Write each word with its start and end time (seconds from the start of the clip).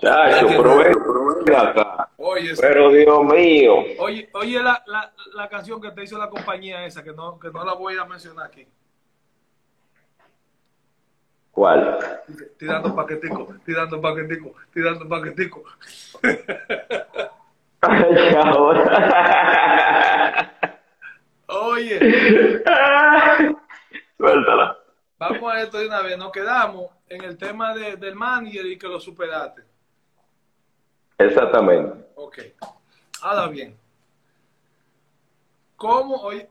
Chacho, 0.00 0.46
que 0.46 0.56
pero 0.56 1.58
acá. 1.58 2.08
Oye, 2.16 2.52
Dios 2.54 3.24
mío. 3.24 3.74
oye, 3.98 4.28
oye 4.32 4.62
la, 4.62 4.82
la, 4.86 5.12
la 5.34 5.48
canción 5.48 5.80
que 5.80 5.90
te 5.90 6.04
hizo 6.04 6.16
la 6.18 6.28
compañía 6.30 6.84
esa, 6.86 7.02
que 7.02 7.12
no, 7.12 7.38
que 7.38 7.50
no 7.50 7.64
la 7.64 7.74
voy 7.74 7.96
a 7.96 8.04
mencionar 8.04 8.46
aquí. 8.46 8.66
¿Cuál? 11.50 11.98
Tirando 12.58 12.94
paquetico, 12.94 13.48
tirando 13.64 14.00
paquetico, 14.00 14.54
tirando 14.72 15.08
paquetico. 15.08 15.64
Ay, 17.82 18.34
ahora. 18.44 18.84
Oye, 21.48 21.98
Suéltala. 24.16 24.78
vamos 25.18 25.52
a 25.52 25.62
esto 25.62 25.78
de 25.78 25.86
una 25.88 26.02
vez. 26.02 26.16
Nos 26.16 26.30
quedamos 26.30 26.90
en 27.08 27.24
el 27.24 27.36
tema 27.36 27.74
de, 27.74 27.96
del 27.96 28.14
manager 28.14 28.66
y 28.66 28.78
que 28.78 28.86
lo 28.86 29.00
superaste. 29.00 29.69
Exactamente. 31.20 31.92
Ok. 32.14 32.38
Ahora 33.22 33.48
bien. 33.48 33.76
¿Cómo? 35.76 36.16
Oye, 36.16 36.48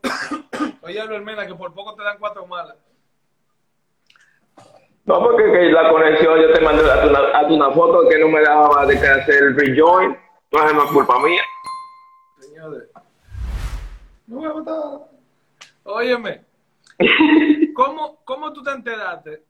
oye 0.82 1.00
Albert 1.00 1.24
Mena, 1.24 1.46
que 1.46 1.54
por 1.54 1.74
poco 1.74 1.94
te 1.94 2.02
dan 2.02 2.18
cuatro 2.18 2.46
malas. 2.46 2.76
No, 5.04 5.20
porque 5.20 5.42
que 5.42 5.72
la 5.72 5.90
conexión, 5.90 6.40
yo 6.40 6.52
te 6.52 6.60
mandé 6.60 6.88
a 6.88 7.04
una, 7.04 7.18
a 7.18 7.46
una 7.46 7.70
foto 7.72 8.08
que 8.08 8.18
no 8.18 8.28
me 8.28 8.42
daba 8.42 8.86
de 8.86 9.00
que 9.00 9.06
hacer 9.08 9.42
el 9.42 9.56
rejoin. 9.56 10.16
No 10.52 10.66
es 10.66 10.90
culpa 10.92 11.18
mía. 11.20 11.42
Señores. 12.38 12.88
Me 14.26 14.36
voy 14.36 14.46
a 14.46 14.54
matar. 14.54 14.76
Óyeme. 15.84 16.44
¿Cómo, 17.74 18.20
¿Cómo 18.24 18.52
tú 18.52 18.62
te 18.62 18.70
enteraste 18.70 19.44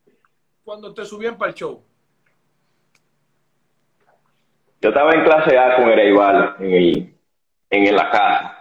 cuando 0.65 0.95
te 0.95 1.05
subían 1.05 1.37
para 1.37 1.51
el 1.51 1.55
show? 1.55 1.83
Yo 4.81 4.89
estaba 4.89 5.13
en 5.13 5.25
clase 5.25 5.59
A 5.59 5.77
con 5.77 5.91
Ereival 5.91 6.57
en, 6.59 6.75
el, 6.75 7.15
en 7.71 7.97
la 7.97 8.11
casa. 8.11 8.57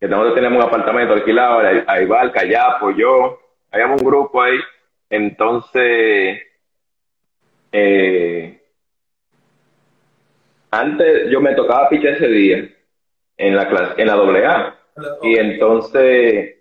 Que 0.00 0.08
nosotros 0.08 0.34
teníamos 0.34 0.58
un 0.58 0.68
apartamento 0.68 1.12
alquilado, 1.12 1.62
Eival, 1.62 2.32
Callapo, 2.32 2.90
yo. 2.90 3.38
Habíamos 3.70 4.00
un 4.00 4.08
grupo 4.08 4.42
ahí. 4.42 4.58
Entonces, 5.10 6.42
eh, 7.70 8.62
antes 10.70 11.30
yo 11.30 11.40
me 11.40 11.54
tocaba 11.54 11.88
pichar 11.90 12.14
ese 12.14 12.28
día 12.28 12.68
en 13.36 13.54
la 13.54 13.68
clase, 13.68 14.00
en 14.00 14.06
la 14.06 14.14
doble 14.14 14.46
A. 14.46 14.74
Y 15.22 15.36
entonces 15.36 16.56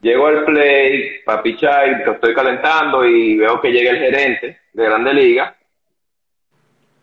llego 0.00 0.26
al 0.28 0.44
play 0.44 1.20
para 1.24 1.42
pichar 1.42 1.88
y 1.88 2.10
estoy 2.10 2.34
calentando 2.34 3.04
y 3.04 3.36
veo 3.36 3.60
que 3.60 3.72
llega 3.72 3.90
el 3.90 3.98
gerente 3.98 4.58
de 4.72 4.84
Grande 4.84 5.14
Liga. 5.14 5.57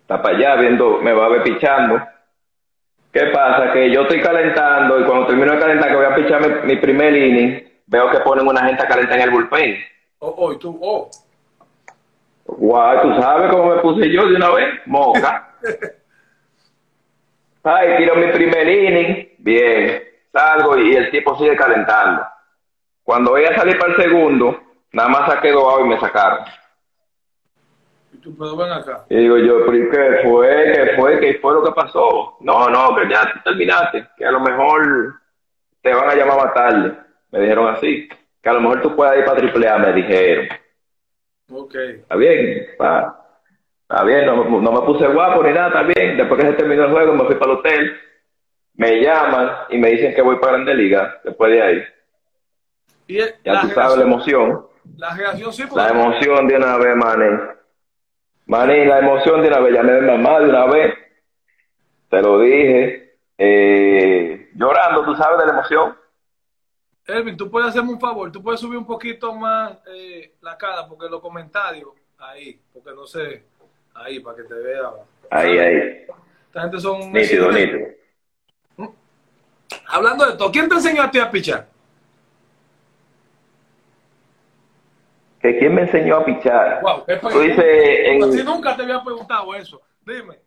Está 0.06 0.22
para 0.22 0.38
allá 0.38 0.56
viendo, 0.58 1.02
me 1.02 1.14
va 1.14 1.26
a 1.26 1.30
ver 1.30 1.42
pichando. 1.42 2.00
¿Qué 3.12 3.26
pasa? 3.34 3.74
Que 3.74 3.90
yo 3.90 4.04
estoy 4.04 4.22
calentando 4.22 5.00
y 5.00 5.04
cuando 5.04 5.26
termino 5.26 5.54
de 5.54 5.60
calentar, 5.60 5.90
que 5.90 5.96
voy 5.96 6.06
a 6.06 6.14
pichar 6.14 6.42
mi, 6.42 6.76
mi 6.76 6.80
primer 6.80 7.16
inning, 7.16 7.64
veo 7.88 8.12
que 8.12 8.20
ponen 8.20 8.48
una 8.48 8.68
gente 8.68 8.84
a 8.84 8.88
calentar 8.88 9.18
en 9.18 9.24
el 9.24 9.32
bullpen. 9.32 9.84
Oh, 10.20 10.36
oh, 10.38 10.54
y 10.54 10.60
tú, 10.60 10.78
oh. 10.80 11.10
Guau, 12.46 13.02
¿tú 13.02 13.20
sabes 13.20 13.52
cómo 13.52 13.74
me 13.74 13.82
puse 13.82 14.08
yo 14.12 14.28
de 14.28 14.36
una 14.36 14.52
vez? 14.52 14.80
Moca. 14.86 15.56
Ay, 17.64 17.98
tiro 17.98 18.16
mi 18.18 18.28
primer 18.28 18.70
inning, 18.70 19.30
bien, 19.40 20.04
salgo 20.32 20.78
y 20.78 20.96
el 20.96 21.10
tipo 21.10 21.36
sigue 21.40 21.56
calentando. 21.56 22.24
Cuando 23.04 23.32
voy 23.32 23.46
a 23.46 23.56
salir 23.56 23.80
para 23.80 23.94
el 23.94 24.02
segundo, 24.04 24.62
nada 24.92 25.10
más 25.10 25.32
saqué 25.32 25.52
dos 25.52 25.82
y 25.82 25.86
me 25.86 26.00
sacaron. 26.00 26.46
Y 28.26 28.32
tú, 28.32 28.36
pero 28.38 28.56
ven 28.58 28.72
acá. 28.72 29.06
Y 29.10 29.18
digo 29.18 29.38
yo, 29.38 29.66
¿pero 29.66 29.90
qué 29.92 30.28
fue? 30.28 30.72
¿Qué 30.74 30.96
fue? 30.96 31.20
¿Qué 31.20 31.34
fue 31.42 31.54
lo 31.54 31.64
que 31.64 31.72
pasó? 31.72 32.38
No, 32.40 32.70
no, 32.70 32.96
que 32.96 33.08
ya 33.10 33.22
terminaste, 33.44 34.08
que 34.18 34.26
a 34.26 34.32
lo 34.32 34.40
mejor 34.40 35.14
te 35.82 35.94
van 35.94 36.10
a 36.10 36.16
llamar 36.16 36.38
más 36.46 36.54
tarde. 36.54 36.94
Me 37.32 37.40
dijeron 37.42 37.68
así, 37.68 38.10
que 38.42 38.50
a 38.50 38.54
lo 38.54 38.62
mejor 38.62 38.82
tú 38.82 38.96
puedas 38.96 39.18
ir 39.18 39.26
para 39.26 39.38
triple 39.38 39.68
A, 39.70 39.78
me 39.78 39.94
dijeron. 39.94 40.48
Ok. 41.52 41.76
Está 41.76 42.16
bien, 42.16 42.66
pa. 42.78 43.22
Está 43.88 44.04
bien, 44.04 44.26
no, 44.26 44.44
no 44.60 44.72
me 44.72 44.82
puse 44.82 45.06
guapo 45.08 45.44
ni 45.44 45.54
nada, 45.54 45.68
está 45.68 45.84
bien. 45.84 46.18
Después 46.18 46.42
que 46.42 46.48
se 46.48 46.54
terminó 46.54 46.86
el 46.86 46.92
juego, 46.92 47.14
me 47.14 47.26
fui 47.26 47.36
para 47.36 47.52
el 47.52 47.58
hotel. 47.60 47.98
Me 48.74 49.02
llaman 49.02 49.52
y 49.70 49.78
me 49.78 49.90
dicen 49.92 50.16
que 50.16 50.22
voy 50.24 50.38
para 50.38 50.54
Grande 50.54 50.74
Liga 50.74 51.22
después 51.24 51.52
de 51.52 51.62
ahí. 51.62 51.84
Y 53.08 53.20
el- 53.20 53.36
Ya 53.46 53.54
la, 53.54 53.62
tú 53.62 53.68
sabes 53.70 53.98
la 53.98 54.04
emoción. 54.04 54.66
la 54.98 55.16
reacción 55.16 55.54
sí, 55.54 55.64
La 55.76 55.90
emoción 55.90 56.48
de 56.48 56.56
una 56.58 56.78
vez, 56.78 56.96
maní. 56.96 57.38
Maní, 58.46 58.86
la 58.86 59.00
emoción 59.00 59.42
de 59.42 59.48
una 59.48 59.60
vez. 59.60 59.74
Llamé 59.74 59.98
a 59.98 60.02
mi 60.02 60.08
mamá 60.08 60.40
de 60.40 60.50
una 60.50 60.66
vez. 60.66 60.94
Te 62.10 62.22
lo 62.22 62.40
dije. 62.40 63.18
Eh, 63.38 64.52
llorando, 64.56 65.04
tú 65.04 65.16
sabes 65.16 65.40
de 65.40 65.46
la 65.46 65.54
emoción. 65.54 65.98
Elvin, 67.06 67.38
tú 67.38 67.50
puedes 67.52 67.70
hacerme 67.70 67.92
un 67.92 68.00
favor, 68.00 68.32
tú 68.32 68.42
puedes 68.42 68.60
subir 68.60 68.78
un 68.78 68.86
poquito 68.86 69.34
más 69.34 69.78
eh, 69.88 70.34
la 70.42 70.58
cara, 70.58 70.88
porque 70.88 71.08
los 71.08 71.22
comentarios, 71.22 71.90
ahí, 72.18 72.60
porque 72.74 72.92
no 72.96 73.06
sé, 73.06 73.44
ahí, 73.94 74.20
para 74.22 74.38
que 74.38 74.44
te 74.44 74.56
vea. 74.56 74.92
Ahí, 75.30 75.60
ahí. 75.60 76.08
Esta 76.48 76.62
gente 76.62 76.80
son... 76.80 77.12
Nítido, 77.14 77.52
nítido. 77.52 77.88
Hablando 79.88 80.26
de 80.26 80.32
esto, 80.32 80.52
¿quién 80.52 80.68
te 80.68 80.76
enseñó 80.76 81.04
a 81.04 81.12
ti 81.12 81.20
a 81.20 81.30
pichar? 81.30 81.68
¿Que 85.46 85.60
quién 85.60 85.76
me 85.76 85.82
enseñó 85.84 86.16
a 86.16 86.26
pichar? 86.26 86.82
Wow, 86.82 87.06
Tú 87.32 87.40
dices 87.42 87.64
en- 87.68 88.34
Si 88.34 88.44
nunca 88.44 88.76
te 88.76 88.82
había 88.82 89.04
preguntado 89.04 89.54
eso, 89.54 89.80
dime. 90.04 90.40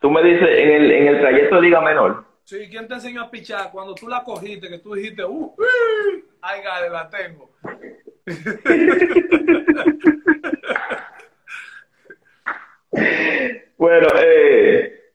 Tú 0.00 0.10
me 0.10 0.20
dices 0.24 0.48
en 0.50 0.68
el, 0.68 0.90
en 0.90 1.06
el 1.06 1.20
trayecto 1.20 1.54
de 1.54 1.62
Liga 1.62 1.80
Menor. 1.80 2.24
Sí, 2.42 2.66
¿quién 2.68 2.88
te 2.88 2.94
enseñó 2.94 3.22
a 3.22 3.30
pichar 3.30 3.70
cuando 3.70 3.94
tú 3.94 4.08
la 4.08 4.24
cogiste, 4.24 4.68
que 4.68 4.80
tú 4.80 4.94
dijiste, 4.94 5.24
uh, 5.24 5.54
uy, 5.56 6.24
ay, 6.42 6.60
gale, 6.62 6.90
la 6.90 7.08
tengo? 7.08 7.50
Bueno, 13.76 14.08
eh, 14.18 15.12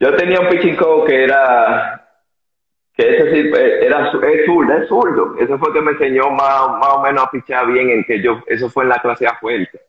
yo 0.00 0.14
tenía 0.16 0.40
un 0.40 0.48
pitching 0.48 0.76
coach 0.76 1.08
que 1.08 1.24
era, 1.24 2.03
que 2.96 3.16
ese 3.16 3.30
sí, 3.32 3.50
eh, 3.56 3.86
era, 3.86 4.06
es 4.08 4.46
zurdo, 4.46 4.72
es 4.74 4.88
zurdo. 4.88 5.34
Ese 5.38 5.58
fue 5.58 5.72
que 5.72 5.80
me 5.80 5.92
enseñó 5.92 6.30
más, 6.30 6.68
más 6.78 6.88
o 6.94 7.02
menos 7.02 7.24
a 7.24 7.30
pichar 7.30 7.66
bien, 7.66 7.90
en 7.90 8.04
que 8.04 8.20
yo, 8.22 8.40
eso 8.46 8.68
fue 8.70 8.84
en 8.84 8.90
la 8.90 8.98
clase 9.00 9.26
A 9.26 9.36
fuerte. 9.38 9.80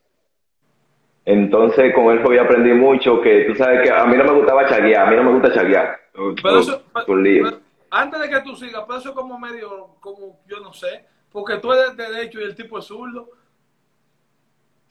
Entonces, 1.25 1.93
con 1.95 2.11
él 2.11 2.21
fue 2.23 2.39
aprendí 2.39 2.71
mucho, 2.73 3.21
que 3.21 3.45
tú 3.45 3.55
sabes 3.55 3.81
que 3.83 3.91
a 3.91 4.05
mí 4.05 4.15
no 4.17 4.23
me 4.25 4.31
gustaba 4.33 4.67
chaguear, 4.67 5.07
a 5.07 5.09
mí 5.09 5.15
no 5.15 5.23
me 5.23 5.31
gusta 5.33 5.53
chaguear. 5.53 5.99
Pero 6.41 6.59
eso, 6.59 6.81
Por 7.05 7.17
lío. 7.19 7.43
pero- 7.45 7.57
antes 7.91 8.19
de 8.21 8.29
que 8.29 8.41
tú 8.41 8.55
sigas, 8.55 8.83
pero 8.87 8.99
eso 8.99 9.09
es 9.09 9.15
como 9.15 9.39
medio, 9.39 9.87
como, 9.99 10.39
yo 10.47 10.59
no 10.59 10.73
sé, 10.73 11.05
porque 11.31 11.57
tú 11.57 11.71
eres 11.73 11.95
de 11.97 12.11
derecho 12.11 12.39
y 12.39 12.43
el 12.43 12.55
tipo 12.55 12.77
es 12.79 12.85
zurdo. 12.85 13.29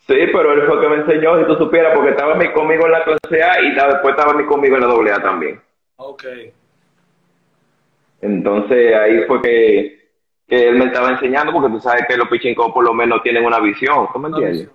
Sí, 0.07 0.17
pero 0.33 0.53
él 0.53 0.63
fue 0.67 0.81
que 0.81 0.89
me 0.89 0.97
enseñó, 0.97 1.39
si 1.39 1.47
tú 1.47 1.55
supieras, 1.57 1.95
porque 1.95 2.11
estaba 2.11 2.35
mi- 2.35 2.53
conmigo 2.53 2.87
en 2.87 2.93
la 2.93 3.05
clase 3.05 3.43
A 3.43 3.61
y 3.63 3.75
después 3.75 4.15
estaba 4.17 4.35
mi- 4.35 4.45
conmigo 4.47 4.75
en 4.77 4.83
la 4.83 4.87
doble 4.89 5.13
A 5.13 5.23
también. 5.23 5.61
Ok. 5.97 6.25
Entonces 8.25 8.95
ahí 8.97 9.23
fue 9.27 9.43
que, 9.43 10.11
que 10.49 10.69
él 10.69 10.77
me 10.77 10.87
estaba 10.87 11.11
enseñando, 11.11 11.53
porque 11.53 11.69
tú 11.69 11.79
sabes 11.79 12.07
que 12.09 12.17
los 12.17 12.29
pitching 12.29 12.55
coach 12.55 12.73
por 12.73 12.85
lo 12.85 12.95
menos 12.95 13.23
tienen 13.23 13.45
una 13.45 13.61
visión, 13.61 14.09
¿tú 14.13 14.19
me 14.19 14.29
entiendes? 14.29 14.71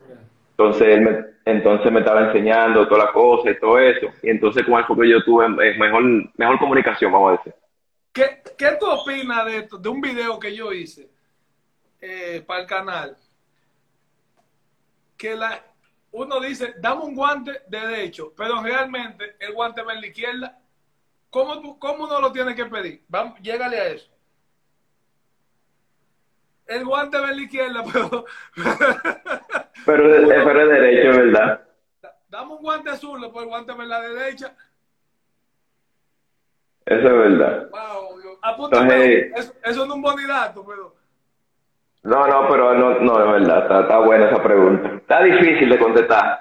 Entonces 0.52 0.88
él 0.88 1.02
me, 1.02 1.26
entonces 1.46 1.92
me 1.92 2.02
estaba 2.02 2.28
enseñando 2.28 2.88
todas 2.88 3.06
las 3.06 3.14
cosas 3.14 3.54
y 3.54 3.60
todo 3.60 3.80
eso. 3.80 4.08
Y 4.22 4.30
entonces 4.30 4.64
con 4.64 4.78
él 4.78 4.86
fue 4.86 4.98
que 4.98 5.10
yo 5.10 5.24
tuve 5.24 5.46
eh, 5.46 5.78
mejor, 5.80 6.04
mejor 6.38 6.60
comunicación, 6.60 7.12
vamos 7.12 7.30
a 7.30 7.38
decir. 7.38 7.56
¿Qué, 8.14 8.44
¿Qué 8.56 8.78
tú 8.80 8.86
opinas 8.88 9.46
de 9.48 9.58
esto, 9.58 9.78
de 9.80 9.90
un 9.90 10.02
video 10.02 10.40
que 10.40 10.56
yo 10.56 10.72
hice 10.72 11.10
eh, 12.02 12.44
para 12.46 12.62
el 12.62 12.68
canal? 12.68 13.18
Que 15.18 15.36
la, 15.36 15.60
uno 16.12 16.40
dice, 16.40 16.76
dame 16.80 17.02
un 17.02 17.16
guante 17.16 17.62
de 17.68 17.80
derecho, 17.80 18.32
pero 18.38 18.62
realmente 18.62 19.36
el 19.40 19.54
guante 19.54 19.82
va 19.82 19.94
en 19.94 20.02
la 20.02 20.08
izquierda. 20.08 20.60
¿Cómo, 21.30 21.62
tú, 21.62 21.78
cómo 21.80 22.06
uno 22.06 22.20
lo 22.22 22.32
tiene 22.32 22.56
que 22.56 22.66
pedir? 22.66 23.04
Vamos, 23.08 23.40
llégale 23.42 23.78
a 23.80 23.88
eso. 23.90 24.10
El 26.66 26.86
guante 26.86 27.18
va 27.20 27.30
en 27.32 27.38
la 27.38 27.42
izquierda, 27.44 27.84
pero... 27.94 28.26
Pero, 29.86 30.16
es- 30.16 30.30
es 30.30 30.46
derecho, 30.70 31.18
¿verdad? 31.20 31.62
Dame 32.30 32.54
un 32.54 32.62
guante 32.62 32.90
azul, 32.92 33.20
pues 33.32 33.44
el 33.44 33.50
guante 33.50 33.74
va 33.74 33.84
en 33.84 33.90
la 33.90 34.02
derecha. 34.02 34.56
Eso 36.86 37.08
es 37.08 37.14
verdad. 37.14 37.70
Wow. 37.72 38.38
Apúntame, 38.42 38.94
Entonces- 38.94 39.32
eso, 39.36 39.54
eso 39.64 39.80
no 39.86 39.94
es 39.94 39.96
un 39.96 40.02
bonidato, 40.02 40.66
pero... 40.66 40.96
No, 42.04 42.28
no, 42.28 42.48
pero 42.48 42.74
no, 42.76 43.00
no 43.00 43.20
es 43.26 43.32
verdad. 43.42 43.64
Está, 43.64 43.82
está 43.82 44.00
buena 44.00 44.30
esa 44.30 44.42
pregunta. 44.42 44.90
Está 44.96 45.24
difícil 45.24 45.70
de 45.70 45.78
contestar. 45.80 46.40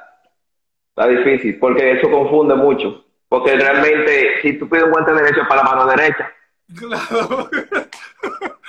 Está 0.91 1.09
difícil, 1.09 1.59
porque 1.59 1.93
eso 1.93 2.11
confunde 2.11 2.55
mucho. 2.55 3.05
Porque 3.29 3.57
realmente, 3.57 4.41
si 4.43 4.59
tú 4.59 4.69
pides 4.69 4.85
un 4.85 4.91
guante 4.91 5.13
derecho 5.13 5.43
es 5.43 5.49
para 5.49 5.63
la 5.63 5.71
mano 5.71 5.87
derecha. 5.87 6.33
Claro. 6.77 7.51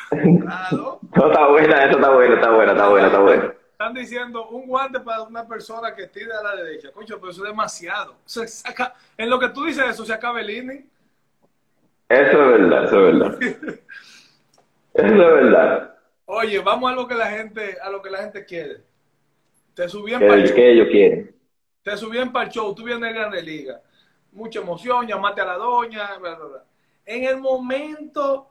claro. 0.10 1.00
No, 1.16 1.28
está 1.28 1.48
buena, 1.48 1.86
eso 1.86 1.98
está 1.98 2.10
bueno, 2.10 2.36
está 2.36 2.52
buena, 2.52 2.72
está 2.72 2.90
buena, 2.90 3.08
está 3.08 3.20
buena. 3.20 3.54
están 3.72 3.94
diciendo 3.94 4.48
un 4.50 4.68
guante 4.68 5.00
para 5.00 5.22
una 5.24 5.48
persona 5.48 5.96
que 5.96 6.08
tire 6.08 6.34
a 6.34 6.44
la 6.44 6.56
derecha. 6.56 6.92
Concho, 6.92 7.20
pero 7.20 7.32
eso 7.32 7.44
es 7.44 7.50
demasiado. 7.50 8.16
Se 8.26 8.48
saca, 8.48 8.94
en 9.18 9.30
lo 9.30 9.40
que 9.40 9.50
tú 9.50 9.64
dices 9.64 9.86
eso, 9.90 10.06
se 10.06 10.14
acaba 10.14 10.42
el 10.42 10.50
inning. 10.50 10.90
Eso 12.10 12.32
es 12.32 12.60
verdad, 12.60 12.86
eso 12.86 13.08
es 13.08 13.20
verdad. 13.20 13.44
eso 14.94 15.08
es 15.08 15.18
verdad. 15.18 15.96
Oye, 16.26 16.60
vamos 16.60 16.92
a 16.92 16.96
lo 16.96 17.08
que 17.08 17.16
la 17.16 17.28
gente, 17.28 17.78
a 17.82 17.90
lo 17.90 18.02
que 18.02 18.10
la 18.10 18.20
gente 18.20 18.46
quiere. 18.46 18.78
Te 19.74 19.88
subí 19.88 20.14
en 20.14 20.20
¿Qué, 20.20 20.54
¿qué 20.54 20.72
ellos 20.72 20.88
quieren? 20.92 21.36
Te 21.82 21.96
subí 21.96 22.18
en 22.18 22.32
para 22.32 22.46
el 22.46 22.52
show, 22.52 22.76
tú 22.76 22.84
vienes 22.84 23.02
de 23.02 23.14
Grande 23.14 23.42
Liga. 23.42 23.82
Mucha 24.40 24.60
emoción, 24.62 25.06
llamaste 25.06 25.42
a 25.42 25.46
la 25.46 25.56
doña, 25.56 26.18
bla, 26.18 26.36
bla, 26.36 26.46
bla. 26.46 26.64
En 27.06 27.26
el 27.26 27.42
momento, 27.42 28.50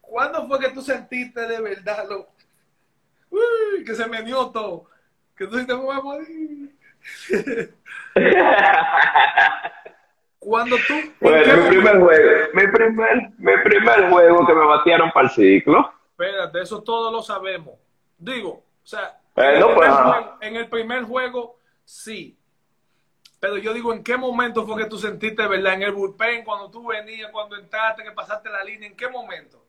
¿cuándo 0.00 0.46
fue 0.48 0.58
que 0.58 0.70
tú 0.70 0.80
sentiste 0.80 1.46
de 1.46 1.60
verdad 1.60 2.06
lo, 2.08 2.28
uy, 3.28 3.84
que 3.84 3.94
se 3.94 4.08
me 4.08 4.22
dio 4.22 4.46
todo? 4.48 4.86
Que 5.36 5.46
tú 5.46 5.56
dices, 5.58 5.68
me 5.68 5.74
voy 5.74 5.94
a 5.94 6.00
morir. 6.00 6.74
Cuando 10.38 10.76
tú. 10.88 10.94
Bueno, 11.20 11.56
mi 11.62 11.68
primer 11.68 12.00
juego, 12.00 12.30
mi 12.54 12.66
primer, 12.68 13.30
mi 13.36 13.52
primer 13.62 14.10
juego 14.10 14.46
que 14.46 14.54
me 14.54 14.64
batearon 14.64 15.10
para 15.12 15.28
el 15.28 15.34
ciclo. 15.34 15.92
Espérate, 16.12 16.62
eso 16.62 16.82
todos 16.82 17.12
lo 17.12 17.20
sabemos. 17.22 17.74
Digo, 18.16 18.64
o 18.82 18.86
sea, 18.86 19.20
Eh, 19.36 19.54
en, 19.54 19.60
no, 19.60 19.68
el 19.68 19.74
pues, 19.74 19.90
juego, 19.90 20.38
en 20.40 20.56
el 20.56 20.68
primer 20.70 21.02
juego, 21.02 21.58
sí. 21.84 22.38
Pero 23.38 23.58
yo 23.58 23.74
digo, 23.74 23.92
¿en 23.92 24.02
qué 24.02 24.16
momento 24.16 24.66
fue 24.66 24.82
que 24.82 24.88
tú 24.88 24.96
sentiste, 24.96 25.46
verdad? 25.46 25.74
En 25.74 25.82
el 25.82 25.92
bullpen, 25.92 26.44
cuando 26.44 26.70
tú 26.70 26.86
venías, 26.86 27.30
cuando 27.30 27.56
entraste, 27.56 28.02
que 28.02 28.12
pasaste 28.12 28.48
la 28.50 28.64
línea, 28.64 28.88
¿en 28.88 28.96
qué 28.96 29.08
momento? 29.08 29.62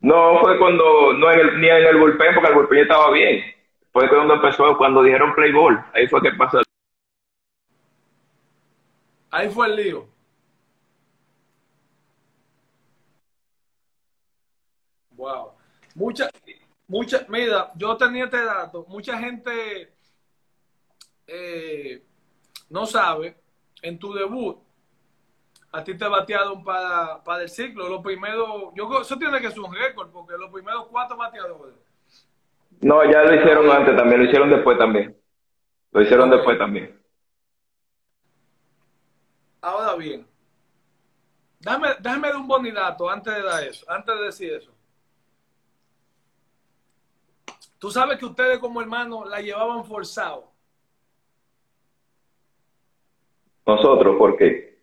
No 0.00 0.40
fue 0.40 0.58
cuando, 0.58 1.12
no 1.14 1.30
en 1.30 1.40
el, 1.40 1.60
ni 1.60 1.68
en 1.68 1.86
el 1.86 1.96
bullpen, 1.96 2.34
porque 2.34 2.48
el 2.48 2.54
bullpen 2.54 2.78
estaba 2.80 3.10
bien. 3.12 3.42
Fue 3.92 4.08
cuando 4.08 4.34
empezó, 4.34 4.76
cuando 4.76 5.02
dijeron 5.02 5.34
play 5.34 5.52
ball. 5.52 5.82
Ahí 5.94 6.08
fue 6.08 6.20
que 6.20 6.32
pasó. 6.32 6.60
Ahí 9.30 9.48
fue 9.48 9.68
el 9.68 9.76
lío. 9.76 10.08
Wow. 15.12 15.52
Mucha, 15.94 16.28
mucha, 16.88 17.24
mira, 17.28 17.70
yo 17.76 17.96
tenía 17.96 18.24
este 18.24 18.44
dato. 18.44 18.84
Mucha 18.88 19.16
gente 19.18 19.93
eh, 21.26 22.02
no 22.70 22.86
sabe. 22.86 23.36
En 23.82 23.98
tu 23.98 24.12
debut, 24.14 24.58
a 25.72 25.84
ti 25.84 25.94
te 25.96 26.06
batearon 26.08 26.64
para, 26.64 27.22
para 27.22 27.42
el 27.42 27.48
ciclo. 27.50 27.88
Los 27.88 28.02
primeros, 28.02 28.72
yo 28.74 28.88
creo- 28.88 29.02
eso 29.02 29.18
tiene 29.18 29.40
que 29.40 29.50
ser 29.50 29.60
un 29.60 29.74
récord, 29.74 30.10
porque 30.10 30.36
los 30.38 30.50
primeros 30.50 30.86
cuatro 30.86 31.16
bateadores. 31.16 31.74
No, 32.80 33.04
ya 33.04 33.22
lo 33.22 33.34
hicieron 33.34 33.70
antes 33.70 33.96
también, 33.96 34.20
lo 34.22 34.26
hicieron 34.26 34.50
después 34.50 34.78
también. 34.78 35.16
Lo 35.92 36.00
hicieron 36.02 36.30
después 36.30 36.58
también. 36.58 37.00
Ahora 39.60 39.94
bien, 39.94 40.26
déjame, 41.60 41.88
déjame 42.00 42.28
dar 42.28 42.36
un 42.36 42.46
bonidato 42.48 43.08
antes 43.08 43.34
de 43.34 43.42
dar 43.42 43.62
eso, 43.64 43.90
antes 43.90 44.14
de 44.18 44.24
decir 44.24 44.52
eso. 44.52 44.70
Tú 47.78 47.90
sabes 47.90 48.18
que 48.18 48.26
ustedes 48.26 48.58
como 48.58 48.80
hermanos 48.80 49.26
la 49.28 49.40
llevaban 49.40 49.84
forzado, 49.84 50.52
Nosotros, 53.66 54.16
¿por 54.16 54.36
qué? 54.36 54.74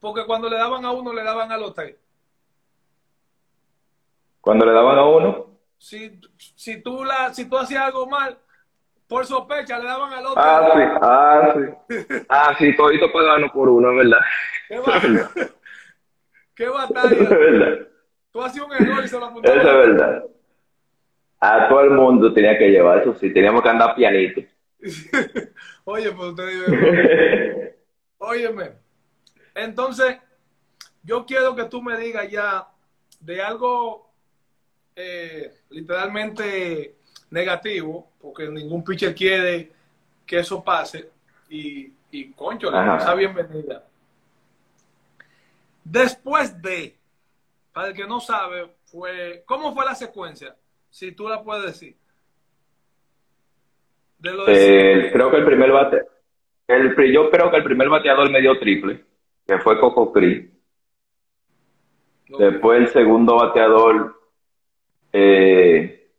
porque 0.00 0.24
cuando 0.26 0.48
le 0.48 0.56
daban 0.56 0.84
a 0.84 0.92
uno, 0.92 1.12
le 1.12 1.22
daban 1.24 1.50
a 1.50 1.56
los 1.56 1.74
tres. 1.74 1.96
Cuando 4.40 4.64
le 4.66 4.72
daban 4.72 4.98
a 4.98 5.04
uno. 5.04 5.46
Si, 5.78 6.20
si, 6.54 6.80
tú, 6.82 7.04
la, 7.04 7.34
si 7.34 7.48
tú 7.48 7.58
hacías 7.58 7.82
algo 7.84 8.06
mal, 8.06 8.38
por 9.08 9.26
sospecha, 9.26 9.78
le 9.78 9.86
daban 9.86 10.12
al 10.12 10.26
otro. 10.26 10.42
Ah, 10.42 10.70
sí, 10.74 10.80
ah, 11.02 11.54
sí. 11.54 12.06
Ah, 12.28 12.54
sí, 12.58 12.76
todito 12.76 13.10
pagano 13.12 13.50
por 13.52 13.68
uno, 13.68 13.90
es 13.90 13.96
verdad. 13.96 14.20
¿Qué, 14.68 14.78
ba- 14.78 15.00
qué 16.54 16.64
Eso 16.64 16.72
batalla? 16.72 17.22
es 17.24 17.30
verdad. 17.30 17.88
Tú 18.32 18.42
hacías 18.42 18.66
un 18.66 18.72
error 18.72 19.04
y 19.04 19.08
se 19.08 19.18
lo 19.18 19.24
Eso 19.26 19.30
apuntaban. 19.30 19.60
es 19.60 19.64
verdad. 19.64 20.24
A 21.40 21.68
todo 21.68 21.80
el 21.82 21.90
mundo 21.90 22.32
tenía 22.32 22.56
que 22.58 22.68
llevar 22.70 22.98
eso, 22.98 23.14
sí, 23.14 23.32
teníamos 23.32 23.62
que 23.62 23.68
andar 23.68 23.94
pianito. 23.94 24.40
Oye, 25.84 26.12
pues 26.12 26.28
ustedes... 26.30 27.75
Óyeme, 28.18 28.72
entonces 29.54 30.18
yo 31.02 31.26
quiero 31.26 31.54
que 31.54 31.64
tú 31.64 31.82
me 31.82 31.96
digas 31.96 32.30
ya 32.30 32.66
de 33.20 33.42
algo 33.42 34.10
eh, 34.94 35.60
literalmente 35.70 36.96
negativo, 37.30 38.10
porque 38.20 38.48
ningún 38.48 38.82
pitcher 38.82 39.14
quiere 39.14 39.72
que 40.24 40.38
eso 40.38 40.62
pase, 40.64 41.10
y, 41.48 41.92
y 42.10 42.32
concho, 42.32 42.70
la 42.70 42.98
cosa 42.98 43.14
bienvenida. 43.14 43.84
Después 45.84 46.60
de, 46.60 46.96
para 47.72 47.88
el 47.88 47.94
que 47.94 48.06
no 48.06 48.18
sabe, 48.18 48.74
fue, 48.86 49.44
¿cómo 49.46 49.74
fue 49.74 49.84
la 49.84 49.94
secuencia? 49.94 50.56
Si 50.90 51.12
tú 51.12 51.28
la 51.28 51.42
puedes 51.42 51.66
decir. 51.66 51.96
De 54.18 54.32
lo 54.32 54.46
de 54.46 55.08
Eh, 55.08 55.12
creo 55.12 55.30
que 55.30 55.36
el 55.36 55.44
primer 55.44 55.70
bate, 55.70 56.02
el, 56.68 57.12
yo 57.12 57.30
creo 57.30 57.50
que 57.50 57.56
el 57.58 57.64
primer 57.64 57.88
bateador 57.88 58.30
me 58.30 58.40
dio 58.40 58.58
triple, 58.58 59.04
que 59.46 59.58
fue 59.58 59.78
Coco 59.78 60.12
Cris. 60.12 60.50
Después 62.38 62.80
el 62.80 62.88
segundo 62.88 63.36
bateador 63.36 64.20
eh, 65.12 66.10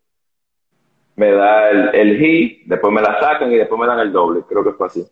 me 1.15 1.31
da 1.31 1.69
el, 1.69 1.95
el 1.95 2.17
hit, 2.17 2.65
después 2.65 2.93
me 2.93 3.01
la 3.01 3.19
sacan 3.19 3.51
y 3.51 3.57
después 3.57 3.79
me 3.79 3.87
dan 3.87 3.99
el 3.99 4.11
doble. 4.11 4.43
Creo 4.47 4.63
que 4.63 4.71
fue 4.71 4.87
así. 4.87 5.05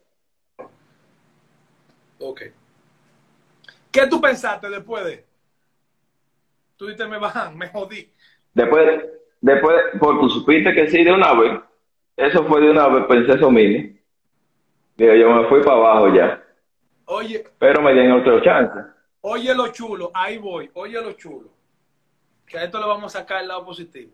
Ok. 2.20 2.42
¿Qué 3.92 4.08
tú 4.08 4.22
pensaste 4.22 4.70
después 4.70 5.06
de? 5.06 5.26
Tú 6.78 6.88
dices, 6.88 7.08
me 7.08 7.18
bajan, 7.18 7.58
me 7.58 7.68
jodí. 7.70 8.12
Después, 8.54 9.04
después, 9.42 9.76
porque 10.00 10.30
supiste 10.30 10.74
que 10.74 10.90
sí 10.90 11.04
de 11.04 11.12
una 11.12 11.34
vez. 11.34 11.60
Eso 12.18 12.46
fue 12.46 12.62
de 12.62 12.72
una 12.72 12.88
vez, 12.88 13.06
pensé 13.06 13.34
eso 13.34 13.52
mismo. 13.52 13.95
Digo, 14.96 15.14
yo 15.14 15.30
me 15.30 15.48
fui 15.50 15.62
para 15.62 15.76
abajo 15.78 16.14
ya. 16.16 16.42
Oye, 17.06 17.44
Pero 17.60 17.82
me 17.82 17.94
dieron 17.94 18.22
otro 18.22 18.42
chance. 18.42 18.80
oye 19.22 19.54
lo 19.54 19.68
chulo, 19.70 20.12
ahí 20.14 20.38
voy, 20.38 20.70
oye 20.74 21.02
lo 21.02 21.14
chulo. 21.14 21.50
Que 22.46 22.58
a 22.60 22.64
esto 22.64 22.80
le 22.80 22.86
vamos 22.86 23.16
a 23.16 23.20
sacar 23.20 23.42
el 23.42 23.48
lado 23.48 23.66
positivo. 23.66 24.12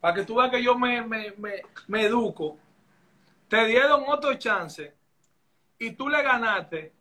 Para 0.00 0.14
que 0.14 0.24
tú 0.24 0.36
veas 0.36 0.50
que 0.50 0.62
yo 0.62 0.76
me, 0.78 1.00
me, 1.02 1.32
me, 1.38 1.62
me 1.88 2.02
educo. 2.02 2.58
Te 3.48 3.64
dieron 3.66 4.04
otro 4.06 4.34
chance 4.34 4.94
y 5.78 5.92
tú 5.92 6.08
le 6.08 6.22
ganaste 6.22 6.92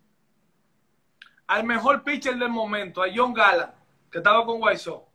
al 1.48 1.66
mejor 1.66 2.04
pitcher 2.04 2.36
del 2.36 2.50
momento, 2.50 3.04
a 3.04 3.08
John 3.14 3.34
Gala, 3.34 3.76
que 4.10 4.20
estaba 4.20 4.46
con 4.46 4.62
Sox. 4.78 5.06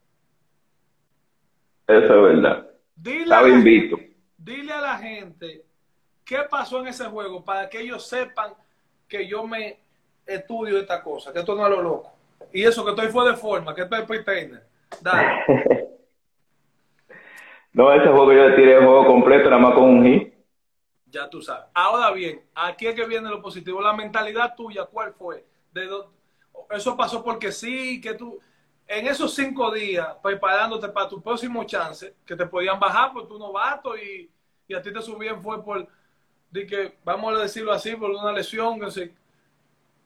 Eso 1.86 2.04
es 2.28 2.34
verdad. 2.34 2.68
Dile 2.94 3.22
Estaba 3.22 3.48
la 3.48 3.54
invicto. 3.54 3.98
Dile 4.48 4.72
a 4.72 4.80
la 4.80 4.98
gente 4.98 5.64
qué 6.24 6.38
pasó 6.50 6.80
en 6.80 6.88
ese 6.88 7.04
juego 7.06 7.44
para 7.44 7.68
que 7.68 7.80
ellos 7.80 8.06
sepan 8.06 8.54
que 9.06 9.26
yo 9.26 9.46
me 9.46 9.78
estudio 10.26 10.78
esta 10.78 11.02
cosa, 11.02 11.32
que 11.32 11.38
esto 11.40 11.54
no 11.54 11.64
es 11.66 11.70
lo 11.70 11.82
loco. 11.82 12.12
Y 12.52 12.64
eso 12.64 12.84
que 12.84 12.90
estoy 12.90 13.08
fuera 13.08 13.30
de 13.32 13.36
forma, 13.36 13.74
que 13.74 13.82
estoy 13.82 14.04
pretender. 14.04 14.66
Dale. 15.00 15.44
No, 17.72 17.92
ese 17.92 18.08
juego 18.08 18.32
yo 18.32 18.48
le 18.48 18.56
tiré 18.56 18.72
el 18.74 18.84
juego 18.84 19.06
completo 19.06 19.50
nada 19.50 19.62
más 19.62 19.74
con 19.74 19.84
un 19.84 20.04
hit. 20.04 20.34
Ya 21.06 21.28
tú 21.30 21.40
sabes. 21.40 21.66
Ahora 21.74 22.10
bien, 22.10 22.42
aquí 22.54 22.86
es 22.86 22.94
que 22.94 23.06
viene 23.06 23.28
lo 23.28 23.40
positivo. 23.40 23.80
La 23.80 23.92
mentalidad 23.92 24.54
tuya, 24.56 24.84
¿cuál 24.86 25.12
fue? 25.14 25.44
De 25.72 25.86
do- 25.86 26.12
Eso 26.70 26.96
pasó 26.96 27.22
porque 27.22 27.52
sí, 27.52 28.00
que 28.00 28.14
tú, 28.14 28.38
en 28.86 29.06
esos 29.06 29.32
cinco 29.34 29.70
días, 29.70 30.08
preparándote 30.22 30.88
para 30.88 31.08
tu 31.08 31.22
próximo 31.22 31.62
chance, 31.64 32.14
que 32.26 32.34
te 32.34 32.46
podían 32.46 32.80
bajar 32.80 33.12
por 33.12 33.28
tu 33.28 33.38
novato 33.38 33.96
y, 33.96 34.28
y 34.68 34.74
a 34.74 34.82
ti 34.82 34.92
te 34.92 35.00
subían 35.00 35.42
fue 35.42 35.64
por, 35.64 35.88
de 36.50 36.66
que, 36.66 36.98
vamos 37.02 37.36
a 37.36 37.42
decirlo 37.42 37.72
así, 37.72 37.96
por 37.96 38.10
una 38.10 38.32
lesión. 38.32 38.78
No 38.78 38.90
sé. 38.90 39.12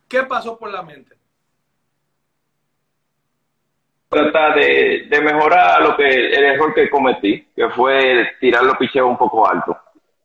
¿Qué 0.08 0.22
pasó 0.22 0.56
por 0.56 0.70
la 0.70 0.82
mente? 0.82 1.16
Tratar 4.08 4.54
de, 4.54 5.06
de 5.10 5.20
mejorar 5.20 5.82
lo 5.82 5.96
que 5.96 6.06
el 6.06 6.44
error 6.44 6.72
que 6.74 6.88
cometí, 6.88 7.48
que 7.56 7.68
fue 7.70 8.36
tirar 8.40 8.62
los 8.62 8.76
picheos 8.76 9.08
un 9.08 9.18
poco 9.18 9.48
alto. 9.48 9.76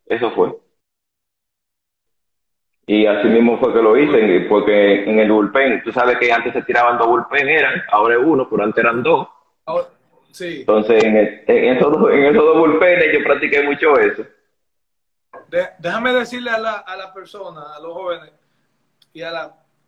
Eso 0.05 0.29
fue. 0.31 0.55
Y 2.85 3.05
así 3.05 3.27
mismo 3.27 3.57
fue 3.59 3.73
que 3.73 3.81
lo 3.81 3.97
hice, 3.97 4.45
porque 4.47 5.03
en 5.03 5.19
el 5.19 5.31
bullpen, 5.31 5.83
tú 5.83 5.91
sabes 5.91 6.17
que 6.19 6.31
antes 6.31 6.53
se 6.53 6.61
tiraban 6.61 6.97
dos 6.97 7.07
bullpen, 7.07 7.49
eran, 7.49 7.81
ahora 7.91 8.15
es 8.15 8.21
uno, 8.23 8.47
pero 8.49 8.63
antes 8.63 8.83
eran 8.83 9.01
dos. 9.03 9.27
Ahora- 9.65 9.96
sí. 10.37 10.59
Entonces, 10.61 11.03
en, 11.03 11.17
en 11.17 11.77
esos, 11.77 11.91
dos, 11.91 12.11
en 12.11 12.25
esos 12.25 12.43
dos 12.43 12.57
bullpenes 12.57 13.07
yo 13.13 13.23
practiqué 13.23 13.63
mucho 13.63 13.97
eso. 13.99 14.25
De- 15.49 15.69
déjame 15.79 16.13
decirle 16.13 16.51
a 16.51 16.57
la, 16.57 16.73
a 16.79 16.95
la 16.95 17.13
persona, 17.13 17.75
a 17.75 17.79
los 17.79 17.93
jóvenes 17.93 18.31
y 19.13 19.21
a, 19.21 19.31
la, 19.31 19.43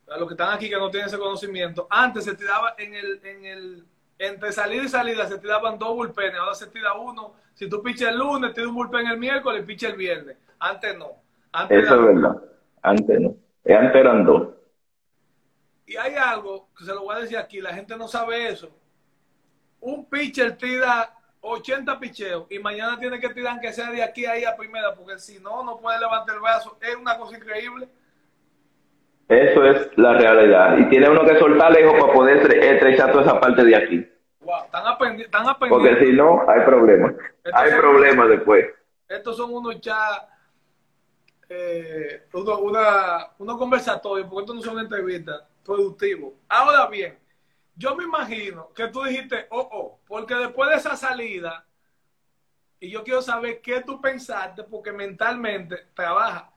a 0.08 0.18
los 0.18 0.26
que 0.26 0.34
están 0.34 0.52
aquí 0.54 0.68
que 0.68 0.76
no 0.76 0.90
tienen 0.90 1.08
ese 1.08 1.18
conocimiento, 1.18 1.86
antes 1.90 2.24
se 2.24 2.34
tiraba 2.34 2.74
en 2.78 2.94
el, 2.94 3.20
en 3.24 3.44
el, 3.44 3.84
entre 4.18 4.52
salida 4.52 4.82
y 4.82 4.88
salida 4.88 5.26
se 5.26 5.38
tiraban 5.38 5.78
dos 5.78 5.94
bullpenes, 5.94 6.38
ahora 6.38 6.54
se 6.54 6.66
tira 6.66 6.94
uno. 6.94 7.34
Si 7.54 7.68
tú 7.68 7.82
piches 7.82 8.08
el 8.08 8.18
lunes, 8.18 8.52
tira 8.54 8.68
un 8.68 8.74
bullpen 8.74 9.06
el 9.06 9.18
miércoles 9.18 9.62
y 9.62 9.66
piches 9.66 9.90
el 9.90 9.96
viernes. 9.96 10.36
Antes 10.58 10.96
no. 10.96 11.12
Antes 11.52 11.84
Eso 11.84 11.94
es 11.94 12.14
verdad. 12.14 12.36
Antes 12.82 13.20
no. 13.20 13.34
Antes 13.66 13.96
eran 13.96 14.24
dos. 14.24 14.48
Y 15.86 15.96
hay 15.96 16.14
algo 16.14 16.68
que 16.76 16.84
se 16.84 16.94
lo 16.94 17.02
voy 17.02 17.16
a 17.16 17.20
decir 17.20 17.36
aquí, 17.36 17.60
la 17.60 17.74
gente 17.74 17.96
no 17.96 18.06
sabe 18.08 18.48
eso. 18.48 18.70
Un 19.80 20.08
pitcher 20.08 20.56
tira 20.56 21.14
80 21.40 21.98
picheos 21.98 22.46
y 22.50 22.58
mañana 22.58 22.98
tiene 22.98 23.18
que 23.18 23.30
tirar 23.30 23.60
que 23.60 23.72
sea 23.72 23.90
de 23.90 24.02
aquí 24.02 24.26
a 24.26 24.32
ahí 24.32 24.44
a 24.44 24.56
primera, 24.56 24.94
porque 24.94 25.18
si 25.18 25.38
no, 25.40 25.64
no 25.64 25.78
puede 25.78 25.98
levantar 25.98 26.34
el 26.34 26.42
brazo. 26.42 26.78
Es 26.80 26.94
una 26.96 27.16
cosa 27.16 27.36
increíble. 27.36 27.88
Eso 29.28 29.64
es 29.64 29.96
la 29.96 30.14
realidad. 30.14 30.76
Y 30.78 30.88
tiene 30.88 31.08
uno 31.08 31.24
que 31.24 31.38
soltar 31.38 31.72
lejos 31.72 31.94
para 32.00 32.12
poder 32.12 32.52
estrechar 32.64 33.12
toda 33.12 33.24
esa 33.24 33.40
parte 33.40 33.64
de 33.64 33.76
aquí. 33.76 34.08
Wow, 34.40 34.64
están 34.64 34.86
aprendiendo. 34.86 35.56
Porque 35.68 36.04
si 36.04 36.12
no, 36.12 36.44
hay 36.48 36.60
problemas. 36.62 37.14
hay 37.52 37.70
problemas 37.72 38.28
después. 38.28 38.66
Estos 39.08 39.36
son 39.36 39.54
unos 39.54 39.80
ya 39.80 40.28
eh, 41.48 42.26
uno, 42.32 42.58
una, 42.58 43.28
unos 43.38 43.56
conversatorios, 43.56 44.28
porque 44.28 44.42
estos 44.42 44.56
no 44.56 44.62
son 44.62 44.78
entrevistas 44.80 45.42
productivos. 45.64 46.34
Ahora 46.48 46.86
bien, 46.86 47.18
yo 47.80 47.96
me 47.96 48.04
imagino 48.04 48.68
que 48.74 48.88
tú 48.88 49.02
dijiste, 49.02 49.46
oh, 49.48 49.68
oh, 49.72 50.00
porque 50.06 50.34
después 50.34 50.68
de 50.68 50.76
esa 50.76 50.96
salida, 50.96 51.64
y 52.78 52.90
yo 52.90 53.02
quiero 53.02 53.22
saber 53.22 53.62
qué 53.62 53.80
tú 53.80 54.02
pensaste, 54.02 54.64
porque 54.64 54.92
mentalmente 54.92 55.86
trabaja, 55.94 56.52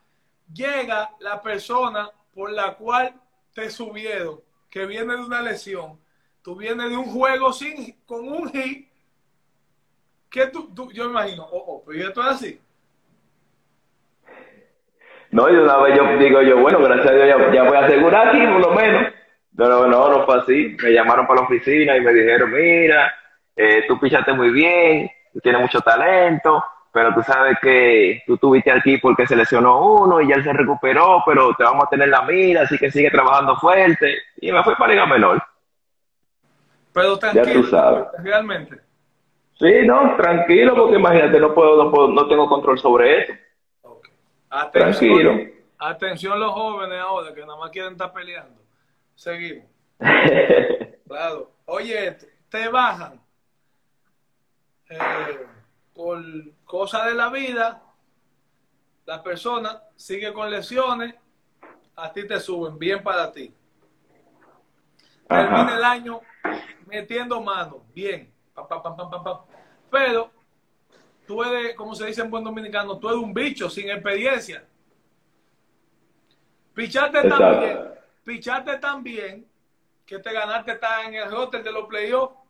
llega 0.54 1.12
la 1.20 1.42
persona 1.42 2.12
por 2.34 2.52
la 2.52 2.76
cual 2.76 3.14
te 3.54 3.70
subieron, 3.70 4.42
que 4.70 4.86
viene 4.86 5.16
de 5.16 5.24
una 5.24 5.42
lesión, 5.42 5.98
tú 6.42 6.58
vienes 6.58 6.90
de 6.90 6.98
un 6.98 7.06
juego 7.06 7.54
sin, 7.54 8.02
con 8.06 8.28
un 8.28 8.52
hit, 8.52 8.90
que 10.30 10.48
tú, 10.48 10.92
yo 10.92 11.06
me 11.06 11.12
imagino, 11.12 11.44
oh, 11.46 11.64
oh, 11.68 11.84
pero 11.88 12.06
esto 12.06 12.22
es 12.22 12.28
así. 12.28 12.62
No, 15.32 15.50
y 15.50 15.56
una 15.56 15.78
vez 15.78 15.98
yo 15.98 16.18
digo 16.18 16.42
yo, 16.42 16.60
bueno, 16.60 16.80
gracias 16.80 17.08
a 17.08 17.14
Dios 17.14 17.28
ya, 17.54 17.64
voy 17.64 17.78
a 17.78 17.86
asegurar 17.86 18.28
aquí, 18.28 18.46
por 18.46 18.60
lo 18.60 18.72
menos. 18.72 19.13
Pero 19.56 19.88
no, 19.88 20.10
no 20.10 20.26
fue 20.26 20.40
así. 20.40 20.76
Me 20.82 20.92
llamaron 20.92 21.28
para 21.28 21.42
la 21.42 21.46
oficina 21.48 21.96
y 21.96 22.02
me 22.02 22.14
dijeron, 22.14 22.52
mira, 22.52 23.14
eh, 23.56 23.86
tú 23.88 24.00
pichaste 24.00 24.34
muy 24.34 24.52
bien, 24.52 25.10
tú 25.32 25.40
tienes 25.40 25.62
mucho 25.62 25.80
talento, 25.82 26.64
pero 26.92 27.14
tú 27.14 27.22
sabes 27.22 27.58
que 27.62 28.24
tú 28.26 28.38
tuviste 28.38 28.72
aquí 28.72 28.98
porque 28.98 29.28
se 29.28 29.36
lesionó 29.36 29.82
uno 29.82 30.22
y 30.22 30.28
ya 30.28 30.36
él 30.36 30.44
se 30.44 30.54
recuperó, 30.54 31.24
pero 31.26 31.54
te 31.56 31.64
vamos 31.64 31.86
a 31.86 31.90
tener 31.90 32.10
la 32.10 32.24
mira, 32.24 32.62
así 32.62 32.78
que 32.78 32.92
sigue 32.92 33.12
trabajando 33.12 33.56
fuerte. 33.58 34.18
Y 34.38 34.52
me 34.52 34.64
fui 34.64 34.76
para 34.76 34.94
Liga 34.94 35.06
Menor. 35.06 35.42
Pero 36.94 37.18
tranquilo, 37.18 37.46
ya 37.46 37.54
tú 37.54 37.64
sabes. 37.64 38.06
realmente. 38.20 38.80
Sí, 39.60 39.86
no, 39.86 40.16
tranquilo, 40.16 40.76
porque 40.76 40.98
imagínate, 40.98 41.40
no 41.40 41.54
puedo, 41.54 41.84
no 41.84 41.92
puedo, 41.92 42.08
no 42.10 42.28
tengo 42.28 42.48
control 42.48 42.78
sobre 42.80 43.24
eso. 43.24 43.34
Atención, 44.50 45.20
tranquilo. 45.20 45.54
Atención 45.80 46.40
los 46.40 46.52
jóvenes 46.52 47.00
ahora 47.00 47.34
que 47.34 47.42
nada 47.42 47.58
más 47.58 47.72
quieren 47.72 47.94
estar 47.94 48.14
peleando. 48.14 48.63
Seguimos. 49.24 49.64
claro. 51.08 51.54
Oye, 51.64 52.18
te 52.50 52.68
bajan. 52.68 53.22
Eh, 54.90 55.48
por 55.94 56.22
cosas 56.66 57.06
de 57.06 57.14
la 57.14 57.30
vida, 57.30 57.82
la 59.06 59.24
persona 59.24 59.82
sigue 59.96 60.34
con 60.34 60.52
lesiones, 60.52 61.16
a 61.96 62.12
ti 62.12 62.28
te 62.28 62.38
suben, 62.38 62.78
bien 62.78 63.02
para 63.02 63.32
ti. 63.32 63.54
Termina 65.30 65.78
el 65.78 65.84
año 65.86 66.20
metiendo 66.86 67.40
mano, 67.40 67.86
bien. 67.94 68.30
Pero 69.90 70.32
tú 71.26 71.44
eres, 71.44 71.76
como 71.78 71.96
se 71.96 72.08
dice 72.08 72.24
en 72.24 72.30
buen 72.30 72.44
dominicano, 72.44 73.00
tú 73.00 73.08
eres 73.08 73.22
un 73.22 73.34
bicho 73.34 73.70
sin 73.70 73.90
experiencia. 73.90 74.68
Picharte 76.74 77.30
también, 77.30 77.93
picharte 78.24 78.78
también, 78.78 79.48
que 80.06 80.20
te 80.20 80.34
ganaste 80.34 80.74
está 80.74 81.06
en 81.06 81.16
el 81.16 81.34
hotel 81.34 81.64
de 81.64 81.72
los 81.72 81.88
playoffs 81.88 82.44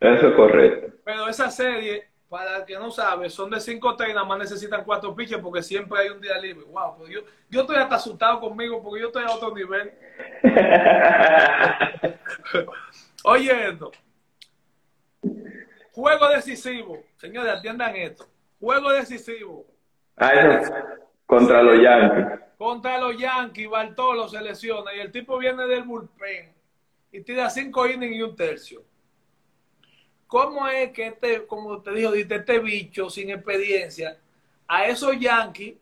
eso 0.00 0.28
es 0.28 0.34
correcto. 0.34 0.98
Pero 1.04 1.28
esa 1.28 1.50
serie, 1.50 2.08
para 2.28 2.58
el 2.58 2.64
que 2.64 2.74
no 2.74 2.90
sabe, 2.90 3.30
son 3.30 3.50
de 3.50 3.60
cinco 3.60 3.96
tres, 3.96 4.14
nada 4.14 4.26
más 4.26 4.38
necesitan 4.38 4.84
cuatro 4.84 5.14
pitches 5.14 5.38
porque 5.38 5.62
siempre 5.62 6.00
hay 6.00 6.08
un 6.10 6.20
día 6.20 6.38
libre. 6.38 6.64
Wow, 6.66 6.98
pues 6.98 7.10
yo, 7.10 7.20
yo 7.48 7.62
estoy 7.62 7.76
hasta 7.76 7.96
asustado 7.96 8.40
conmigo 8.40 8.82
porque 8.82 9.00
yo 9.00 9.06
estoy 9.08 9.24
a 9.24 9.34
otro 9.34 9.54
nivel. 9.54 9.92
Oye 13.24 13.68
esto. 13.68 13.90
Juego 15.92 16.28
decisivo. 16.28 17.02
Señores, 17.16 17.54
atiendan 17.54 17.96
esto. 17.96 18.26
Juego 18.60 18.92
decisivo. 18.92 19.66
Ah, 20.18 20.30
contra 21.26 21.62
los 21.62 21.82
Yankees. 21.82 22.45
Contra 22.56 22.98
los 22.98 23.18
Yankees, 23.18 23.68
Bartolo 23.68 24.28
se 24.28 24.40
lesiona 24.40 24.94
y 24.94 25.00
el 25.00 25.12
tipo 25.12 25.38
viene 25.38 25.66
del 25.66 25.82
bullpen 25.82 26.52
y 27.12 27.20
tira 27.20 27.50
cinco 27.50 27.86
innings 27.86 28.16
y 28.16 28.22
un 28.22 28.34
tercio. 28.34 28.82
¿Cómo 30.26 30.66
es 30.66 30.90
que 30.90 31.08
este, 31.08 31.46
como 31.46 31.80
te 31.82 31.92
dijo, 31.92 32.12
este 32.14 32.58
bicho 32.58 33.08
sin 33.10 33.30
experiencia, 33.30 34.18
a 34.66 34.86
esos 34.86 35.18
Yankees, 35.18 35.76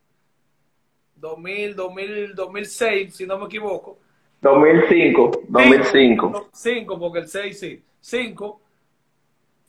2000, 1.17 1.77
2000, 1.77 2.35
2006, 2.35 3.17
si 3.17 3.27
no 3.27 3.39
me 3.39 3.47
equivoco. 3.47 3.99
2005, 4.43 5.45
2005. 5.49 6.49
5, 6.53 6.99
porque 6.99 7.21
el 7.21 7.29
6 7.29 7.59
sí. 7.59 7.83
5, 8.01 8.61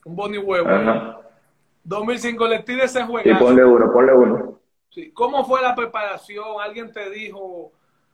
un 0.06 0.16
boni 0.16 0.38
huevo. 0.38 0.68
2005 1.84 2.48
le 2.48 2.60
tira 2.64 2.84
ese 2.84 3.04
juego. 3.04 3.24
Sí, 3.24 3.34
ponle 3.40 3.64
uno, 3.64 3.92
ponle 3.94 4.14
uno. 4.14 4.60
Sí. 4.96 5.12
¿Cómo 5.12 5.44
fue 5.44 5.62
la 5.62 5.76
preparación? 5.76 6.46
¿Alguien 6.64 6.90
te 6.90 7.10
dijo 7.10 7.74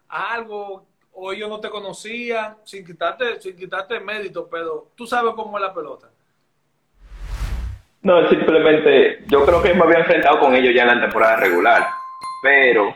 algo 0.10 0.88
o 1.14 1.32
ellos 1.32 1.48
no 1.48 1.60
te 1.60 1.70
conocían? 1.70 2.58
Sin 2.64 2.84
quitarte, 2.84 3.40
sin 3.40 3.56
quitarte 3.56 4.00
mérito, 4.00 4.50
pero 4.50 4.88
tú 4.96 5.06
sabes 5.06 5.36
cómo 5.36 5.60
es 5.60 5.62
la 5.64 5.72
pelota. 5.76 6.10
No, 8.02 8.28
simplemente 8.30 9.26
yo 9.28 9.46
creo 9.46 9.62
que 9.62 9.76
me 9.76 9.84
había 9.84 10.00
enfrentado 10.00 10.40
con 10.40 10.56
ellos 10.56 10.74
ya 10.74 10.82
en 10.82 10.88
la 10.88 11.02
temporada 11.02 11.36
regular, 11.36 11.88
pero 12.42 12.96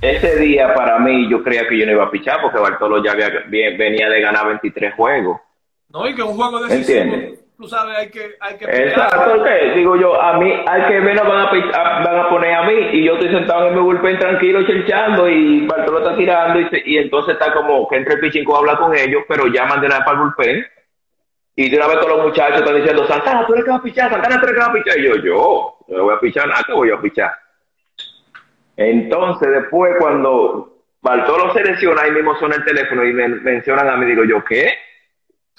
ese 0.00 0.38
día 0.38 0.72
para 0.72 0.98
mí 0.98 1.30
yo 1.30 1.42
creía 1.42 1.68
que 1.68 1.78
yo 1.78 1.84
no 1.84 1.92
iba 1.92 2.04
a 2.04 2.10
pichar 2.10 2.40
porque 2.40 2.58
Bartolo 2.58 3.04
ya 3.04 3.14
venía 3.14 4.08
de 4.08 4.20
ganar 4.22 4.46
23 4.46 4.94
juegos. 4.94 5.38
No, 5.90 6.08
y 6.08 6.14
que 6.14 6.22
un 6.22 6.36
juego 6.36 6.64
de 6.64 6.74
¿Entiendes? 6.74 7.37
Tú 7.58 7.68
sabes, 7.68 7.98
hay 7.98 8.08
que, 8.08 8.36
hay 8.38 8.56
que 8.56 8.64
Exacto, 8.64 9.42
¿qué? 9.42 9.72
Digo 9.74 9.96
yo, 9.96 10.20
a 10.20 10.38
mí, 10.38 10.50
al 10.64 10.86
que 10.86 11.00
menos 11.00 11.26
van 11.26 11.48
a, 11.48 12.04
van 12.04 12.18
a 12.20 12.30
poner 12.30 12.54
a 12.54 12.62
mí 12.62 12.74
y 12.92 13.04
yo 13.04 13.14
estoy 13.14 13.30
sentado 13.30 13.66
en 13.66 13.74
mi 13.74 13.80
bullpen 13.80 14.16
tranquilo, 14.18 14.64
chinchando 14.64 15.28
y 15.28 15.66
Bartolo 15.66 15.98
está 15.98 16.16
tirando 16.16 16.60
y, 16.60 16.68
y 16.84 16.98
entonces 16.98 17.34
está 17.34 17.52
como 17.52 17.88
que 17.88 17.96
entre 17.96 18.14
el 18.14 18.20
pitching 18.20 18.48
a 18.48 18.58
hablar 18.58 18.78
con 18.78 18.96
ellos, 18.96 19.24
pero 19.28 19.48
llaman 19.48 19.80
de 19.80 19.88
nada 19.88 20.04
para 20.04 20.18
el 20.18 20.24
bullpen 20.24 20.66
y 21.60 21.68
de 21.68 21.76
una 21.76 21.88
vez 21.88 21.96
todos 21.98 22.16
los 22.16 22.26
muchachos 22.26 22.60
están 22.60 22.76
diciendo, 22.76 23.04
Santana, 23.08 23.44
tú 23.44 23.52
eres 23.52 23.64
que 23.64 23.70
vas 23.72 23.80
a 23.80 23.82
pichar, 23.82 24.10
Santana, 24.12 24.38
tú 24.38 24.46
eres 24.46 24.54
que 24.54 24.60
vas 24.60 24.68
a 24.68 24.72
pichar. 24.74 24.96
Y 24.96 25.02
yo, 25.02 25.16
yo, 25.16 25.76
no 25.88 26.04
voy 26.04 26.14
a 26.14 26.20
pichar 26.20 26.46
nada, 26.46 26.62
que 26.64 26.72
voy 26.72 26.92
a 26.92 27.00
pichar. 27.00 27.32
Entonces, 28.76 29.48
después, 29.50 29.96
cuando 29.98 30.84
Bartolo 31.02 31.52
se 31.52 31.64
lesiona, 31.64 32.02
ahí 32.02 32.12
mismo 32.12 32.36
suena 32.36 32.54
el 32.54 32.64
teléfono 32.64 33.04
y 33.04 33.12
me 33.12 33.26
mencionan 33.26 33.88
a 33.88 33.96
mí, 33.96 34.06
digo 34.06 34.22
yo, 34.22 34.44
¿qué? 34.44 34.72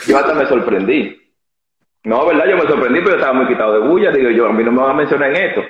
Yo 0.07 0.17
hasta 0.17 0.33
me 0.33 0.45
sorprendí. 0.45 1.28
No, 2.03 2.25
¿verdad? 2.25 2.45
Yo 2.49 2.57
me 2.57 2.63
sorprendí, 2.63 2.99
pero 2.99 3.11
yo 3.11 3.17
estaba 3.17 3.33
muy 3.33 3.47
quitado 3.47 3.73
de 3.73 3.87
bulla. 3.87 4.11
Digo 4.11 4.29
yo, 4.29 4.47
a 4.47 4.53
mí 4.53 4.63
no 4.63 4.71
me 4.71 4.81
van 4.81 4.91
a 4.91 4.93
mencionar 4.93 5.35
en 5.35 5.49
esto. 5.49 5.61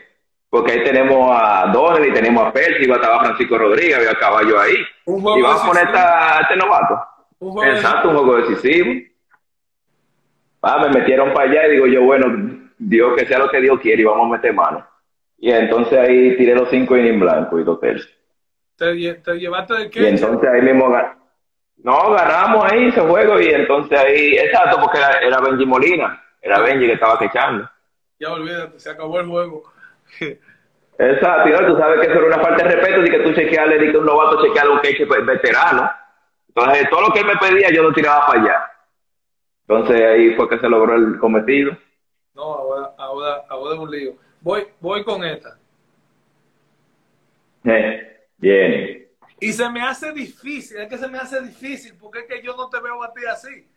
Porque 0.50 0.72
ahí 0.72 0.84
tenemos 0.84 1.30
a 1.32 1.70
Donald 1.72 2.06
y 2.08 2.14
tenemos 2.14 2.48
a 2.48 2.52
Percy, 2.52 2.86
y 2.86 2.92
estaba 2.92 3.20
Francisco 3.20 3.58
Rodríguez, 3.58 3.98
había 3.98 4.16
caballo 4.16 4.60
ahí. 4.60 4.76
y 5.06 5.42
vamos 5.42 5.64
a 5.64 5.68
poner 5.68 5.88
a 5.96 6.40
este 6.42 6.56
novato. 6.56 7.00
Exacto, 7.66 8.10
un 8.10 8.18
juego 8.18 8.38
decisivo. 8.38 8.94
Ah, 10.62 10.80
me 10.84 11.00
metieron 11.00 11.34
para 11.34 11.50
allá 11.50 11.68
y 11.68 11.72
digo 11.72 11.88
yo, 11.88 12.04
bueno, 12.04 12.26
Dios 12.78 13.14
que 13.16 13.26
sea 13.26 13.40
lo 13.40 13.50
que 13.50 13.62
Dios 13.62 13.80
quiere 13.80 14.02
y 14.02 14.06
vamos 14.06 14.28
a 14.28 14.36
meter 14.36 14.54
mano. 14.54 14.86
Y 15.38 15.52
entonces 15.52 15.98
ahí 15.98 16.36
tiré 16.36 16.56
los 16.56 16.70
cinco 16.70 16.98
en 16.98 17.20
blanco 17.20 17.60
y 17.60 17.64
dos 17.64 17.80
tercios. 17.80 18.14
¿Te, 18.76 18.96
llevaste 18.96 19.74
de 19.76 19.90
qué? 19.90 20.02
Y 20.02 20.06
entonces 20.08 20.50
ahí 20.50 20.62
mismo 20.62 20.90
no, 21.84 22.12
ganamos 22.12 22.72
ahí 22.72 22.88
ese 22.88 23.02
juego 23.02 23.40
y 23.40 23.48
entonces 23.48 23.98
ahí, 23.98 24.38
exacto, 24.38 24.80
porque 24.82 25.00
era, 25.00 25.40
Benji 25.40 25.66
Molina, 25.66 26.22
era 26.42 26.60
Benji 26.60 26.88
que 26.88 26.94
estaba 26.94 27.18
quechando. 27.18 27.70
Ya 28.20 28.34
olvídate, 28.34 28.80
se 28.80 28.90
acabó 28.90 29.20
el 29.20 29.28
juego. 29.28 29.64
Exacto, 31.02 31.66
tú 31.66 31.78
sabes 31.78 32.02
que 32.02 32.12
eso 32.12 32.20
era 32.20 32.36
una 32.36 32.44
falta 32.44 32.62
de 32.62 32.76
respeto 32.76 33.06
y 33.06 33.10
que 33.10 33.20
tú 33.20 33.34
chequearle, 33.34 33.80
de 33.80 33.92
que 33.92 33.98
un 33.98 34.06
novato 34.06 34.42
chequeara 34.42 34.70
un 34.70 34.82
queche 34.82 35.06
veterano. 35.06 35.90
Entonces, 36.50 36.90
todo 36.90 37.02
lo 37.04 37.14
que 37.14 37.22
él 37.22 37.26
me 37.26 37.38
pedía, 37.38 37.70
yo 37.72 37.84
lo 37.84 37.94
tiraba 37.94 38.28
para 38.28 38.42
allá. 38.42 38.72
Entonces 39.66 40.02
ahí 40.02 40.36
fue 40.36 40.50
que 40.50 40.60
se 40.60 40.68
logró 40.68 40.96
el 40.96 41.18
cometido. 41.18 41.72
No, 42.34 42.44
ahora, 42.44 42.92
ahora, 42.98 43.44
ahora 43.48 43.76
es 43.76 43.80
un 43.80 43.92
lío. 43.92 44.12
Voy, 44.42 44.68
voy 44.82 45.04
con 45.06 45.24
esta. 45.24 45.58
Eh, 47.64 48.26
bien. 48.38 49.09
Y 49.42 49.54
se 49.54 49.70
me 49.70 49.82
hace 49.82 50.12
difícil, 50.12 50.78
es 50.78 50.88
que 50.90 50.98
se 50.98 51.08
me 51.08 51.18
hace 51.18 51.42
difícil, 51.42 51.96
porque 51.98 52.20
es 52.20 52.26
que 52.26 52.42
yo 52.42 52.56
no 52.56 52.70
te 52.70 52.80
veo 52.80 53.02
a 53.04 53.14
ti 53.14 53.22
así. 53.26 53.68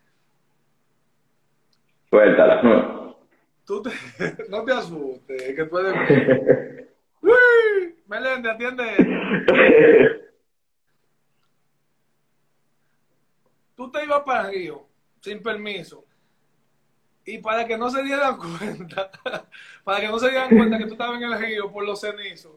Suéltala. 2.09 3.15
Tú 3.65 3.81
te, 3.81 3.91
no 4.49 4.63
te 4.63 4.73
asustes, 4.73 5.55
que 5.55 5.65
tú 5.65 5.77
eres... 5.77 6.89
¡Uy! 7.21 7.95
Melende, 8.07 8.51
atiende. 8.51 10.21
tú 13.75 13.89
te 13.89 14.03
ibas 14.03 14.23
para 14.23 14.49
el 14.49 14.53
río 14.53 14.87
sin 15.21 15.41
permiso. 15.41 16.05
Y 17.25 17.37
para 17.37 17.65
que 17.65 17.77
no 17.77 17.89
se 17.89 18.03
dieran 18.03 18.37
cuenta, 18.59 19.09
para 19.83 20.01
que 20.01 20.07
no 20.07 20.19
se 20.19 20.29
dieran 20.29 20.49
cuenta 20.49 20.77
que 20.77 20.85
tú 20.85 20.93
estabas 20.93 21.21
en 21.21 21.31
el 21.31 21.39
río 21.39 21.71
por 21.71 21.85
los 21.85 22.01
cenizos, 22.01 22.51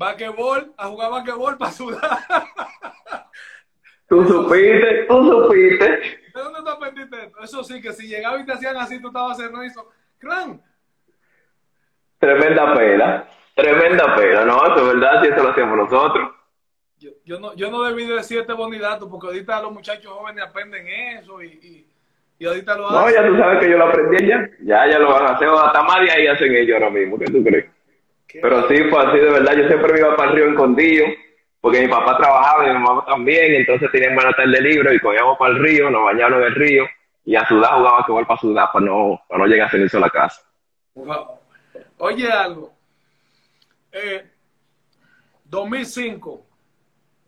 vaquebol, 0.00 0.72
a 0.78 0.86
jugar 0.86 1.10
vaquebol 1.10 1.58
para 1.58 1.72
sudar. 1.72 2.18
Tú 4.08 4.24
supiste, 4.24 5.04
tú 5.06 5.30
supiste. 5.30 5.84
¿De 6.34 6.40
dónde 6.42 6.62
te 6.64 6.70
aprendiste 6.70 7.24
esto? 7.26 7.38
Eso 7.42 7.62
sí, 7.62 7.80
que 7.80 7.92
si 7.92 8.08
llegaba 8.08 8.40
y 8.40 8.46
te 8.46 8.52
hacían 8.52 8.76
así, 8.76 9.00
tú 9.00 9.08
estabas 9.08 9.36
cenizo. 9.36 9.88
¡Clan! 10.18 10.60
Tremenda 12.18 12.74
pena, 12.74 13.28
tremenda 13.54 14.16
pena, 14.16 14.44
¿no? 14.44 14.56
Eso 14.66 14.78
es 14.78 14.94
verdad, 14.94 15.22
si 15.22 15.28
eso 15.28 15.42
lo 15.42 15.50
hacíamos 15.50 15.76
nosotros. 15.76 16.30
Yo, 16.98 17.10
yo, 17.24 17.38
no, 17.38 17.54
yo 17.54 17.70
no 17.70 17.82
debí 17.84 18.06
decir 18.06 18.40
este 18.40 18.52
bonidato 18.52 19.08
porque 19.08 19.28
ahorita 19.28 19.62
los 19.62 19.72
muchachos 19.72 20.12
jóvenes 20.12 20.44
aprenden 20.44 20.86
eso 20.86 21.42
y, 21.42 21.46
y, 21.46 21.86
y 22.38 22.46
ahorita 22.46 22.74
lo 22.76 22.88
hacen. 22.88 23.00
No, 23.00 23.10
ya 23.10 23.26
tú 23.26 23.36
sabes 23.38 23.60
que 23.60 23.70
yo 23.70 23.78
lo 23.78 23.86
aprendí 23.86 24.26
ya. 24.26 24.50
Ya, 24.62 24.86
ya 24.90 24.98
lo 24.98 25.12
van 25.12 25.26
a 25.26 25.34
hacer. 25.34 25.48
Hasta 25.48 25.82
más 25.82 26.00
de 26.00 26.10
ahí 26.10 26.26
hacen 26.26 26.54
ellos 26.54 26.74
ahora 26.74 26.90
mismo. 26.90 27.18
¿Qué 27.18 27.26
tú 27.26 27.42
crees? 27.44 27.66
Pero 28.40 28.68
sí, 28.68 28.82
pues 28.90 29.06
así 29.06 29.18
de 29.18 29.30
verdad. 29.30 29.56
Yo 29.56 29.66
siempre 29.66 29.92
me 29.92 29.98
iba 29.98 30.16
para 30.16 30.30
el 30.30 30.36
río 30.36 30.50
escondido 30.50 31.06
porque 31.60 31.82
mi 31.82 31.88
papá 31.88 32.16
trabajaba 32.16 32.66
y 32.66 32.74
mi 32.74 32.78
mamá 32.78 33.04
también. 33.06 33.54
Entonces 33.54 33.90
teníamos 33.90 34.22
buena 34.22 34.36
tarde 34.36 34.60
libre 34.60 34.94
y 34.94 35.00
cogíamos 35.00 35.38
para 35.38 35.54
el 35.54 35.62
río, 35.62 35.90
nos 35.90 36.04
bañábamos 36.04 36.40
en 36.40 36.46
el 36.46 36.54
río 36.54 36.86
y 37.24 37.36
a 37.36 37.46
sudar 37.46 37.74
jugaba 37.74 38.04
que 38.06 38.26
para 38.26 38.40
sudar 38.40 38.68
para 38.72 38.84
no, 38.84 39.20
para 39.28 39.40
no 39.40 39.46
llegar 39.46 39.68
a 39.68 39.70
cenizo 39.70 39.98
a 39.98 40.00
la 40.00 40.10
casa. 40.10 40.42
Oye, 41.98 42.30
algo. 42.30 42.72
Eh, 43.92 44.24
2005 45.44 46.46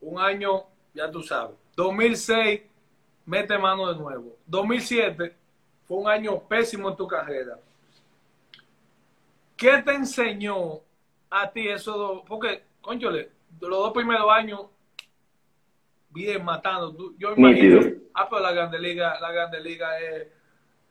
un 0.03 0.21
año, 0.21 0.65
ya 0.95 1.11
tú 1.11 1.23
sabes. 1.23 1.57
2006, 1.77 2.63
mete 3.27 3.59
mano 3.59 3.93
de 3.93 3.99
nuevo. 3.99 4.37
2007 4.47 5.35
fue 5.87 5.99
un 5.99 6.09
año 6.09 6.41
pésimo 6.49 6.91
en 6.91 6.97
tu 6.97 7.07
carrera. 7.07 7.59
¿Qué 9.57 9.79
te 9.79 9.93
enseñó 9.93 10.81
a 11.33 11.51
ti 11.51 11.69
eso? 11.69 12.23
Porque, 12.29 12.63
conchole, 12.81 13.31
los 13.61 13.71
dos 13.71 13.93
primeros 13.93 14.31
años, 14.31 14.67
bien 16.11 16.45
matando. 16.45 17.15
Yo 17.17 17.35
imagino, 17.35 17.81
ah, 18.15 18.29
pero 18.29 18.43
la 18.43 18.53
Grande 18.53 18.79
Liga, 18.79 19.19
la 19.19 19.33
Grande 19.33 19.61
Liga 19.61 19.99
es, 19.99 20.29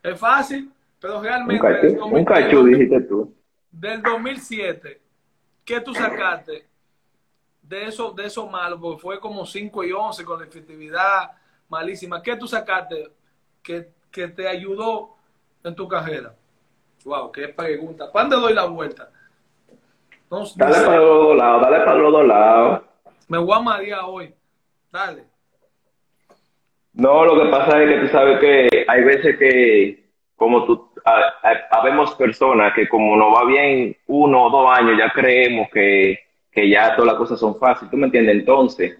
es 0.02 0.18
fácil, 0.18 0.70
pero 0.98 1.22
realmente... 1.22 1.96
Un 2.00 2.24
cacho, 2.24 2.64
dijiste 2.64 3.00
tú. 3.02 3.34
Del 3.70 4.02
2007, 4.02 5.00
¿qué 5.64 5.80
tú 5.80 5.94
sacaste 5.94 6.66
de 7.62 7.86
eso, 7.86 8.12
de 8.12 8.26
eso 8.26 8.46
malo, 8.48 8.78
porque 8.78 9.00
fue 9.00 9.20
como 9.20 9.46
5 9.46 9.84
y 9.84 9.92
11 9.92 10.24
con 10.24 10.40
la 10.40 10.46
efectividad 10.46 11.32
malísima. 11.68 12.20
¿Qué 12.20 12.36
tú 12.36 12.46
sacaste 12.46 13.12
que, 13.62 13.92
que 14.10 14.28
te 14.28 14.46
ayudó 14.46 15.16
en 15.62 15.74
tu 15.74 15.88
carrera? 15.88 16.34
Wow, 17.04 17.32
qué 17.32 17.48
pregunta. 17.48 18.10
¿Cuándo 18.10 18.40
doy 18.40 18.52
la 18.52 18.66
vuelta? 18.66 19.10
Dale 20.56 20.84
para 20.84 20.96
los 20.96 21.26
dos 21.26 21.36
lados, 21.36 21.62
dale 21.62 21.84
para 21.84 21.98
los 21.98 22.12
dos 22.12 22.26
lados. 22.26 22.80
Me 23.28 23.38
voy 23.38 23.56
a 23.56 23.60
marear 23.60 24.00
hoy. 24.04 24.34
Dale. 24.90 25.24
No, 26.94 27.24
lo 27.24 27.42
que 27.42 27.50
pasa 27.50 27.82
es 27.82 27.88
que 27.88 28.00
tú 28.00 28.08
sabes 28.08 28.38
que 28.40 28.84
hay 28.86 29.02
veces 29.02 29.38
que, 29.38 30.04
como 30.36 30.64
tú, 30.64 30.92
habemos 31.70 32.14
personas 32.16 32.74
que 32.74 32.88
como 32.88 33.16
nos 33.16 33.34
va 33.34 33.44
bien 33.46 33.96
uno 34.06 34.44
o 34.44 34.50
dos 34.50 34.78
años, 34.78 34.98
ya 34.98 35.10
creemos 35.12 35.68
que 35.72 36.18
que 36.52 36.68
ya 36.68 36.94
todas 36.94 37.12
las 37.12 37.16
cosas 37.16 37.40
son 37.40 37.58
fáciles, 37.58 37.90
¿tú 37.90 37.96
me 37.96 38.06
entiendes? 38.06 38.36
Entonces, 38.36 38.98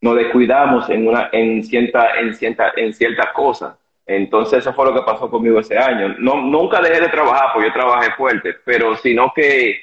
nos 0.00 0.16
descuidamos 0.16 0.88
en 0.88 1.06
una, 1.06 1.28
en 1.32 1.62
cierta, 1.62 2.18
en 2.18 2.34
cierta, 2.34 2.72
en 2.76 2.92
ciertas 2.94 3.32
cosas. 3.32 3.76
Entonces, 4.06 4.60
eso 4.60 4.72
fue 4.72 4.86
lo 4.86 4.94
que 4.94 5.02
pasó 5.02 5.30
conmigo 5.30 5.60
ese 5.60 5.78
año. 5.78 6.14
No, 6.18 6.40
nunca 6.40 6.80
dejé 6.80 7.00
de 7.02 7.08
trabajar, 7.08 7.50
porque 7.52 7.68
yo 7.68 7.74
trabajé 7.74 8.10
fuerte, 8.12 8.54
pero 8.64 8.96
sino 8.96 9.32
que 9.34 9.78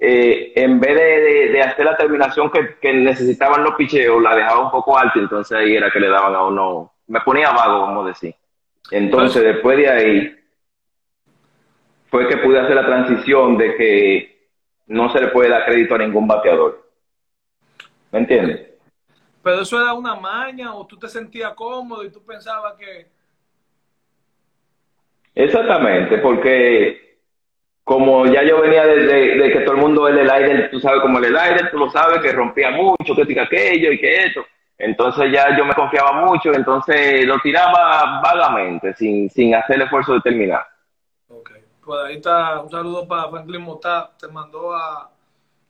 eh, 0.00 0.52
en 0.54 0.78
vez 0.78 0.94
de, 0.94 1.48
de, 1.50 1.62
hacer 1.62 1.84
la 1.84 1.96
terminación 1.96 2.50
que, 2.50 2.76
que, 2.80 2.92
necesitaban 2.92 3.64
los 3.64 3.74
picheos, 3.74 4.22
la 4.22 4.36
dejaba 4.36 4.64
un 4.66 4.70
poco 4.70 4.96
alta, 4.96 5.18
entonces 5.18 5.58
ahí 5.58 5.74
era 5.74 5.90
que 5.90 5.98
le 5.98 6.08
daban 6.08 6.34
a 6.34 6.44
uno, 6.44 6.92
me 7.08 7.20
ponía 7.20 7.50
vago, 7.50 7.86
como 7.86 8.06
decir. 8.06 8.34
Entonces, 8.90 9.42
después 9.42 9.76
de 9.76 9.88
ahí, 9.88 10.38
fue 12.10 12.28
que 12.28 12.38
pude 12.38 12.60
hacer 12.60 12.76
la 12.76 12.86
transición 12.86 13.58
de 13.58 13.74
que 13.76 14.48
no 14.86 15.12
se 15.12 15.20
le 15.20 15.28
puede 15.28 15.50
dar 15.50 15.66
crédito 15.66 15.94
a 15.94 15.98
ningún 15.98 16.26
bateador. 16.26 16.88
¿Me 18.12 18.20
entiendes? 18.20 18.68
Pero 19.42 19.62
eso 19.62 19.80
era 19.80 19.92
una 19.94 20.14
maña 20.14 20.74
o 20.74 20.86
tú 20.86 20.96
te 20.96 21.08
sentías 21.08 21.54
cómodo 21.54 22.04
y 22.04 22.10
tú 22.10 22.24
pensabas 22.24 22.74
que... 22.74 23.06
Exactamente, 25.34 26.18
porque 26.18 27.07
como 27.88 28.26
ya 28.26 28.42
yo 28.42 28.60
venía 28.60 28.84
desde 28.84 29.38
de 29.38 29.50
que 29.50 29.60
todo 29.60 29.76
el 29.76 29.80
mundo 29.80 30.06
es 30.08 30.18
el 30.18 30.28
aire, 30.28 30.68
tú 30.68 30.78
sabes 30.78 31.00
como 31.00 31.18
el 31.20 31.34
aire, 31.34 31.70
tú 31.70 31.78
lo 31.78 31.90
sabes, 31.90 32.20
que 32.20 32.32
rompía 32.32 32.70
mucho, 32.70 33.16
que 33.16 33.26
que 33.26 33.40
aquello 33.40 33.92
y 33.92 33.98
que 33.98 34.26
esto. 34.26 34.44
Entonces 34.76 35.32
ya 35.32 35.56
yo 35.56 35.64
me 35.64 35.72
confiaba 35.72 36.12
mucho, 36.26 36.52
entonces 36.52 37.24
lo 37.24 37.38
tiraba 37.40 38.20
vagamente, 38.20 38.92
sin, 38.92 39.30
sin 39.30 39.54
hacer 39.54 39.76
el 39.76 39.82
esfuerzo 39.82 40.12
de 40.12 40.20
terminar. 40.20 40.66
Pues 41.82 41.98
ahí 42.04 42.16
está, 42.16 42.60
un 42.60 42.70
saludo 42.70 43.08
para 43.08 43.30
Franklin 43.30 43.62
Mota, 43.62 44.10
te 44.20 44.28
mandó 44.28 44.74
a, 44.74 45.10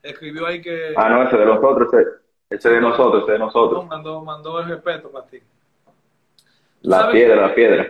escribió 0.03 0.49
ahí 0.49 0.61
que... 0.61 0.95
Ah, 0.97 1.09
no, 1.09 1.23
ese 1.23 1.37
de 1.37 1.47
nosotros, 1.47 1.95
ese, 1.95 2.05
ese 2.51 2.69
de 2.69 2.81
nosotros, 2.81 3.23
ese 3.23 3.33
de 3.35 3.39
nosotros. 3.39 3.87
mandó, 3.87 4.25
mandó 4.25 4.59
el 4.59 4.69
respeto 4.71 5.09
para 5.13 5.25
ti. 5.27 5.39
La 6.81 7.13
piedra, 7.13 7.47
la 7.47 7.55
piedra. 7.55 7.87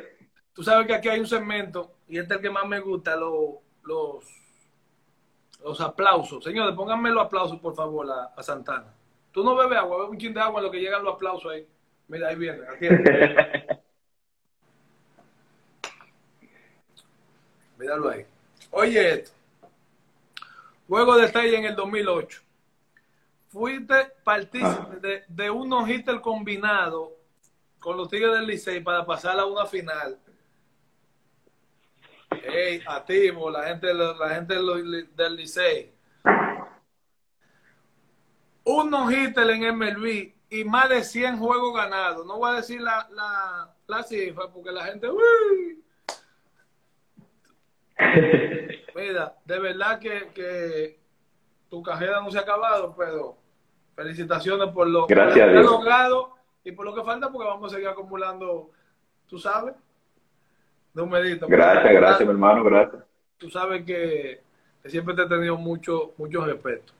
Tú 0.53 0.63
sabes 0.63 0.87
que 0.87 0.95
aquí 0.95 1.09
hay 1.09 1.21
un 1.21 1.27
segmento, 1.27 1.93
y 2.07 2.19
este 2.19 2.35
es 2.35 2.41
el 2.41 2.43
que 2.43 2.51
más 2.51 2.67
me 2.67 2.81
gusta, 2.81 3.17
los, 3.17 3.67
los, 3.89 4.25
los 5.65 5.81
aplausos. 5.81 6.45
Señores, 6.45 6.77
pónganme 6.77 7.11
los 7.11 7.25
aplausos, 7.25 7.59
por 7.59 7.75
favor, 7.75 8.09
a, 8.11 8.27
a 8.37 8.43
Santana. 8.43 8.95
Tú 9.33 9.43
no 9.43 9.57
bebes 9.57 9.79
agua, 9.79 9.99
bebe 9.99 10.11
un 10.11 10.19
chin 10.19 10.35
de 10.35 10.41
agua 10.41 10.61
en 10.61 10.67
lo 10.67 10.71
que 10.71 10.81
llegan 10.81 11.03
los 11.03 11.15
aplausos 11.15 11.51
ahí. 11.53 11.67
Mira, 12.09 12.29
ahí 12.29 12.37
viene. 12.37 12.61
Aquí 12.69 12.87
Míralo 17.79 18.11
ahí. 18.11 18.25
Oye 18.71 19.11
esto. 19.15 19.33
Juego 20.89 21.17
de 21.17 21.27
estrella 21.27 21.59
en 21.59 21.65
el 21.67 21.77
2008. 21.77 22.41
Fuiste 23.49 24.13
partícipe 24.25 25.25
de, 25.29 25.51
un 25.51 25.69
no 25.69 25.87
combinado 26.21 27.17
con 27.79 27.97
los 27.97 28.09
Tigres 28.09 28.33
del 28.33 28.47
Licey 28.47 28.81
para 28.81 29.07
pasar 29.07 29.39
a 29.39 29.47
una 29.47 29.65
final. 29.67 30.19
Hey, 32.31 32.83
activo, 32.87 33.51
la 33.51 33.65
gente, 33.65 33.93
la 33.95 34.29
gente 34.31 34.55
del 34.55 35.37
Licey. 35.37 35.93
Un 38.65 38.91
no 38.91 39.11
en 39.11 39.79
MLB 39.79 40.35
y 40.51 40.65
más 40.65 40.89
de 40.89 41.03
100 41.03 41.39
juegos 41.39 41.75
ganados. 41.75 42.27
No 42.27 42.39
voy 42.39 42.51
a 42.51 42.57
decir 42.57 42.81
la, 42.81 43.09
la, 43.13 43.75
la 43.87 44.03
cifra 44.03 44.49
porque 44.53 44.73
la 44.73 44.85
gente... 44.85 45.09
Uy, 45.09 45.83
Mira, 48.95 49.35
de 49.45 49.59
verdad 49.59 49.99
que, 49.99 50.99
tu 51.69 51.83
carrera 51.83 52.21
no 52.21 52.31
se 52.31 52.39
ha 52.39 52.43
acabado, 52.43 52.95
pero 52.97 53.37
felicitaciones 53.95 54.69
por 54.73 54.89
lo, 54.89 55.07
Gracias 55.07 55.35
que 55.35 55.59
has 55.59 55.65
logrado 55.65 56.35
y 56.65 56.73
por 56.73 56.87
lo 56.87 56.95
que 56.95 57.03
falta, 57.03 57.31
porque 57.31 57.49
vamos 57.49 57.71
a 57.71 57.75
seguir 57.75 57.89
acumulando, 57.89 58.71
tú 59.27 59.39
sabes, 59.39 59.75
numerito. 60.99 61.47
Gracias, 61.49 61.93
gracias, 61.93 62.27
mi 62.27 62.33
hermano, 62.33 62.65
gracias. 62.65 63.03
Tú 63.39 63.49
sabes 63.49 63.85
que, 63.85 64.41
siempre 64.87 65.15
te 65.15 65.23
he 65.23 65.29
tenido 65.29 65.57
mucho, 65.57 66.13
mucho 66.19 66.45
respeto. 66.45 66.93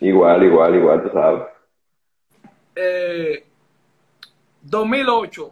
Igual, 0.00 0.42
igual, 0.42 0.74
igual, 0.74 1.02
tú 1.02 1.10
sabes. 1.10 1.46
2008, 4.62 5.46
eh, 5.46 5.50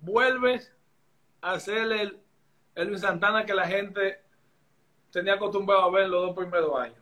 vuelves 0.00 0.72
a 1.40 1.58
ser 1.58 1.92
el 1.92 2.18
Elvin 2.74 2.98
Santana 2.98 3.44
que 3.44 3.54
la 3.54 3.66
gente 3.66 4.20
tenía 5.10 5.34
acostumbrado 5.34 5.82
a 5.82 5.90
ver 5.90 6.08
los 6.08 6.26
dos 6.26 6.36
primeros 6.36 6.78
años. 6.78 6.96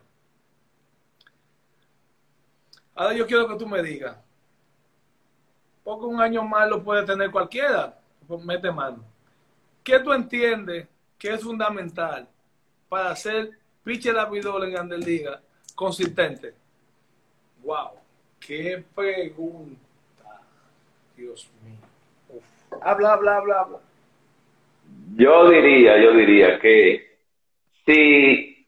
Ahora 2.95 3.15
yo 3.15 3.27
quiero 3.27 3.47
que 3.47 3.57
tú 3.57 3.67
me 3.67 3.83
digas, 3.83 4.17
porque 5.85 6.07
un 6.07 6.21
año 6.21 6.43
más 6.43 6.69
lo 6.69 6.83
puede 6.83 7.05
tener 7.05 7.31
cualquiera, 7.31 8.00
mete 8.39 8.71
mano. 8.71 9.05
¿Qué 9.83 9.99
tú 10.01 10.13
entiendes 10.13 10.87
que 11.19 11.33
es 11.33 11.43
fundamental 11.43 12.29
para 12.89 13.15
ser 13.17 13.51
pitcher 13.83 14.19
abridor 14.19 14.65
en 14.65 14.73
Grandes 14.73 15.07
Liga 15.07 15.41
consistente? 15.75 16.55
Wow, 17.63 17.91
qué 18.39 18.83
pregunta. 18.95 19.81
Dios 21.17 21.51
mío. 21.65 21.77
Habla, 22.83 23.13
habla, 23.13 23.37
habla, 23.37 23.61
habla. 23.61 23.79
Yo 25.17 25.51
diría, 25.51 26.03
yo 26.03 26.13
diría 26.13 26.59
que 26.59 27.19
si, 27.85 28.67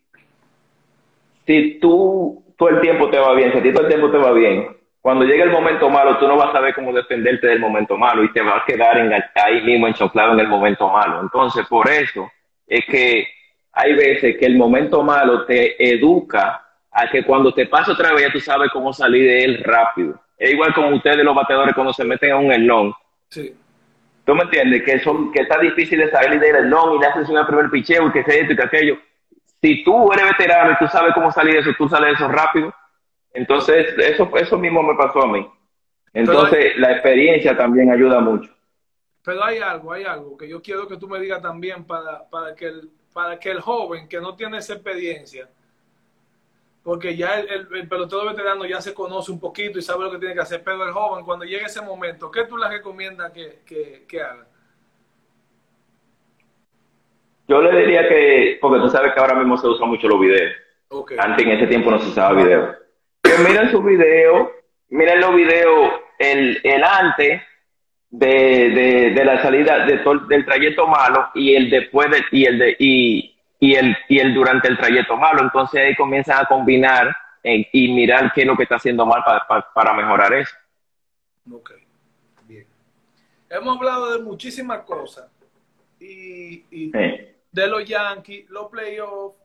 si 1.46 1.78
tú 1.80 2.42
todo 2.56 2.68
el 2.68 2.80
tiempo 2.80 3.10
te 3.10 3.18
va 3.18 3.34
bien, 3.34 3.52
si 3.52 3.58
a 3.58 3.62
ti 3.62 3.72
todo 3.72 3.84
el 3.84 3.88
tiempo 3.88 4.10
te 4.10 4.18
va 4.18 4.32
bien, 4.32 4.71
cuando 5.02 5.24
llegue 5.24 5.42
el 5.42 5.50
momento 5.50 5.90
malo, 5.90 6.16
tú 6.18 6.28
no 6.28 6.36
vas 6.36 6.50
a 6.50 6.52
saber 6.52 6.74
cómo 6.76 6.92
defenderte 6.92 7.48
del 7.48 7.58
momento 7.58 7.98
malo 7.98 8.22
y 8.22 8.32
te 8.32 8.40
vas 8.40 8.62
a 8.62 8.64
quedar 8.64 8.98
en, 8.98 9.12
ahí 9.12 9.60
mismo 9.62 9.88
enchoclado 9.88 10.32
en 10.32 10.40
el 10.40 10.46
momento 10.46 10.88
malo. 10.88 11.20
Entonces, 11.20 11.66
por 11.66 11.90
eso 11.90 12.30
es 12.68 12.84
que 12.86 13.26
hay 13.72 13.94
veces 13.94 14.36
que 14.38 14.46
el 14.46 14.56
momento 14.56 15.02
malo 15.02 15.44
te 15.44 15.92
educa 15.92 16.64
a 16.92 17.10
que 17.10 17.24
cuando 17.24 17.52
te 17.52 17.66
pasa 17.66 17.92
otra 17.92 18.12
vez, 18.12 18.32
tú 18.32 18.38
sabes 18.38 18.70
cómo 18.72 18.92
salir 18.92 19.26
de 19.26 19.44
él 19.44 19.64
rápido. 19.64 20.20
Es 20.38 20.52
igual 20.52 20.72
como 20.72 20.94
ustedes 20.94 21.24
los 21.24 21.34
bateadores 21.34 21.74
cuando 21.74 21.92
se 21.92 22.04
meten 22.04 22.30
a 22.30 22.36
un 22.36 22.52
elón. 22.52 22.94
Sí. 23.28 23.52
¿Tú 24.24 24.36
me 24.36 24.44
entiendes? 24.44 24.84
Que, 24.84 25.00
son, 25.00 25.32
que 25.32 25.42
está 25.42 25.58
difícil 25.58 25.98
de 25.98 26.10
salir 26.12 26.38
del 26.38 26.66
elón 26.66 26.94
y 26.94 27.00
le 27.00 27.06
haces 27.06 27.28
un 27.28 27.44
primer 27.44 27.70
picheo 27.70 28.06
y 28.06 28.12
que 28.12 28.22
sea 28.22 28.40
esto 28.40 28.52
y 28.52 28.56
que 28.56 28.64
aquello. 28.64 28.98
Si 29.60 29.82
tú 29.82 30.12
eres 30.12 30.26
veterano 30.26 30.72
y 30.72 30.76
tú 30.76 30.86
sabes 30.86 31.12
cómo 31.12 31.32
salir 31.32 31.54
de 31.54 31.60
eso, 31.60 31.70
tú 31.76 31.88
sales 31.88 32.10
de 32.10 32.14
eso 32.14 32.28
rápido. 32.28 32.72
Entonces, 33.34 33.94
eso, 33.98 34.30
eso 34.36 34.58
mismo 34.58 34.82
me 34.82 34.94
pasó 34.94 35.22
a 35.22 35.26
mí. 35.26 35.46
Entonces, 36.12 36.76
la 36.76 36.92
experiencia 36.92 37.56
también 37.56 37.90
ayuda 37.90 38.20
mucho. 38.20 38.50
Pero 39.24 39.44
hay 39.44 39.58
algo, 39.58 39.92
hay 39.92 40.04
algo 40.04 40.36
que 40.36 40.48
yo 40.48 40.60
quiero 40.60 40.86
que 40.86 40.96
tú 40.96 41.08
me 41.08 41.20
digas 41.20 41.40
también 41.40 41.84
para, 41.84 42.28
para, 42.28 42.54
que, 42.54 42.66
el, 42.66 42.90
para 43.12 43.38
que 43.38 43.50
el 43.50 43.60
joven 43.60 44.08
que 44.08 44.20
no 44.20 44.34
tiene 44.34 44.58
esa 44.58 44.74
experiencia 44.74 45.48
porque 46.82 47.16
ya 47.16 47.38
el, 47.38 47.68
el, 47.72 47.88
pelotero 47.88 48.26
veterano 48.26 48.64
ya 48.64 48.80
se 48.80 48.92
conoce 48.92 49.30
un 49.30 49.38
poquito 49.38 49.78
y 49.78 49.82
sabe 49.82 50.04
lo 50.04 50.10
que 50.10 50.18
tiene 50.18 50.34
que 50.34 50.40
hacer, 50.40 50.62
pero 50.64 50.84
el 50.84 50.92
joven, 50.92 51.24
cuando 51.24 51.44
llegue 51.44 51.64
ese 51.64 51.80
momento, 51.80 52.30
¿qué 52.30 52.44
tú 52.44 52.56
le 52.56 52.68
recomiendas 52.68 53.30
que, 53.30 53.60
que, 54.08 54.20
haga? 54.20 54.46
Yo 57.46 57.62
le 57.62 57.78
diría 57.78 58.08
que, 58.08 58.58
porque 58.60 58.80
tú 58.80 58.88
sabes 58.88 59.12
que 59.12 59.20
ahora 59.20 59.34
mismo 59.34 59.56
se 59.58 59.68
usan 59.68 59.88
mucho 59.88 60.08
los 60.08 60.20
videos. 60.20 60.52
Antes 61.18 61.46
en 61.46 61.52
ese 61.52 61.66
tiempo 61.68 61.90
no 61.90 61.98
se 62.00 62.08
usaba 62.08 62.42
video. 62.42 62.81
Que 63.32 63.38
miren 63.38 63.70
su 63.70 63.82
video, 63.82 64.52
miren 64.90 65.20
los 65.20 65.34
videos, 65.34 65.92
el, 66.18 66.60
el 66.62 66.84
antes 66.84 67.40
de, 68.10 68.28
de, 68.28 69.10
de 69.14 69.24
la 69.24 69.40
salida 69.40 69.86
de 69.86 70.02
del 70.28 70.44
trayecto 70.44 70.86
malo 70.86 71.30
y 71.34 71.54
el 71.54 71.70
después 71.70 72.10
de, 72.10 72.22
y 72.30 72.44
el 72.44 72.58
de, 72.58 72.76
y, 72.78 73.34
y 73.58 73.74
el, 73.74 73.96
y 74.10 74.18
el 74.18 74.34
durante 74.34 74.68
el 74.68 74.76
trayecto 74.76 75.16
malo. 75.16 75.40
Entonces 75.40 75.80
ahí 75.80 75.96
comienzan 75.96 76.44
a 76.44 76.46
combinar 76.46 77.16
eh, 77.42 77.66
y 77.72 77.92
mirar 77.94 78.32
qué 78.34 78.42
es 78.42 78.46
lo 78.46 78.54
que 78.54 78.64
está 78.64 78.76
haciendo 78.76 79.06
mal 79.06 79.24
para, 79.24 79.66
para, 79.72 79.94
mejorar 79.94 80.34
eso. 80.34 80.54
Ok, 81.50 81.70
bien. 82.46 82.66
Hemos 83.48 83.78
hablado 83.78 84.12
de 84.12 84.22
muchísimas 84.22 84.80
cosas 84.80 85.30
y, 85.98 86.66
y 86.70 86.92
de 86.92 87.66
los 87.66 87.82
Yankees, 87.86 88.50
los 88.50 88.68
playoffs. 88.68 89.41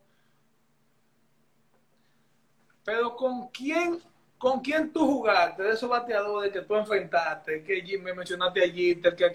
Pero 2.88 3.18
¿con 3.18 3.50
quién, 3.50 4.00
¿con 4.38 4.62
quién 4.62 4.94
tú 4.94 5.06
jugaste? 5.06 5.62
De 5.62 5.72
esos 5.72 5.90
bateadores 5.90 6.54
que 6.54 6.62
tú 6.62 6.74
enfrentaste, 6.74 7.62
que 7.62 7.98
me 7.98 8.14
mencionaste 8.14 8.64
allí, 8.64 8.96
que, 9.02 9.34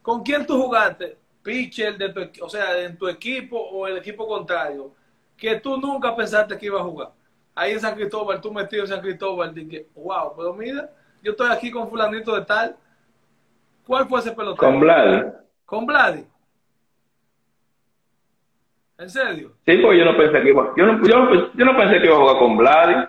¿con 0.00 0.22
quién 0.22 0.46
tú 0.46 0.62
jugaste? 0.62 1.18
pitcher 1.42 1.98
de 1.98 2.08
tu, 2.08 2.42
o 2.42 2.48
sea, 2.48 2.78
en 2.78 2.96
tu 2.96 3.06
equipo 3.06 3.58
o 3.58 3.86
el 3.86 3.98
equipo 3.98 4.26
contrario, 4.26 4.94
que 5.36 5.60
tú 5.60 5.76
nunca 5.76 6.16
pensaste 6.16 6.56
que 6.56 6.64
iba 6.64 6.80
a 6.80 6.84
jugar. 6.84 7.10
Ahí 7.54 7.72
en 7.72 7.80
San 7.80 7.94
Cristóbal, 7.94 8.40
tú 8.40 8.50
metido 8.50 8.84
en 8.84 8.88
San 8.88 9.02
Cristóbal, 9.02 9.54
dije, 9.54 9.86
wow, 9.94 10.34
pero 10.34 10.54
mira, 10.54 10.90
yo 11.22 11.32
estoy 11.32 11.50
aquí 11.50 11.70
con 11.70 11.90
fulanito 11.90 12.34
de 12.34 12.46
tal. 12.46 12.74
¿Cuál 13.86 14.08
fue 14.08 14.20
ese 14.20 14.32
pelotero? 14.32 14.66
Con 14.66 14.80
Vladi. 14.80 15.22
¿Con 15.66 15.84
Vladi? 15.84 16.26
¿En 19.04 19.10
serio? 19.10 19.52
Sí, 19.66 19.76
porque 19.76 19.98
yo 19.98 20.04
no 20.06 20.16
pensé 20.16 20.40
que 20.40 20.48
iba, 20.48 20.72
yo 20.76 20.86
no, 20.86 21.06
yo, 21.06 21.52
yo 21.54 21.64
no 21.64 21.76
pensé 21.76 21.98
que 22.00 22.06
iba 22.06 22.14
a 22.14 22.20
jugar 22.20 22.38
con 22.38 22.56
Vladi. 22.56 23.06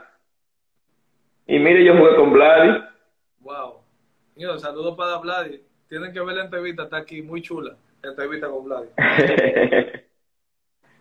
Y 1.47 1.57
mire, 1.57 1.85
yo 1.85 1.95
jugué 1.95 2.15
con 2.17 2.33
Vladi. 2.33 2.83
Wow. 3.39 3.75
Mira, 4.35 4.59
saludos 4.59 4.97
para 4.97 5.17
Vladi. 5.19 5.61
Tienen 5.87 6.11
que 6.11 6.19
ver 6.19 6.35
la 6.35 6.43
entrevista, 6.43 6.83
está 6.83 6.97
aquí, 6.97 7.21
muy 7.21 7.41
chula 7.41 7.77
entrevista 8.09 8.47
con 8.49 8.65
Vlad. 8.65 8.83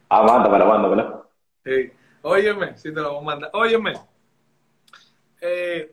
Amanda, 0.08 0.50
para 0.50 0.64
Amanda, 0.64 0.88
¿verdad? 0.88 1.22
Sí. 1.64 1.92
Óyeme, 2.22 2.76
si 2.76 2.94
te 2.94 3.00
lo 3.00 3.14
voy 3.14 3.22
a 3.22 3.24
mandar. 3.26 3.50
Óyeme. 3.52 3.94
Eh, 5.40 5.92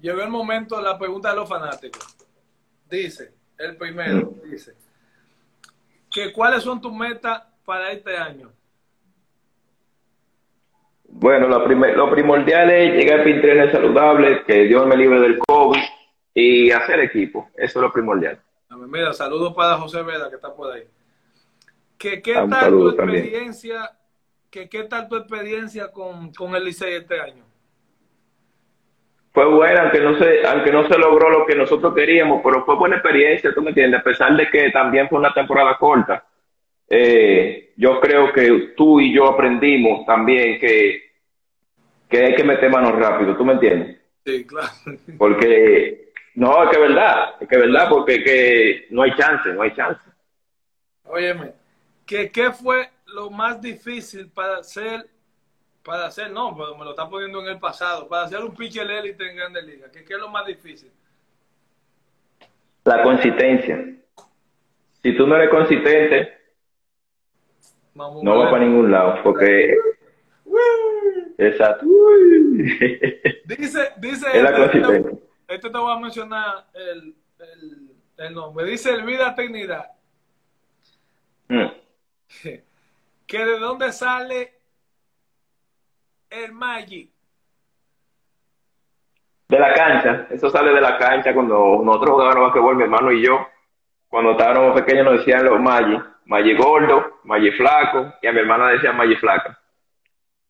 llegó 0.00 0.22
el 0.22 0.30
momento 0.30 0.76
de 0.76 0.82
la 0.82 0.96
pregunta 0.98 1.30
de 1.30 1.36
los 1.36 1.48
fanáticos. 1.48 2.16
Dice, 2.88 3.34
el 3.58 3.76
primero, 3.76 4.32
mm. 4.32 4.50
dice, 4.50 4.74
que 6.10 6.32
cuáles 6.32 6.62
son 6.62 6.80
tus 6.80 6.92
metas 6.92 7.51
para 7.64 7.90
este 7.92 8.16
año. 8.16 8.50
Bueno, 11.04 11.46
lo, 11.46 11.66
lo 11.66 12.10
primordial 12.10 12.70
es 12.70 12.94
llegar 12.94 13.20
a 13.20 13.24
Pinterest 13.24 13.72
saludable, 13.72 14.44
que 14.44 14.64
Dios 14.64 14.86
me 14.86 14.96
libre 14.96 15.20
del 15.20 15.38
COVID 15.38 15.80
y 16.34 16.70
hacer 16.70 17.00
equipo. 17.00 17.50
Eso 17.54 17.78
es 17.78 17.82
lo 17.82 17.92
primordial. 17.92 18.40
Mira, 18.88 19.12
saludos 19.12 19.54
para 19.54 19.76
José 19.76 20.02
Veda, 20.02 20.30
que 20.30 20.36
está 20.36 20.54
por 20.54 20.72
ahí. 20.72 20.84
¿Qué, 21.98 22.22
qué 22.22 22.34
tal 22.34 22.70
tu 22.70 22.88
experiencia? 22.88 23.90
¿qué, 24.50 24.68
¿Qué 24.68 24.84
tal 24.84 25.08
tu 25.08 25.16
experiencia 25.16 25.92
con, 25.92 26.32
con 26.32 26.54
el 26.56 26.64
Licey 26.64 26.94
este 26.94 27.20
año? 27.20 27.44
Fue 29.32 29.46
buena, 29.46 29.82
aunque 29.82 30.00
no, 30.00 30.18
se, 30.18 30.46
aunque 30.46 30.72
no 30.72 30.86
se 30.88 30.98
logró 30.98 31.30
lo 31.30 31.46
que 31.46 31.54
nosotros 31.54 31.94
queríamos, 31.94 32.42
pero 32.44 32.64
fue 32.64 32.76
buena 32.76 32.96
experiencia, 32.96 33.54
tú 33.54 33.62
me 33.62 33.70
entiendes, 33.70 34.00
a 34.00 34.02
pesar 34.02 34.36
de 34.36 34.50
que 34.50 34.70
también 34.70 35.08
fue 35.08 35.18
una 35.18 35.32
temporada 35.32 35.76
corta. 35.78 36.24
Eh, 36.88 37.72
yo 37.76 38.00
creo 38.00 38.32
que 38.32 38.74
tú 38.76 39.00
y 39.00 39.14
yo 39.14 39.26
aprendimos 39.26 40.04
también 40.06 40.60
que, 40.60 41.12
que 42.08 42.24
hay 42.24 42.34
que 42.34 42.44
meter 42.44 42.70
manos 42.70 42.94
rápido, 42.94 43.36
¿tú 43.36 43.44
me 43.44 43.54
entiendes? 43.54 43.98
Sí, 44.24 44.44
claro. 44.44 44.68
Porque 45.18 46.12
no, 46.34 46.64
es 46.64 46.70
que 46.70 46.76
es 46.76 46.82
verdad, 46.82 47.34
es 47.40 47.48
que 47.48 47.54
es 47.56 47.60
verdad, 47.60 47.88
porque 47.90 48.24
que 48.24 48.86
no 48.90 49.02
hay 49.02 49.14
chance, 49.16 49.52
no 49.52 49.62
hay 49.62 49.74
chance. 49.74 50.00
Óyeme, 51.04 51.52
¿qué, 52.06 52.30
¿qué 52.30 52.50
fue 52.52 52.88
lo 53.06 53.28
más 53.28 53.60
difícil 53.60 54.28
para 54.28 54.58
hacer, 54.58 55.06
para 55.84 56.06
hacer, 56.06 56.30
no, 56.30 56.56
pero 56.56 56.76
me 56.76 56.84
lo 56.84 56.90
está 56.90 57.08
poniendo 57.08 57.40
en 57.42 57.48
el 57.48 57.58
pasado, 57.58 58.08
para 58.08 58.24
hacer 58.24 58.42
un 58.42 58.54
pitcher 58.54 58.90
élite 58.90 59.28
en 59.28 59.36
Grandes 59.36 59.64
Ligas? 59.64 59.90
¿Qué, 59.90 60.04
¿Qué 60.04 60.14
es 60.14 60.20
lo 60.20 60.28
más 60.28 60.46
difícil? 60.46 60.90
La 62.84 63.02
consistencia. 63.02 63.84
Si 65.02 65.16
tú 65.16 65.26
no 65.26 65.36
eres 65.36 65.50
consistente, 65.50 66.41
no 67.94 68.38
vas 68.38 68.50
para 68.50 68.64
ningún 68.64 68.90
lado, 68.90 69.18
porque... 69.22 69.74
Exacto. 71.38 71.86
Dice, 73.46 73.92
dice... 73.98 74.26
Es 74.32 74.42
la 74.42 74.54
consistencia 74.54 75.18
este 75.54 75.70
te 75.70 75.78
voy 75.78 75.92
a 75.92 76.00
mencionar 76.00 76.66
el, 76.74 77.14
el, 78.18 78.34
nombre. 78.34 78.64
Dice 78.66 78.90
Elvira 78.90 79.34
Trinidad. 79.34 79.90
Mm. 81.48 81.66
Que 83.26 83.44
de 83.44 83.58
dónde 83.58 83.92
sale 83.92 84.52
el 86.30 86.52
Magic. 86.52 87.10
De 89.48 89.58
la 89.58 89.74
cancha. 89.74 90.26
Eso 90.30 90.48
sale 90.50 90.72
de 90.72 90.80
la 90.80 90.98
cancha 90.98 91.34
cuando 91.34 91.82
nosotros 91.84 92.10
jugábamos 92.10 92.44
basquetbol, 92.44 92.76
mi 92.76 92.82
hermano 92.84 93.12
y 93.12 93.24
yo. 93.24 93.46
Cuando 94.08 94.32
estábamos 94.32 94.80
pequeños 94.80 95.04
nos 95.04 95.18
decían 95.18 95.44
los 95.44 95.60
Magic. 95.60 96.02
Magic 96.26 96.58
gordo, 96.58 97.18
Magic 97.24 97.56
flaco. 97.56 98.12
Y 98.22 98.26
a 98.26 98.32
mi 98.32 98.40
hermana 98.40 98.70
decía 98.70 98.92
Magic 98.92 99.18
flaca. 99.20 99.58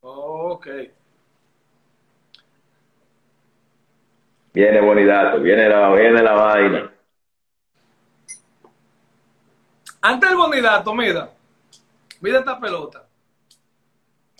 ok. 0.01 0.67
Viene 4.53 4.81
Bonidato, 4.81 5.39
viene 5.39 5.67
la, 5.67 5.89
viene 5.93 6.21
la 6.21 6.33
vaina. 6.33 6.91
Antes 10.01 10.29
del 10.29 10.37
Bonidato, 10.37 10.93
mira. 10.93 11.29
Mira 12.21 12.39
esta 12.39 12.59
pelota. 12.59 13.07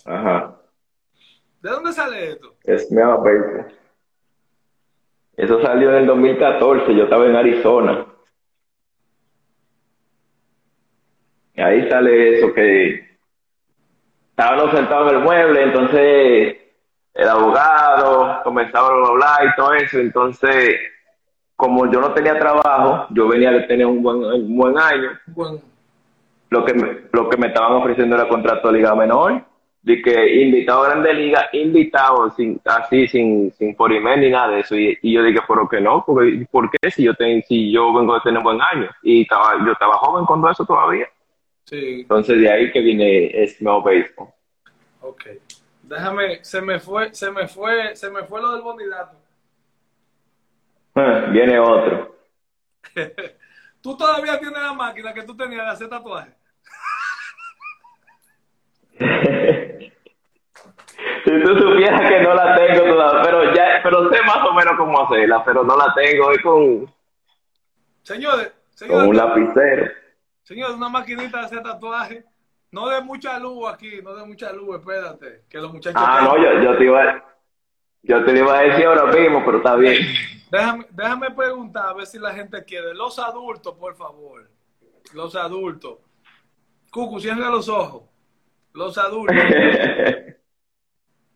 Ajá. 0.04 0.56
¿De 1.60 1.70
dónde 1.70 1.92
sale 1.92 2.32
esto? 2.32 2.54
Es 2.62 2.90
mi 2.92 3.00
Eso 5.36 5.62
salió 5.62 5.90
en 5.90 5.96
el 5.96 6.06
2014, 6.06 6.94
yo 6.94 7.04
estaba 7.04 7.26
en 7.26 7.36
Arizona. 7.36 8.06
Y 11.54 11.60
ahí 11.60 11.88
sale 11.88 12.38
eso 12.38 12.52
que 12.52 13.16
estábamos 14.30 14.74
sentados 14.74 15.12
en 15.12 15.18
el 15.18 15.24
mueble, 15.24 15.62
entonces 15.62 16.56
el 17.14 17.28
abogado, 17.28 18.42
comenzaba 18.42 18.88
a 18.88 19.08
hablar 19.08 19.46
y 19.46 19.56
todo 19.56 19.72
eso. 19.74 19.98
Entonces, 19.98 20.76
como 21.56 21.90
yo 21.90 22.00
no 22.00 22.12
tenía 22.12 22.38
trabajo, 22.38 23.06
yo 23.10 23.28
venía 23.28 23.52
de 23.52 23.60
tener 23.62 23.86
un 23.86 24.02
buen, 24.02 24.24
un 24.24 24.56
buen 24.56 24.76
año. 24.76 25.10
Lo, 26.50 26.64
que 26.64 26.74
me, 26.74 26.98
lo 27.12 27.28
que 27.28 27.36
me 27.36 27.46
estaban 27.46 27.72
ofreciendo 27.72 28.16
era 28.16 28.28
contrato 28.28 28.68
de 28.68 28.78
liga 28.78 28.94
menor. 28.94 29.44
de 29.82 30.02
que 30.02 30.42
invitado 30.42 30.82
a 30.82 30.88
Grande 30.88 31.14
Liga, 31.14 31.48
invitado 31.52 32.30
sin, 32.30 32.60
así, 32.64 33.06
sin, 33.06 33.52
sin 33.52 33.76
por 33.76 33.92
email 33.92 34.20
ni 34.20 34.30
nada 34.30 34.48
de 34.48 34.60
eso. 34.60 34.74
Y, 34.74 34.98
yo 35.02 35.22
dije, 35.22 35.40
¿por 35.46 35.68
qué 35.68 35.80
no? 35.80 36.02
Porque, 36.04 36.46
¿Por 36.50 36.68
qué 36.70 36.90
si 36.90 37.04
yo, 37.04 37.14
ten, 37.14 37.42
si 37.44 37.70
yo 37.70 37.92
vengo 37.94 38.14
de 38.14 38.20
tener 38.22 38.42
buen 38.42 38.60
año? 38.60 38.88
Y 39.02 39.22
estaba, 39.22 39.54
yo 39.64 39.72
estaba 39.72 39.98
joven 39.98 40.24
cuando 40.24 40.50
eso 40.50 40.64
todavía. 40.64 41.06
Sí. 41.64 42.00
Entonces 42.00 42.40
de 42.40 42.50
ahí 42.50 42.72
que 42.72 42.80
viene 42.80 43.46
Smell 43.48 43.82
Baseball. 43.82 44.28
Ok. 45.00 45.24
Déjame, 45.82 46.42
se 46.42 46.62
me 46.62 46.80
fue, 46.80 47.12
se 47.12 47.30
me 47.30 47.46
fue, 47.46 47.94
se 47.94 48.10
me 48.10 48.24
fue 48.24 48.40
lo 48.40 48.52
del 48.52 48.62
bonidato. 48.62 49.16
viene 51.30 51.58
otro. 51.58 52.16
¿Tú 53.82 53.96
todavía 53.96 54.38
tienes 54.38 54.62
la 54.62 54.72
máquina 54.72 55.12
que 55.12 55.24
tú 55.24 55.36
tenías 55.36 55.64
de 55.64 55.70
hacer 55.70 55.88
tatuajes? 55.88 56.34
si 58.98 59.92
tú 61.42 61.58
supieras 61.58 62.08
que 62.08 62.20
no 62.22 62.34
la 62.34 62.56
tengo 62.56 62.94
todavía, 62.94 63.22
pero 63.22 63.54
ya, 63.54 63.80
pero 63.82 64.10
sé 64.10 64.22
más 64.22 64.38
o 64.48 64.54
menos 64.54 64.74
cómo 64.78 65.02
hacerla, 65.02 65.44
pero 65.44 65.62
no 65.64 65.76
la 65.76 65.92
tengo, 65.94 66.32
es 66.32 66.40
con, 66.42 66.90
señores, 68.02 68.52
con 68.88 69.08
un 69.08 69.16
lapicero. 69.16 70.03
Señores, 70.44 70.76
una 70.76 70.88
maquinita 70.88 71.38
de 71.38 71.46
hacer 71.46 71.62
tatuaje, 71.62 72.24
no 72.70 72.88
de 72.88 73.00
mucha 73.00 73.38
luz 73.38 73.72
aquí, 73.72 74.00
no 74.02 74.14
de 74.14 74.26
mucha 74.26 74.52
luz, 74.52 74.78
espérate, 74.78 75.44
que 75.48 75.58
los 75.58 75.72
muchachos... 75.72 76.00
Ah, 76.04 76.20
no, 76.22 76.36
yo, 76.36 76.62
yo, 76.62 76.76
te 76.76 76.84
iba, 76.84 77.24
yo 78.02 78.24
te 78.24 78.38
iba 78.38 78.58
a 78.58 78.62
decir 78.62 78.84
ahora 78.84 79.06
mismo, 79.06 79.42
pero 79.44 79.58
está 79.58 79.76
bien. 79.76 79.98
Déjame, 80.50 80.86
déjame 80.90 81.30
preguntar 81.30 81.88
a 81.88 81.94
ver 81.94 82.06
si 82.06 82.18
la 82.18 82.32
gente 82.32 82.62
quiere. 82.64 82.94
Los 82.94 83.18
adultos, 83.18 83.74
por 83.74 83.96
favor. 83.96 84.48
Los 85.12 85.34
adultos. 85.34 85.98
Cucu, 86.92 87.18
cierra 87.18 87.48
los 87.48 87.68
ojos. 87.68 88.04
Los 88.72 88.96
adultos. 88.98 89.36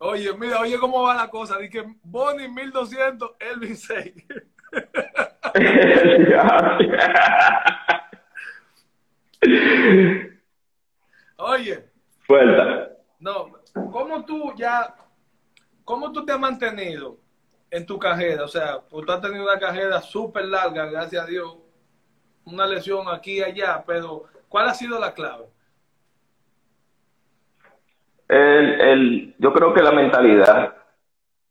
Oye, 0.01 0.33
mira, 0.37 0.61
oye 0.61 0.79
cómo 0.79 1.03
va 1.03 1.13
la 1.13 1.29
cosa. 1.29 1.57
Dice 1.57 1.83
Bonnie 2.03 2.47
1200, 2.47 3.31
Elvin 3.39 3.75
6. 3.75 4.13
oye. 11.37 11.85
Suelta. 12.25 12.89
No, 13.19 13.51
¿cómo 13.91 14.23
tú 14.25 14.53
ya, 14.55 14.95
cómo 15.83 16.11
tú 16.11 16.25
te 16.25 16.31
has 16.31 16.39
mantenido 16.39 17.17
en 17.69 17.85
tu 17.85 17.99
carrera? 17.99 18.43
O 18.43 18.47
sea, 18.47 18.79
pues 18.89 19.05
tú 19.05 19.11
has 19.11 19.21
tenido 19.21 19.43
una 19.43 19.59
carrera 19.59 20.01
súper 20.01 20.45
larga, 20.45 20.85
gracias 20.85 21.23
a 21.23 21.27
Dios. 21.27 21.57
Una 22.45 22.65
lesión 22.65 23.07
aquí 23.09 23.37
y 23.37 23.43
allá, 23.43 23.83
pero 23.85 24.25
¿cuál 24.47 24.69
ha 24.69 24.73
sido 24.73 24.99
la 24.99 25.13
clave? 25.13 25.45
El, 28.27 28.81
el, 28.81 29.35
yo 29.39 29.51
creo 29.51 29.73
que 29.73 29.81
la 29.81 29.91
mentalidad, 29.91 30.75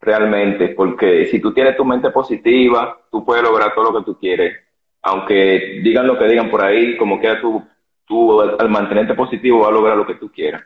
realmente, 0.00 0.68
porque 0.68 1.26
si 1.26 1.40
tú 1.40 1.52
tienes 1.52 1.76
tu 1.76 1.84
mente 1.84 2.10
positiva, 2.10 3.00
tú 3.10 3.24
puedes 3.24 3.42
lograr 3.42 3.74
todo 3.74 3.90
lo 3.90 3.98
que 3.98 4.04
tú 4.04 4.18
quieres. 4.18 4.56
Aunque 5.02 5.80
digan 5.82 6.06
lo 6.06 6.18
que 6.18 6.26
digan 6.26 6.50
por 6.50 6.64
ahí, 6.64 6.96
como 6.96 7.20
que 7.20 7.34
tú, 7.36 7.64
tú 8.08 8.40
al 8.40 8.68
mantenerte 8.70 9.14
positivo 9.14 9.60
vas 9.60 9.68
a 9.68 9.72
lograr 9.72 9.96
lo 9.96 10.06
que 10.06 10.14
tú 10.14 10.32
quieras. 10.32 10.64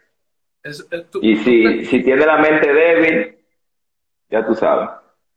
y 1.21 1.37
si, 1.37 1.85
si 1.85 2.03
tienes 2.03 2.25
la 2.25 2.39
mente 2.39 2.73
débil, 2.73 3.37
ya 4.31 4.47
tú 4.47 4.55
sabes. 4.55 4.89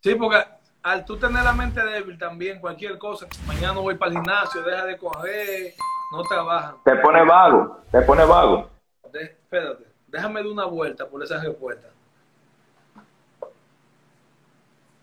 Sí, 0.02 0.13
porque 0.13 0.38
al 0.84 1.04
tú 1.04 1.18
tener 1.18 1.44
la 1.44 1.52
mente 1.52 1.84
débil 1.84 2.18
también, 2.18 2.60
cualquier 2.60 2.98
cosa, 3.00 3.26
mañana 3.48 3.80
voy 3.80 3.96
para 3.96 4.12
el 4.12 4.18
gimnasio, 4.18 4.62
deja 4.62 4.86
de 4.86 4.98
coger, 4.98 5.74
no 6.12 6.22
trabaja. 6.22 6.78
Te 6.86 6.96
pone 6.98 7.26
vago, 7.26 7.82
te 7.91 8.02
pone 8.04 8.24
vago. 8.24 8.70
espérate. 9.12 9.86
Déjame 10.08 10.41
dar 10.41 10.48
una 10.48 10.65
vuelta 10.65 11.08
por 11.10 11.22
esa 11.24 11.41
respuesta. 11.41 11.89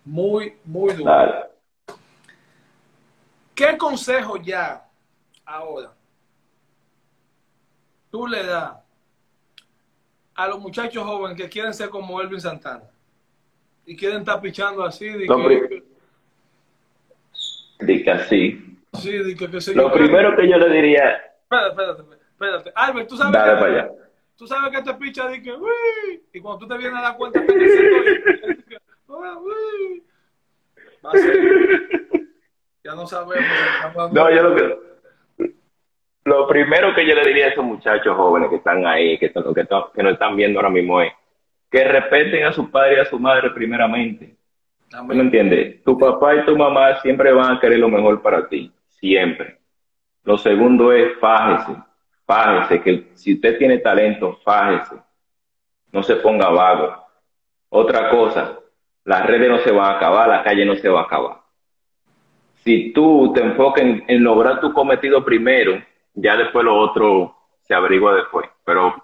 Muy, 0.05 0.57
muy 0.65 0.95
duro. 0.95 1.13
¿Qué 3.55 3.77
consejo 3.77 4.37
ya 4.39 4.89
ahora 5.45 5.93
tú 8.13 8.29
le 8.29 8.45
das 8.45 8.75
a 10.37 10.47
los 10.47 10.61
muchachos 10.61 11.03
jóvenes 11.03 11.37
que 11.37 11.49
quieren 11.49 11.75
ser 11.75 11.89
como 11.89 12.21
Elvin 12.21 12.41
Santana 12.41 12.85
y 13.85 13.97
quieren 13.97 14.21
estar 14.21 14.41
pichando 14.41 14.85
así? 14.85 15.09
De 15.09 15.27
que, 15.27 15.83
de 17.81 18.05
que 18.05 18.11
así. 18.13 18.79
Sí, 19.01 19.11
de 19.11 19.35
que, 19.35 19.51
que 19.51 19.75
Lo 19.75 19.91
primero 19.91 20.37
que 20.37 20.49
yo 20.49 20.59
le 20.59 20.69
diría. 20.71 21.17
Espérate, 21.43 21.71
espérate, 21.71 22.03
espérate. 22.31 22.73
Albert, 22.77 23.09
tú 23.09 23.17
sabes. 23.17 23.33
Dale 23.33 23.53
para 23.61 23.67
allá 23.67 23.91
tú 24.43 24.49
sabes 24.49 24.77
que 24.77 24.83
te 24.83 24.95
picha 24.95 25.29
de 25.29 25.41
que, 25.41 25.53
uy, 25.53 26.23
y 26.33 26.41
cuando 26.41 26.59
tú 26.59 26.67
te 26.67 26.77
vienes 26.77 26.99
a 26.99 27.03
dar 27.03 27.17
cuenta 27.17 27.41
que 27.47 27.53
te 27.53 27.55
uy, 29.07 30.03
va 31.05 31.11
a 31.11 31.13
ser, 31.13 32.29
ya 32.83 32.95
no 32.97 33.07
sabemos. 33.07 33.47
No, 34.13 34.31
yo 34.35 34.43
lo 34.43 34.55
que 34.57 34.92
lo 36.25 36.47
primero 36.47 36.95
que 36.95 37.07
yo 37.07 37.15
le 37.15 37.27
diría 37.27 37.47
a 37.47 37.49
esos 37.51 37.65
muchachos 37.65 38.17
jóvenes 38.17 38.51
que 38.51 38.57
están 38.57 38.87
ahí, 38.87 39.19
que, 39.19 39.33
que, 39.33 39.67
que 39.95 40.03
nos 40.03 40.13
están 40.13 40.37
viendo 40.37 40.59
ahora 40.59 40.71
mismo 40.71 41.01
es 41.01 41.13
que 41.71 41.85
respeten 41.85 42.45
a 42.45 42.53
su 42.53 42.71
padre 42.71 42.97
y 42.97 43.01
a 43.01 43.05
su 43.07 43.19
madre 43.19 43.51
primeramente. 43.51 44.37
¿No 44.93 45.05
me 45.05 45.15
entiendes? 45.15 45.83
Tu 45.83 45.99
papá 45.99 46.35
y 46.35 46.45
tu 46.45 46.57
mamá 46.57 47.01
siempre 47.01 47.33
van 47.33 47.57
a 47.57 47.61
querer 47.61 47.79
lo 47.79 47.89
mejor 47.89 48.21
para 48.21 48.47
ti, 48.47 48.71
siempre. 48.89 49.59
Lo 50.23 50.37
segundo 50.37 50.93
es 50.93 51.19
fájese 51.19 51.77
fájese, 52.33 52.81
que 52.81 53.11
si 53.15 53.35
usted 53.35 53.59
tiene 53.59 53.79
talento, 53.79 54.39
fájese, 54.45 54.97
no 55.93 56.03
se 56.03 56.17
ponga 56.17 56.49
vago. 56.49 56.97
Otra 57.69 58.11
cosa, 58.11 58.59
las 59.05 59.27
redes 59.27 59.51
no 59.51 59.59
se 59.59 59.71
van 59.71 59.93
a 59.93 59.97
acabar, 59.97 60.29
la 60.29 60.43
calle 60.43 60.65
no 60.65 60.75
se 60.75 60.89
va 60.89 61.01
a 61.01 61.05
acabar. 61.05 61.43
Si 62.65 62.93
tú 62.93 63.33
te 63.35 63.43
enfocas 63.43 63.85
en, 63.85 64.23
lograr 64.23 64.61
tu 64.61 64.73
cometido 64.73 65.25
primero, 65.25 65.83
ya 66.15 66.37
después 66.37 66.65
lo 66.65 66.77
otro 66.77 67.37
se 67.63 67.75
averigua 67.75 68.15
después. 68.15 68.49
Pero, 68.65 68.95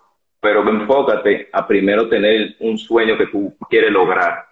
pero 0.40 0.68
enfócate 0.68 1.48
a 1.52 1.66
primero 1.66 2.08
tener 2.08 2.56
un 2.60 2.78
sueño 2.78 3.16
que 3.16 3.26
tú 3.26 3.56
quieres 3.68 3.90
lograr. 3.90 4.46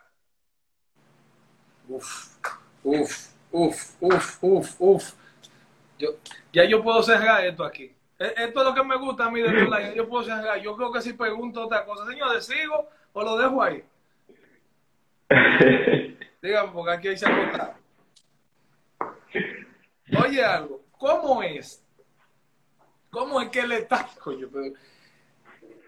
Uf, 1.89 2.37
uf, 2.83 3.29
uf, 3.53 3.95
uf, 4.01 4.39
uf, 4.43 4.75
uf. 4.79 5.13
Yo, 5.99 6.11
ya 6.53 6.65
yo 6.65 6.83
puedo 6.83 7.03
cerrar 7.03 7.45
esto 7.45 7.65
aquí. 7.65 7.93
E-, 8.19 8.35
esto 8.37 8.61
es 8.61 8.67
lo 8.67 8.75
que 8.75 8.83
me 8.83 8.97
gusta 8.97 9.27
a 9.27 9.31
mí 9.31 9.41
de 9.41 9.95
Yo 9.95 10.09
puedo 10.09 10.25
ser, 10.25 10.63
yo 10.63 10.77
creo 10.77 10.93
que 10.93 11.01
si 11.01 11.13
pregunto 11.13 11.65
otra 11.65 11.85
cosa, 11.85 12.07
señor, 12.07 12.41
¿sigo 12.43 12.89
o 13.13 13.23
lo 13.23 13.37
dejo 13.37 13.63
ahí? 13.63 13.83
Dígame, 16.43 16.73
porque 16.73 16.93
aquí 16.93 17.09
hay 17.09 17.17
se 17.17 17.27
Oye 20.23 20.45
algo, 20.45 20.83
¿cómo 20.99 21.43
es? 21.43 21.86
¿Cómo 23.17 23.41
es 23.41 23.49
que 23.49 23.67
le 23.67 23.79
está? 23.79 24.07
Coño, 24.23 24.47
pero... 24.53 24.75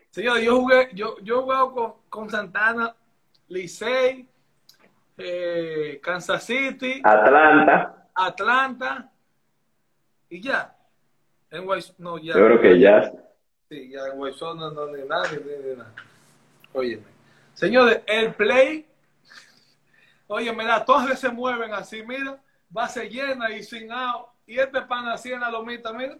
Señor, 0.08 0.38
yo 0.38 0.60
jugué, 0.62 0.88
yo, 0.94 1.18
yo 1.20 1.40
he 1.40 1.42
jugado 1.42 1.72
con, 1.74 1.94
con 2.08 2.30
Santana, 2.30 2.96
Licey, 3.48 4.26
eh, 5.18 6.00
Kansas 6.02 6.42
City, 6.42 7.02
Atlanta, 7.04 8.08
Atlanta, 8.14 9.12
y 10.30 10.40
ya. 10.40 10.74
En 11.50 11.66
no, 11.98 12.16
ya. 12.16 12.32
Yo 12.32 12.46
creo 12.46 12.60
que 12.62 12.80
ya. 12.80 13.12
Sí, 13.68 13.90
ya 13.90 14.06
en 14.06 14.18
Wayson 14.18 14.58
no, 14.58 14.70
no, 14.70 14.86
ni 14.86 15.06
nada, 15.06 15.30
ni, 15.30 15.76
nada. 15.76 15.92
Óyeme. 16.72 17.04
Señores, 17.52 18.00
el 18.06 18.32
play, 18.36 18.86
óyeme, 20.28 20.64
las 20.64 20.86
torres 20.86 21.18
se 21.18 21.28
mueven 21.28 21.74
así, 21.74 22.02
mira, 22.04 22.40
base 22.70 23.06
llena 23.10 23.50
y 23.50 23.62
sin 23.62 23.92
out. 23.92 24.28
Y 24.46 24.58
este 24.58 24.80
pan 24.80 25.08
así 25.08 25.30
en 25.30 25.40
la 25.40 25.50
lomita, 25.50 25.92
mira. 25.92 26.16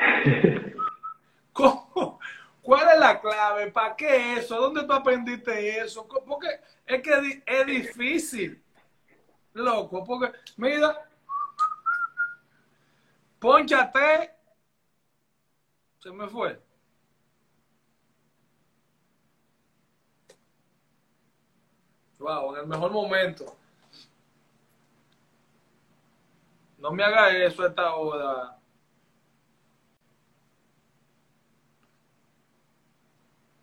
¿Cómo? 1.52 2.20
¿Cuál 2.62 2.88
es 2.94 3.00
la 3.00 3.20
clave? 3.20 3.70
¿Para 3.70 3.96
qué 3.96 4.34
eso? 4.34 4.60
¿Dónde 4.60 4.84
tú 4.84 4.92
aprendiste 4.92 5.80
eso? 5.80 6.06
Porque 6.26 6.48
es 6.86 7.02
que 7.02 7.42
es 7.46 7.66
difícil, 7.66 8.62
loco, 9.54 10.04
porque 10.04 10.32
mira, 10.56 10.96
Ponchate. 13.40 14.30
Se 15.98 16.10
me 16.12 16.28
fue. 16.28 16.60
Wow, 22.18 22.54
en 22.54 22.60
el 22.60 22.66
mejor 22.66 22.92
momento. 22.92 23.56
No 26.78 26.92
me 26.92 27.02
haga 27.02 27.30
eso 27.30 27.62
a 27.62 27.68
esta 27.68 27.94
hora. 27.94 28.59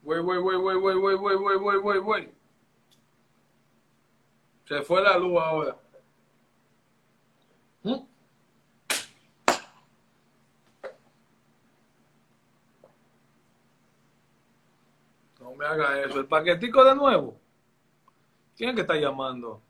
Wey, 0.08 0.22
wey, 0.22 0.38
wey, 0.38 0.56
wey, 0.56 0.76
wey, 0.78 0.96
wey, 0.96 1.16
wey, 1.16 1.36
wey, 1.36 1.58
wey, 1.58 1.78
wey, 1.80 2.00
wey. 2.00 2.30
Se 4.64 4.82
fue 4.82 5.02
la 5.02 5.18
luz 5.18 5.38
ahora. 5.38 5.78
¿Mm? 7.84 8.08
No 15.42 15.56
me 15.56 15.66
haga 15.66 16.00
eso. 16.00 16.22
¿El 16.22 16.28
paquetico 16.28 16.86
de 16.86 16.96
nuevo? 16.96 17.38
¿Quién 18.56 18.70
es 18.70 18.76
que 18.76 18.82
está 18.84 18.96
llamando? 18.96 19.62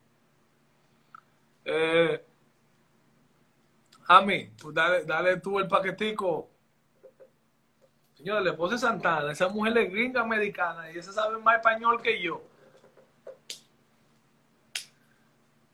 Eh, 1.65 2.23
a 4.07 4.21
mí, 4.21 4.51
pues 4.61 4.75
dale, 4.75 5.03
dale 5.03 5.37
tú 5.37 5.57
el 5.57 5.67
paquetico. 5.67 6.51
Señor, 8.17 8.41
le 8.41 8.53
puse 8.53 8.79
Santana, 8.79 9.31
esa 9.31 9.47
mujer 9.47 9.77
es 9.77 9.91
gringa 9.91 10.21
americana 10.21 10.91
y 10.91 10.97
esa 10.97 11.13
sabe 11.13 11.37
más 11.37 11.57
español 11.57 12.01
que 12.01 12.19
yo. 12.19 12.41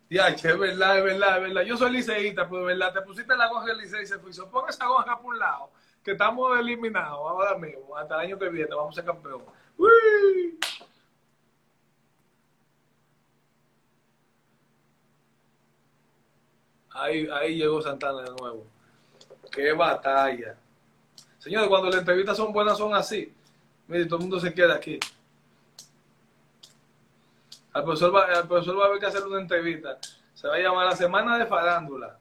Ya, 0.10 0.28
es 0.28 0.44
verdad, 0.44 0.98
es 0.98 1.04
verdad, 1.06 1.38
es 1.38 1.44
verdad. 1.44 1.62
Yo 1.62 1.78
soy 1.78 1.94
liceísta, 1.94 2.48
pero 2.50 2.70
es 2.70 2.78
verdad, 2.78 2.94
te 2.94 3.02
pusiste 3.02 3.36
la 3.38 3.48
goja 3.48 3.68
del 3.68 3.78
liceo 3.78 4.02
y 4.02 4.06
se 4.06 4.20
fue. 4.20 4.32
Pon 4.52 4.68
esa 4.68 4.86
goja 4.88 5.18
por 5.18 5.34
un 5.34 5.40
lado, 5.40 5.72
que 6.04 6.12
estamos 6.12 6.60
eliminados 6.60 7.18
ahora 7.18 7.58
mismo, 7.58 7.96
hasta 7.96 8.16
el 8.16 8.22
año 8.28 8.38
que 8.38 8.50
viene, 8.50 8.76
vamos 8.76 8.92
a 8.92 9.02
ser 9.02 9.06
campeón. 9.06 9.44
¡Uy! 9.78 10.60
Ahí, 16.92 17.28
ahí 17.32 17.56
llegó 17.56 17.82
Santana 17.82 18.22
de 18.22 18.32
nuevo. 18.32 18.68
¡Qué 19.50 19.72
batalla! 19.72 20.58
Señores, 21.44 21.68
cuando 21.68 21.90
las 21.90 22.00
entrevistas 22.00 22.38
son 22.38 22.54
buenas, 22.54 22.78
son 22.78 22.96
así. 22.96 23.34
Mire, 23.90 24.06
todo 24.06 24.16
el 24.16 24.22
mundo 24.22 24.40
se 24.40 24.54
queda 24.54 24.76
aquí. 24.76 24.98
Al 27.74 27.84
profesor, 27.84 28.16
va, 28.16 28.28
al 28.28 28.48
profesor 28.48 28.80
va 28.80 28.86
a 28.86 28.88
haber 28.88 29.00
que 29.00 29.08
hacer 29.08 29.28
una 29.28 29.42
entrevista. 29.42 30.00
Se 30.34 30.48
va 30.48 30.56
a 30.56 30.60
llamar 30.60 30.86
la 30.86 30.96
semana 30.96 31.38
de 31.38 31.46
farándula. 31.46 32.18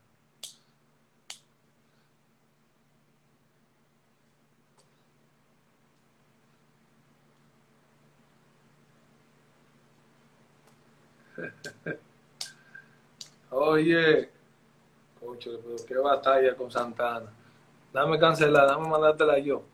Oye, 13.51 14.31
coche, 15.21 15.51
pero 15.63 15.77
qué 15.87 15.97
batalla 15.97 16.57
con 16.57 16.73
Santana. 16.73 17.31
Dame 17.93 18.19
cancelar, 18.19 18.67
dame 18.67 18.89
mandártela 18.89 19.39
yo. 19.39 19.65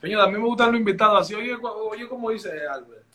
Señor, 0.00 0.20
a 0.20 0.26
mí 0.26 0.32
me 0.38 0.46
gustan 0.46 0.70
los 0.70 0.78
invitados 0.80 1.20
así. 1.22 1.34
Oye, 1.34 1.56
oye 1.62 2.08
como 2.08 2.30
dice 2.30 2.66
Albert. 2.66 3.06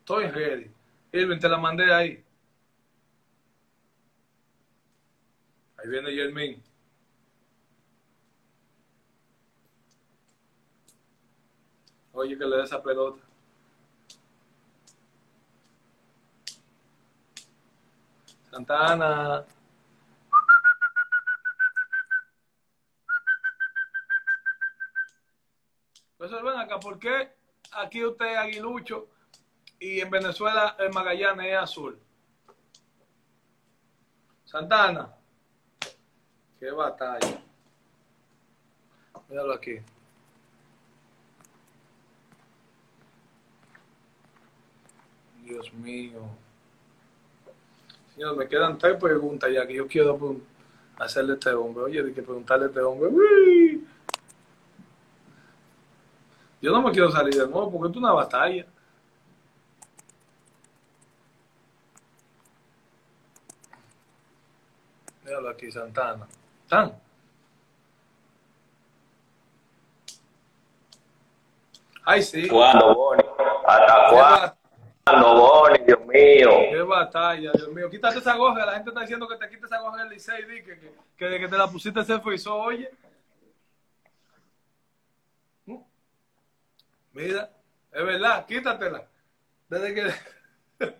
Estoy 0.00 0.26
ready. 0.28 0.70
Irving, 1.12 1.38
te 1.38 1.48
la 1.48 1.58
mandé 1.58 1.92
ahí. 1.92 2.24
Ahí 5.76 5.88
viene 5.90 6.14
Yermin. 6.14 6.65
Oye, 12.16 12.38
que 12.38 12.46
le 12.46 12.56
dé 12.56 12.62
esa 12.62 12.82
pelota. 12.82 13.22
Santana. 18.50 19.44
Pues 26.16 26.30
ven 26.30 26.58
acá, 26.58 26.80
¿por 26.80 26.98
qué 26.98 27.34
aquí 27.72 28.02
usted 28.02 28.24
es 28.24 28.38
aguilucho 28.38 29.08
y 29.78 30.00
en 30.00 30.08
Venezuela 30.08 30.74
el 30.78 30.90
Magallanes 30.94 31.48
es 31.48 31.58
azul? 31.58 32.00
Santana. 34.46 35.14
Qué 36.58 36.70
batalla. 36.70 37.42
Míralo 39.28 39.52
aquí. 39.52 39.82
Dios 45.46 45.72
mío. 45.74 46.20
Señor, 48.14 48.36
me 48.36 48.48
quedan 48.48 48.76
tres 48.76 48.96
preguntas 49.00 49.48
ya 49.52 49.64
que 49.66 49.74
yo 49.74 49.86
quiero 49.86 50.18
hacerle 50.98 51.32
a 51.32 51.34
este 51.34 51.50
hombre. 51.54 51.84
Oye, 51.84 52.00
hay 52.00 52.12
que 52.12 52.22
preguntarle 52.22 52.64
a 52.64 52.68
este 52.68 52.80
hombre. 52.80 53.08
¡Uy! 53.08 53.86
Yo 56.60 56.72
no 56.72 56.82
me 56.82 56.90
quiero 56.90 57.12
salir 57.12 57.34
de 57.34 57.46
nuevo 57.46 57.70
porque 57.70 57.92
es 57.92 57.96
una 57.96 58.12
batalla. 58.12 58.66
Míralo 65.24 65.48
aquí, 65.48 65.70
Santana. 65.70 66.26
¿Están? 66.64 66.98
Ay, 72.04 72.22
sí. 72.22 72.48
¿Cuándo, 72.48 72.94
Boni? 72.94 73.22
¿Hasta 73.66 74.10
cuándo, 74.10 74.55
Boni? 75.12 75.78
Dios 75.86 76.00
mío. 76.06 76.50
Qué 76.70 76.82
batalla, 76.82 77.52
Dios 77.52 77.68
mío. 77.72 77.88
Quítate 77.88 78.18
esa 78.18 78.36
goja. 78.36 78.66
La 78.66 78.74
gente 78.74 78.90
está 78.90 79.00
diciendo 79.00 79.28
que 79.28 79.36
te 79.36 79.48
quites 79.48 79.64
esa 79.64 79.80
goja 79.80 80.02
del 80.02 80.10
Licey. 80.10 80.44
Que, 80.46 80.62
que, 80.62 80.92
que 81.16 81.24
de 81.26 81.38
que 81.38 81.48
te 81.48 81.56
la 81.56 81.68
pusiste 81.68 82.02
se 82.04 82.18
frizó, 82.20 82.56
oye. 82.56 82.90
Mira, 87.12 87.50
es 87.92 88.04
verdad, 88.04 88.44
quítatela. 88.46 89.08
Desde 89.68 89.94
que. 89.94 90.14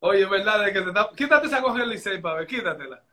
Oye, 0.00 0.22
es 0.22 0.30
verdad, 0.30 0.64
de 0.64 0.72
que 0.72 0.80
te 0.80 0.88
está... 0.88 1.10
Quítate 1.14 1.46
esa 1.46 1.60
goja 1.60 1.78
del 1.80 1.90
Licey, 1.90 2.20
para 2.20 2.36
ver, 2.36 2.46
quítatela. 2.46 3.04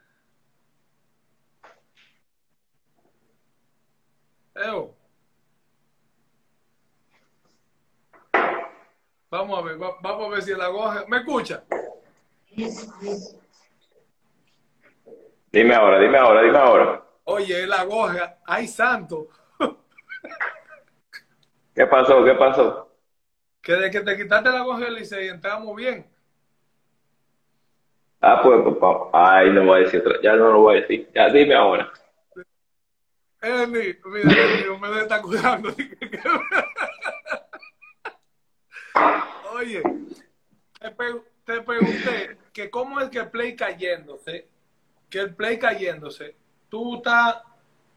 Vamos 9.30 9.60
a 9.60 9.62
ver, 9.62 9.78
vamos 9.78 10.28
a 10.28 10.30
ver 10.30 10.42
si 10.42 10.54
la 10.54 10.68
goja. 10.68 11.06
¿Me 11.08 11.18
escucha? 11.18 11.64
Dime 15.52 15.76
ahora, 15.76 16.00
dime 16.00 16.18
ahora, 16.18 16.42
dime 16.42 16.58
ahora. 16.58 17.04
Oye, 17.24 17.68
la 17.68 17.84
goja, 17.84 18.40
ay 18.46 18.68
santo. 18.68 19.28
¿Qué 21.76 21.86
pasó? 21.86 22.24
¿Qué 22.26 22.34
pasó? 22.34 22.90
Que 23.62 23.74
de 23.74 23.92
que 23.92 24.02
te 24.02 24.18
quitaste 24.18 24.50
la 24.50 24.64
goja 24.64 24.86
del 24.86 24.96
Licey 24.96 25.30
entramos 25.30 25.76
bien. 25.76 26.06
Ah, 28.22 28.42
pues, 28.44 28.62
papá. 28.64 29.10
Ay, 29.14 29.52
no 29.52 29.64
voy 29.66 29.82
a 29.82 29.84
decir 29.86 30.02
otra. 30.02 30.20
Ya 30.22 30.36
no 30.36 30.52
lo 30.52 30.60
voy 30.60 30.78
a 30.78 30.82
decir. 30.82 31.10
Ya, 31.16 31.30
dime 31.30 31.56
ahora. 31.56 31.90
Emi, 33.42 33.96
mira, 34.06 34.32
Emi, 34.32 34.80
me 34.80 35.02
está 35.02 35.22
cuidando. 35.22 35.70
Oye, 39.54 39.84
te, 41.46 41.62
pregunté 41.62 42.38
que 42.54 42.70
cómo 42.70 43.00
es 43.00 43.10
que 43.10 43.20
el 43.20 43.30
play 43.30 43.56
cayéndose 43.56 44.48
que 45.10 45.20
el 45.20 45.36
play 45.36 45.58
cayéndose, 45.58 46.36
tú 46.70 46.98
estás 46.98 47.42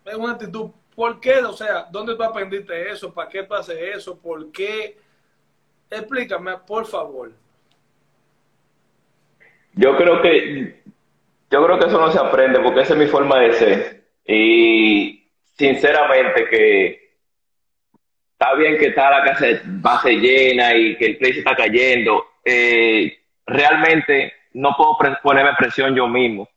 en 0.05 0.21
una 0.21 0.33
actitud, 0.33 0.71
¿por 0.95 1.21
qué? 1.21 1.39
O 1.39 1.53
sea, 1.53 1.87
¿dónde 1.91 2.17
tú 2.17 2.23
aprendiste 2.23 2.91
eso? 2.91 3.13
¿Para 3.13 3.29
qué 3.29 3.45
tú 3.45 3.55
eso? 3.69 4.19
¿Por 4.19 4.51
qué? 4.51 4.99
Explícame, 5.91 6.57
por 6.67 6.87
favor. 6.87 7.33
Yo 9.75 9.97
creo 9.97 10.23
que 10.23 10.83
yo 11.51 11.65
creo 11.65 11.79
que 11.79 11.87
eso 11.87 12.01
no 12.01 12.11
se 12.11 12.19
aprende 12.19 12.61
porque 12.61 12.81
esa 12.81 12.95
es 12.95 12.99
mi 12.99 13.07
forma 13.07 13.39
de 13.41 13.53
ser. 13.53 14.05
Y 14.27 15.22
sinceramente 15.63 16.49
que 16.49 17.13
está 18.33 18.55
bien 18.55 18.77
que 18.77 18.87
está 18.87 19.11
la 19.11 19.23
casa 19.23 19.47
base 19.65 20.15
llena 20.15 20.75
y 20.75 20.97
que 20.97 21.07
el 21.07 21.19
play 21.19 21.33
se 21.35 21.39
está 21.39 21.55
cayendo. 21.55 22.27
Eh, 22.45 23.17
realmente 23.47 24.33
no 24.55 24.75
puedo 24.77 24.99
ponerme 25.23 25.53
presión 25.57 25.95
yo 25.95 26.09
mismo 26.09 26.49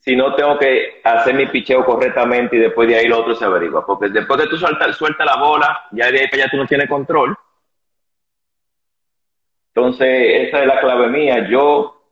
si 0.00 0.16
no 0.16 0.34
tengo 0.34 0.58
que 0.58 1.00
hacer 1.02 1.34
mi 1.34 1.46
picheo 1.46 1.84
correctamente 1.84 2.56
y 2.56 2.58
después 2.58 2.88
de 2.88 2.96
ahí 2.96 3.06
lo 3.06 3.20
otro 3.20 3.34
se 3.36 3.44
averigua. 3.44 3.86
Porque 3.86 4.08
después 4.08 4.42
que 4.42 4.48
tú 4.48 4.56
sueltas 4.58 4.96
suelta 4.96 5.24
la 5.24 5.36
bola, 5.36 5.86
ya 5.92 6.10
de 6.10 6.20
ahí 6.20 6.28
para 6.28 6.42
allá 6.42 6.50
tú 6.50 6.56
no 6.58 6.66
tienes 6.66 6.88
control. 6.88 7.36
Entonces, 9.68 10.48
esa 10.48 10.60
es 10.60 10.66
la 10.66 10.80
clave 10.80 11.08
mía. 11.08 11.48
Yo 11.48 12.02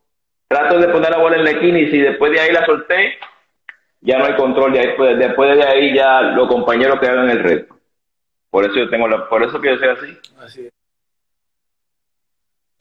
trato 0.49 0.79
de 0.79 0.89
poner 0.89 1.11
la 1.11 1.19
bola 1.19 1.37
en 1.37 1.45
la 1.45 1.51
esquina 1.51 1.81
y 1.81 1.91
si 1.91 1.99
después 1.99 2.33
de 2.33 2.41
ahí 2.41 2.53
la 2.53 2.65
solté, 2.65 3.19
ya 4.01 4.19
no 4.19 4.25
hay 4.25 4.37
control, 4.37 4.73
de 4.73 4.81
ahí, 4.81 5.17
después 5.17 5.57
de 5.57 5.65
ahí 5.65 5.95
ya 5.95 6.23
los 6.23 6.49
compañeros 6.49 6.99
que 7.01 7.07
hagan 7.07 7.31
el 7.31 7.43
resto. 7.43 7.77
Por 8.51 8.65
eso 8.65 8.75
yo 8.75 8.91
tengo 8.91 9.07
la, 9.07 9.29
por 9.29 9.43
eso 9.43 9.61
quiero 9.61 9.79
ser 9.79 9.91
así. 9.91 10.19
Así 10.39 10.67
es. 10.67 10.73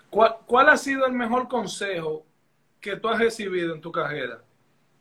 ¿Cuál, 0.10 0.38
¿Cuál 0.46 0.70
ha 0.70 0.78
sido 0.78 1.06
el 1.06 1.14
mejor 1.14 1.48
consejo 1.48 2.26
que 2.82 2.96
tú 2.96 3.10
has 3.10 3.20
recibido 3.20 3.76
en 3.76 3.82
tu 3.82 3.92
carrera? 3.92 4.40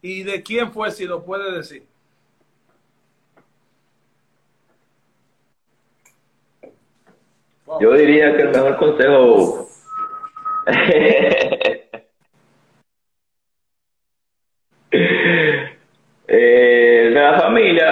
¿Y 0.03 0.23
de 0.23 0.43
quién 0.43 0.71
fue, 0.71 0.91
si 0.91 1.07
lo 1.07 1.25
puedes 1.25 1.55
decir? 1.55 1.87
Yo 7.81 7.93
diría 7.93 8.35
que 8.37 8.43
el 8.43 8.49
mejor 8.49 8.77
consejo 8.77 9.69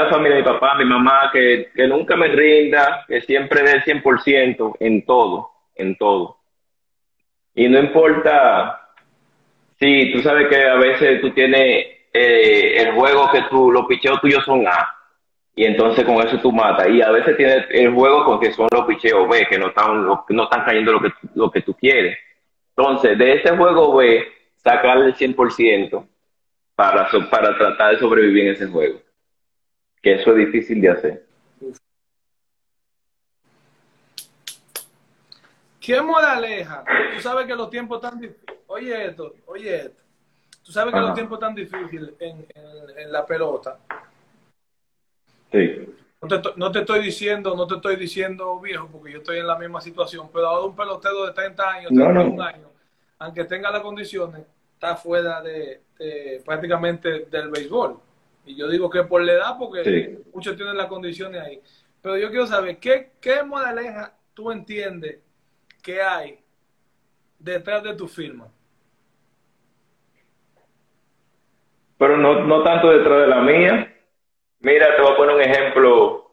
la 0.07 0.13
familia 0.13 0.39
mi 0.39 0.43
papá, 0.43 0.75
mi 0.77 0.85
mamá, 0.85 1.31
que, 1.33 1.71
que 1.75 1.87
nunca 1.87 2.17
me 2.17 2.29
rinda, 2.29 3.05
que 3.07 3.21
siempre 3.21 3.63
dé 3.63 3.73
el 3.73 3.85
100% 3.85 4.77
en 4.81 5.05
todo, 5.05 5.51
en 5.75 5.97
todo. 5.97 6.39
Y 7.55 7.69
no 7.69 7.79
importa 7.79 8.91
si 9.79 10.13
tú 10.13 10.21
sabes 10.21 10.49
que 10.49 10.65
a 10.65 10.77
veces 10.77 11.21
tú 11.21 11.31
tienes 11.31 11.87
eh, 12.13 12.83
el 12.83 12.93
juego 12.93 13.31
que 13.31 13.43
tú, 13.51 13.71
los 13.71 13.87
picheos 13.87 14.21
tuyos 14.21 14.45
son 14.45 14.67
A, 14.67 14.95
y 15.55 15.65
entonces 15.65 16.05
con 16.05 16.17
eso 16.17 16.39
tú 16.39 16.53
matas. 16.53 16.89
Y 16.89 17.01
a 17.03 17.11
veces 17.11 17.37
tienes 17.37 17.67
el 17.71 17.93
juego 17.93 18.25
con 18.25 18.39
que 18.39 18.53
son 18.53 18.69
los 18.71 18.87
picheos 18.87 19.29
B, 19.29 19.47
que 19.49 19.59
no 19.59 19.69
están, 19.69 20.07
no 20.07 20.43
están 20.45 20.65
cayendo 20.65 20.93
lo 20.93 21.01
que, 21.01 21.13
lo 21.35 21.51
que 21.51 21.63
tú 21.63 21.75
quieres. 21.75 22.19
Entonces, 22.77 23.17
de 23.17 23.35
ese 23.35 23.57
juego 23.57 23.97
B, 23.97 24.27
sacar 24.57 24.99
el 24.99 25.15
100% 25.15 26.07
para, 26.75 27.09
para 27.31 27.57
tratar 27.57 27.93
de 27.93 27.99
sobrevivir 27.99 28.49
en 28.49 28.53
ese 28.53 28.67
juego. 28.67 29.01
Que 30.07 30.15
eso 30.15 30.31
es 30.31 30.37
difícil 30.37 30.81
de 30.81 30.89
hacer. 30.89 31.27
¿Qué 35.81 36.01
moraleja? 36.01 36.85
Tú 37.13 37.21
sabes 37.21 37.45
que 37.45 37.57
los 37.57 37.69
tiempos 37.71 38.01
están 38.01 38.21
difíciles. 38.21 38.57
Oye 38.69 39.07
esto, 39.07 39.35
oye 39.47 39.77
esto. 39.79 40.03
Tú 40.65 40.71
sabes 40.71 40.95
que 40.95 41.01
los 41.01 41.13
tiempos 41.13 41.39
están 41.39 41.57
difíciles 41.57 42.11
en, 42.21 42.47
en, 42.55 43.11
la 43.11 43.27
pelota. 43.27 43.81
Sí. 45.51 45.93
No 46.23 46.29
te, 46.29 46.51
no 46.55 46.71
te, 46.71 46.79
estoy 46.79 47.03
diciendo, 47.03 47.57
no 47.57 47.67
te 47.67 47.75
estoy 47.75 47.97
diciendo 47.97 48.61
viejo, 48.61 48.87
porque 48.87 49.11
yo 49.11 49.19
estoy 49.19 49.39
en 49.41 49.49
la 49.49 49.59
misma 49.59 49.81
situación, 49.81 50.31
pero 50.33 50.47
ahora 50.47 50.67
un 50.67 50.77
pelotero 50.77 51.27
de 51.27 51.33
30 51.33 51.69
años, 51.69 51.93
31 51.93 52.45
años, 52.45 52.69
aunque 53.19 53.43
tenga 53.43 53.73
las 53.73 53.83
condiciones, 53.83 54.43
está 54.75 54.95
fuera 54.95 55.43
de, 55.43 55.81
prácticamente 56.45 57.27
del 57.29 57.49
béisbol. 57.49 58.06
Y 58.47 58.55
yo 58.55 58.69
digo 58.69 58.89
que 58.89 59.03
por 59.03 59.23
la 59.23 59.33
edad, 59.33 59.59
porque 59.59 60.21
muchos 60.33 60.57
tienen 60.57 60.77
las 60.77 60.87
condiciones 60.87 61.43
ahí. 61.43 61.61
Pero 62.01 62.17
yo 62.17 62.31
quiero 62.31 62.47
saber, 62.47 62.79
¿qué, 62.79 63.11
qué 63.21 63.43
moraleja 63.43 64.17
tú 64.33 64.53
entiendes 64.53 65.19
que 65.83 66.01
hay 66.01 66.39
detrás 67.41 67.83
de 67.83 67.95
tu 67.95 68.07
firma? 68.07 68.47
Pero 71.99 72.17
no, 72.17 72.45
no 72.45 72.63
tanto 72.63 72.91
detrás 72.91 73.23
de 73.23 73.27
la 73.27 73.41
mía. 73.41 73.93
Mira, 74.61 74.95
te 74.95 75.03
voy 75.03 75.13
a 75.13 75.17
poner 75.17 75.35
un 75.35 75.43
ejemplo. 75.43 76.31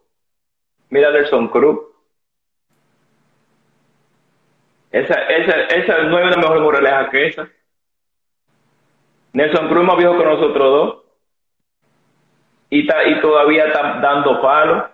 Mira 0.90 1.10
Nelson 1.10 1.48
Cruz. 1.48 1.80
Esa, 4.92 5.16
esa, 5.16 5.62
esa 5.62 6.04
no 6.04 6.20
es 6.20 6.26
una 6.28 6.38
mejor 6.38 6.62
moraleja 6.62 7.10
que 7.10 7.28
esa. 7.28 7.50
Nelson 9.32 9.68
Cruz 9.70 9.84
más 9.84 9.98
viejo 9.98 10.16
que 10.16 10.26
nosotros 10.26 10.64
dos. 10.64 11.03
Y, 12.74 12.80
y 12.80 13.22
todavía 13.22 13.68
está 13.68 14.00
dando 14.02 14.42
palo. 14.42 14.90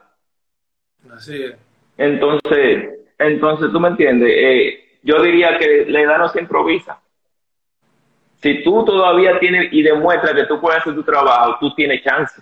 Así 1.13 1.43
es. 1.43 1.55
Entonces, 1.97 2.89
entonces, 3.17 3.71
tú 3.71 3.79
me 3.79 3.87
entiendes, 3.87 4.29
eh, 4.35 4.99
yo 5.01 5.21
diría 5.21 5.57
que 5.57 5.85
la 5.87 6.01
edad 6.01 6.17
no 6.17 6.27
se 6.27 6.41
improvisa. 6.41 6.99
Si 8.41 8.63
tú 8.63 8.83
todavía 8.83 9.39
tienes 9.39 9.71
y 9.71 9.81
demuestras 9.81 10.33
que 10.33 10.45
tú 10.45 10.59
puedes 10.59 10.81
hacer 10.81 10.93
tu 10.93 11.03
trabajo, 11.03 11.55
tú 11.61 11.73
tienes 11.73 12.03
chance. 12.03 12.41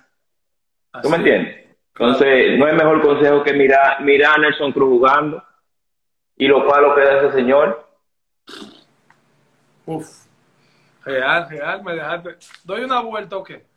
¿Tú 1.03 1.09
me 1.09 1.17
entiendes? 1.17 1.67
Entonces, 1.93 2.57
no 2.57 2.65
hay 2.65 2.73
mejor 2.75 3.01
consejo 3.03 3.43
que 3.43 3.53
mirar, 3.53 4.01
mirar 4.01 4.39
a 4.39 4.41
Nelson 4.41 4.71
Cruz 4.71 4.89
jugando 4.89 5.43
y 6.35 6.47
lo 6.47 6.63
lo 6.63 6.95
que 6.95 7.01
da 7.01 7.17
ese 7.17 7.31
señor. 7.33 7.87
Uf, 9.85 10.07
real, 11.05 11.47
real, 11.47 11.83
me 11.83 11.93
dejaste. 11.93 12.37
¿Doy 12.63 12.83
una 12.83 13.01
vuelta 13.01 13.37
o 13.37 13.43
qué? 13.43 13.76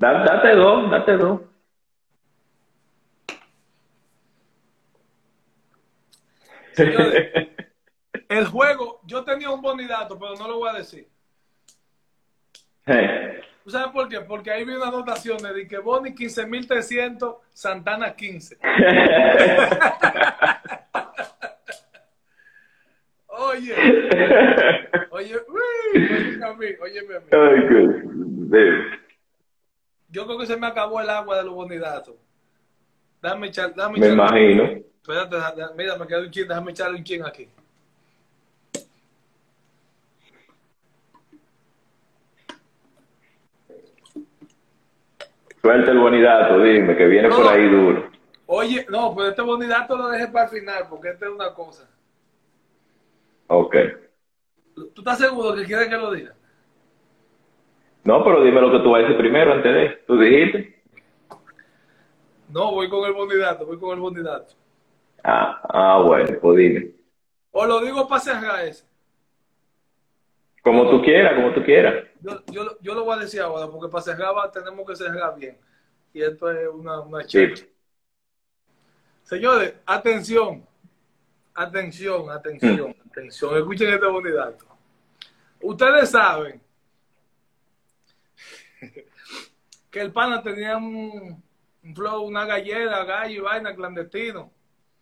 Date 0.00 0.54
dos, 0.56 0.90
date 0.90 1.16
dos. 1.18 1.40
el 8.30 8.46
juego, 8.46 9.02
yo 9.04 9.22
tenía 9.24 9.50
un 9.50 9.60
bonidato, 9.60 10.18
pero 10.18 10.36
no 10.36 10.48
lo 10.48 10.56
voy 10.56 10.70
a 10.70 10.78
decir. 10.78 11.06
¿Tú 13.62 13.68
sabes 13.68 13.92
por 13.92 14.08
qué? 14.08 14.22
Porque 14.22 14.50
ahí 14.50 14.64
vi 14.64 14.72
una 14.72 14.88
anotación 14.88 15.36
de 15.36 15.68
que 15.68 15.76
Boni 15.76 16.14
15.300, 16.14 17.36
Santana 17.52 18.16
15. 18.16 18.56
oye, 23.26 23.74
oye, 25.10 25.36
oye, 25.50 26.42
a 26.42 26.54
mí, 26.54 26.68
óyeme 26.80 27.16
a 27.16 27.20
mí. 27.20 27.26
Yo 30.10 30.26
creo 30.26 30.38
que 30.38 30.46
se 30.46 30.56
me 30.56 30.66
acabó 30.66 31.00
el 31.00 31.08
agua 31.08 31.38
de 31.38 31.44
los 31.44 31.54
bonidatos. 31.54 32.16
Dame 33.22 33.48
echar, 33.48 33.74
dame 33.74 33.98
Me 33.98 34.08
imagino. 34.08 34.64
Espérate, 34.64 35.36
mira, 35.76 35.96
me 35.96 36.06
queda 36.06 36.20
un 36.20 36.30
chin, 36.30 36.48
déjame 36.48 36.72
echarle 36.72 36.98
un 36.98 37.04
chin 37.04 37.24
aquí. 37.24 37.48
Suelta 45.62 45.90
el 45.90 45.98
bonidato, 45.98 46.58
dime, 46.60 46.96
que 46.96 47.06
viene 47.06 47.28
por 47.28 47.46
ahí 47.46 47.68
duro. 47.68 48.10
Oye, 48.46 48.86
no, 48.88 49.14
pues 49.14 49.28
este 49.28 49.42
bonidato 49.42 49.96
lo 49.96 50.08
deje 50.08 50.28
para 50.28 50.46
el 50.46 50.50
final, 50.50 50.86
porque 50.88 51.10
esta 51.10 51.26
es 51.26 51.32
una 51.32 51.52
cosa. 51.54 51.88
Ok. 53.46 53.76
¿Tú 54.74 54.92
estás 54.96 55.18
seguro 55.18 55.54
que 55.54 55.64
quieres 55.64 55.88
que 55.88 55.96
lo 55.96 56.10
diga? 56.12 56.34
No, 58.04 58.24
pero 58.24 58.42
dime 58.42 58.60
lo 58.60 58.72
que 58.72 58.78
tú 58.80 58.90
vas 58.90 59.00
a 59.00 59.02
decir 59.02 59.18
primero 59.18 59.52
antes 59.52 59.74
de. 59.74 59.88
¿Tú 60.06 60.18
dijiste? 60.18 60.82
No, 62.48 62.72
voy 62.72 62.88
con 62.88 63.06
el 63.06 63.12
bonidato, 63.12 63.66
voy 63.66 63.78
con 63.78 63.92
el 63.92 64.00
bonidato. 64.00 64.54
Ah, 65.22 65.60
ah, 65.68 66.02
bueno, 66.04 66.38
pues 66.40 66.56
dime. 66.56 66.90
O 67.52 67.66
lo 67.66 67.80
digo 67.80 68.08
para 68.08 68.20
cerrar 68.20 68.64
ese. 68.64 68.84
Como 70.62 70.90
tú 70.90 71.02
quieras, 71.02 71.34
como 71.34 71.52
tú 71.52 71.62
quieras. 71.62 72.06
Yo, 72.20 72.42
yo, 72.50 72.78
yo, 72.80 72.94
lo 72.94 73.04
voy 73.04 73.16
a 73.16 73.20
decir 73.20 73.40
ahora, 73.40 73.66
porque 73.66 73.90
para 73.90 74.02
cerrar 74.02 74.50
tenemos 74.52 74.86
que 74.86 74.96
cerrar 74.96 75.34
bien. 75.36 75.56
Y 76.12 76.22
esto 76.22 76.50
es 76.50 76.68
una, 76.68 77.00
una 77.00 77.20
Señores, 79.22 79.74
atención. 79.86 80.66
Atención, 81.54 82.30
atención, 82.30 82.90
mm. 82.90 83.08
atención. 83.08 83.56
Escuchen 83.56 83.92
este 83.92 84.06
bonidato. 84.06 84.66
Ustedes 85.60 86.10
saben 86.10 86.60
que 89.90 90.00
el 90.00 90.12
pana 90.12 90.42
tenía 90.42 90.76
un, 90.76 91.42
un 91.82 91.94
flow, 91.94 92.22
una 92.22 92.44
gallera, 92.44 93.04
gallo 93.04 93.34
y 93.34 93.40
vaina 93.40 93.74
clandestino. 93.74 94.52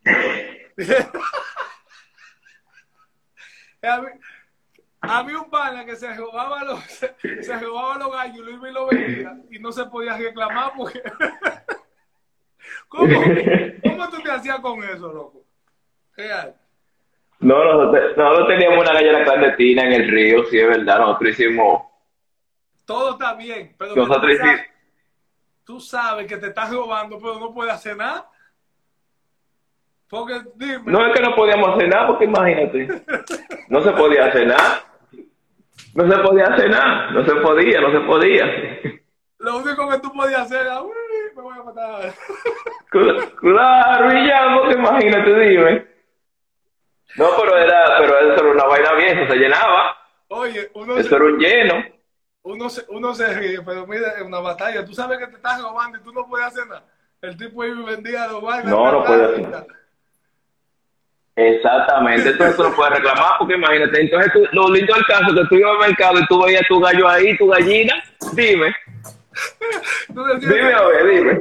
a, 3.83 4.01
mí, 5.23 5.33
un 5.33 5.51
pana 5.51 5.85
que 5.85 5.97
se 5.97 6.15
robaba 6.15 6.65
los, 6.65 6.81
se, 7.43 7.61
robaba 7.61 7.99
los 7.99 8.13
gallos 8.13 8.49
y 8.49 8.73
lo 8.73 8.87
vendía 8.87 9.37
y 9.51 9.59
no 9.59 9.73
se 9.73 9.85
podía 9.87 10.17
reclamar 10.17 10.73
porque... 10.77 11.03
¿Cómo, 12.89 13.09
¿Cómo 13.83 14.11
tú 14.11 14.23
te 14.23 14.31
hacías 14.31 14.61
con 14.61 14.83
eso, 14.83 15.13
loco? 15.13 15.45
Real. 16.17 16.55
No, 17.41 17.65
nosotros, 17.65 18.17
nosotros, 18.17 18.49
teníamos 18.49 18.81
una 18.81 18.95
gallera 18.95 19.25
clandestina 19.25 19.85
en 19.85 19.93
el 19.93 20.11
río, 20.11 20.45
sí, 20.47 20.59
es 20.59 20.67
verdad. 20.67 20.99
Nosotros 20.99 21.31
hicimos. 21.31 21.83
Todo 22.85 23.13
está 23.13 23.35
bien, 23.35 23.77
pero. 23.79 23.95
Nosotros 23.95 24.33
tú 25.69 25.81
sabes 25.81 26.27
que 26.27 26.39
te 26.39 26.47
estás 26.47 26.73
robando, 26.73 27.19
pero 27.19 27.39
no 27.39 27.53
puedes 27.53 27.75
hacer 27.75 27.95
nada. 27.95 28.27
Porque, 30.09 30.41
dime. 30.55 30.81
No 30.87 31.07
es 31.07 31.15
que 31.15 31.23
no 31.23 31.35
podíamos 31.37 31.75
hacer 31.75 31.89
nada, 31.91 32.07
porque 32.07 32.25
imagínate. 32.25 32.89
No 33.69 33.83
se 33.83 33.91
podía 33.91 34.25
hacer 34.25 34.47
nada. 34.47 34.83
No 35.95 36.11
se 36.11 36.19
podía 36.23 36.45
hacer 36.45 36.71
nada. 36.71 37.11
No 37.11 37.23
se 37.23 37.35
podía, 37.35 37.81
no 37.83 37.93
se 37.93 38.01
podía. 38.01 38.47
Lo 39.41 39.59
único 39.59 39.91
que 39.91 39.99
tú 39.99 40.11
podías 40.11 40.41
hacer 40.41 40.63
era, 40.63 40.81
uy, 40.81 40.91
me 41.37 41.43
voy 41.43 41.59
a 41.59 41.63
matar. 41.63 42.15
Claro, 42.89 44.19
y 44.19 44.27
ya, 44.27 44.57
porque 44.59 44.75
imagínate, 44.75 45.39
dime. 45.39 45.87
No, 47.17 47.27
pero 47.39 47.59
era, 47.59 47.99
pero 47.99 48.19
eso 48.21 48.43
era 48.43 48.53
una 48.53 48.65
vaina 48.65 48.95
bien, 48.95 49.19
eso 49.19 49.35
se 49.35 49.39
llenaba. 49.39 49.99
Oye, 50.29 50.71
uno 50.73 50.97
Eso 50.97 51.15
era 51.15 51.25
un 51.27 51.39
lleno. 51.39 51.98
Uno 52.49 52.71
se, 52.71 52.83
uno 52.89 53.15
se 53.15 53.27
ríe, 53.35 53.61
pero 53.61 53.87
mira, 53.87 54.13
es 54.17 54.23
una 54.23 54.41
batalla. 54.41 54.83
Tú 54.83 54.95
sabes 54.95 55.19
que 55.19 55.27
te 55.27 55.37
estás 55.37 55.61
robando 55.61 55.99
y 55.99 56.01
tú 56.01 56.13
no 56.13 56.27
puedes 56.27 56.47
hacer 56.47 56.67
nada. 56.67 56.83
El 57.21 57.37
tipo 57.37 57.63
y 57.63 57.83
vendía 57.85 58.27
los 58.27 58.41
vainas. 58.41 58.71
No, 58.71 58.91
no 58.91 59.05
puede 59.05 59.25
hacer 59.25 59.49
nada. 59.49 59.67
Exactamente, 61.37 62.31
entonces 62.31 62.57
tú 62.57 62.65
no 62.65 62.75
puedes 62.75 62.95
reclamar, 62.95 63.39
porque 63.39 63.55
imagínate, 63.55 64.01
entonces 64.01 64.33
tú, 64.33 64.45
lo 64.51 64.73
lindo 64.73 64.93
del 64.93 65.05
caso 65.07 65.33
que 65.33 65.45
tú 65.49 65.55
ibas 65.55 65.71
al 65.73 65.89
mercado 65.89 66.19
y 66.19 66.27
tú 66.27 66.43
veías 66.43 66.67
tu 66.67 66.81
gallo 66.81 67.09
ahí, 67.09 67.37
tu 67.37 67.47
gallina, 67.47 67.95
dime. 68.33 68.75
Dime 70.09 70.73
a 70.73 70.83
ver, 70.83 71.07
dime. 71.07 71.41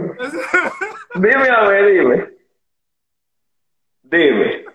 Dime 1.15 1.49
a 1.49 1.67
ver, 1.67 1.85
dime. 1.93 2.29
Dime. 4.03 4.65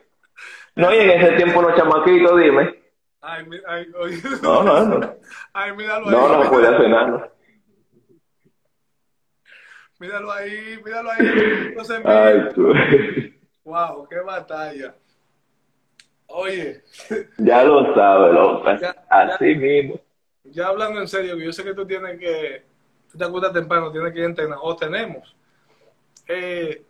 No, 0.74 0.92
y 0.92 0.98
en 0.98 1.10
ese 1.10 1.32
tiempo 1.36 1.62
los 1.62 1.76
chamaquitos, 1.76 2.40
dime. 2.40 2.81
Ay, 3.24 3.46
ay, 3.68 3.86
oye. 4.00 4.20
No, 4.42 4.64
no, 4.64 4.84
no. 4.84 5.16
Ay, 5.52 5.72
míralo 5.76 6.08
ahí. 6.08 6.12
No, 6.12 6.42
no 6.42 6.50
puede 6.50 6.66
hacer 6.66 6.90
nada. 6.90 7.32
Míralo 10.00 10.32
ahí, 10.32 10.80
míralo 10.84 11.10
ahí. 11.12 11.28
Ay, 12.04 12.48
tú. 12.52 12.74
Wow, 13.64 14.08
qué 14.08 14.18
batalla. 14.18 14.96
Oye. 16.26 16.82
Ya 17.38 17.62
lo 17.62 17.94
sabes. 17.94 18.80
Ya, 18.80 19.04
Así 19.08 19.54
mismo. 19.54 20.00
Ya 20.42 20.66
hablando 20.66 21.00
en 21.00 21.06
serio, 21.06 21.36
que 21.36 21.44
yo 21.44 21.52
sé 21.52 21.62
que 21.62 21.74
tú 21.74 21.86
tienes 21.86 22.18
que, 22.18 22.64
tú 23.08 23.16
te 23.16 23.24
acuerdas 23.24 23.52
temprano, 23.52 23.92
tienes 23.92 24.12
que 24.12 24.18
ir 24.18 24.24
a 24.24 24.28
entrenar, 24.28 24.58
o 24.60 24.74
tenemos. 24.74 25.36
Eh, 26.26 26.84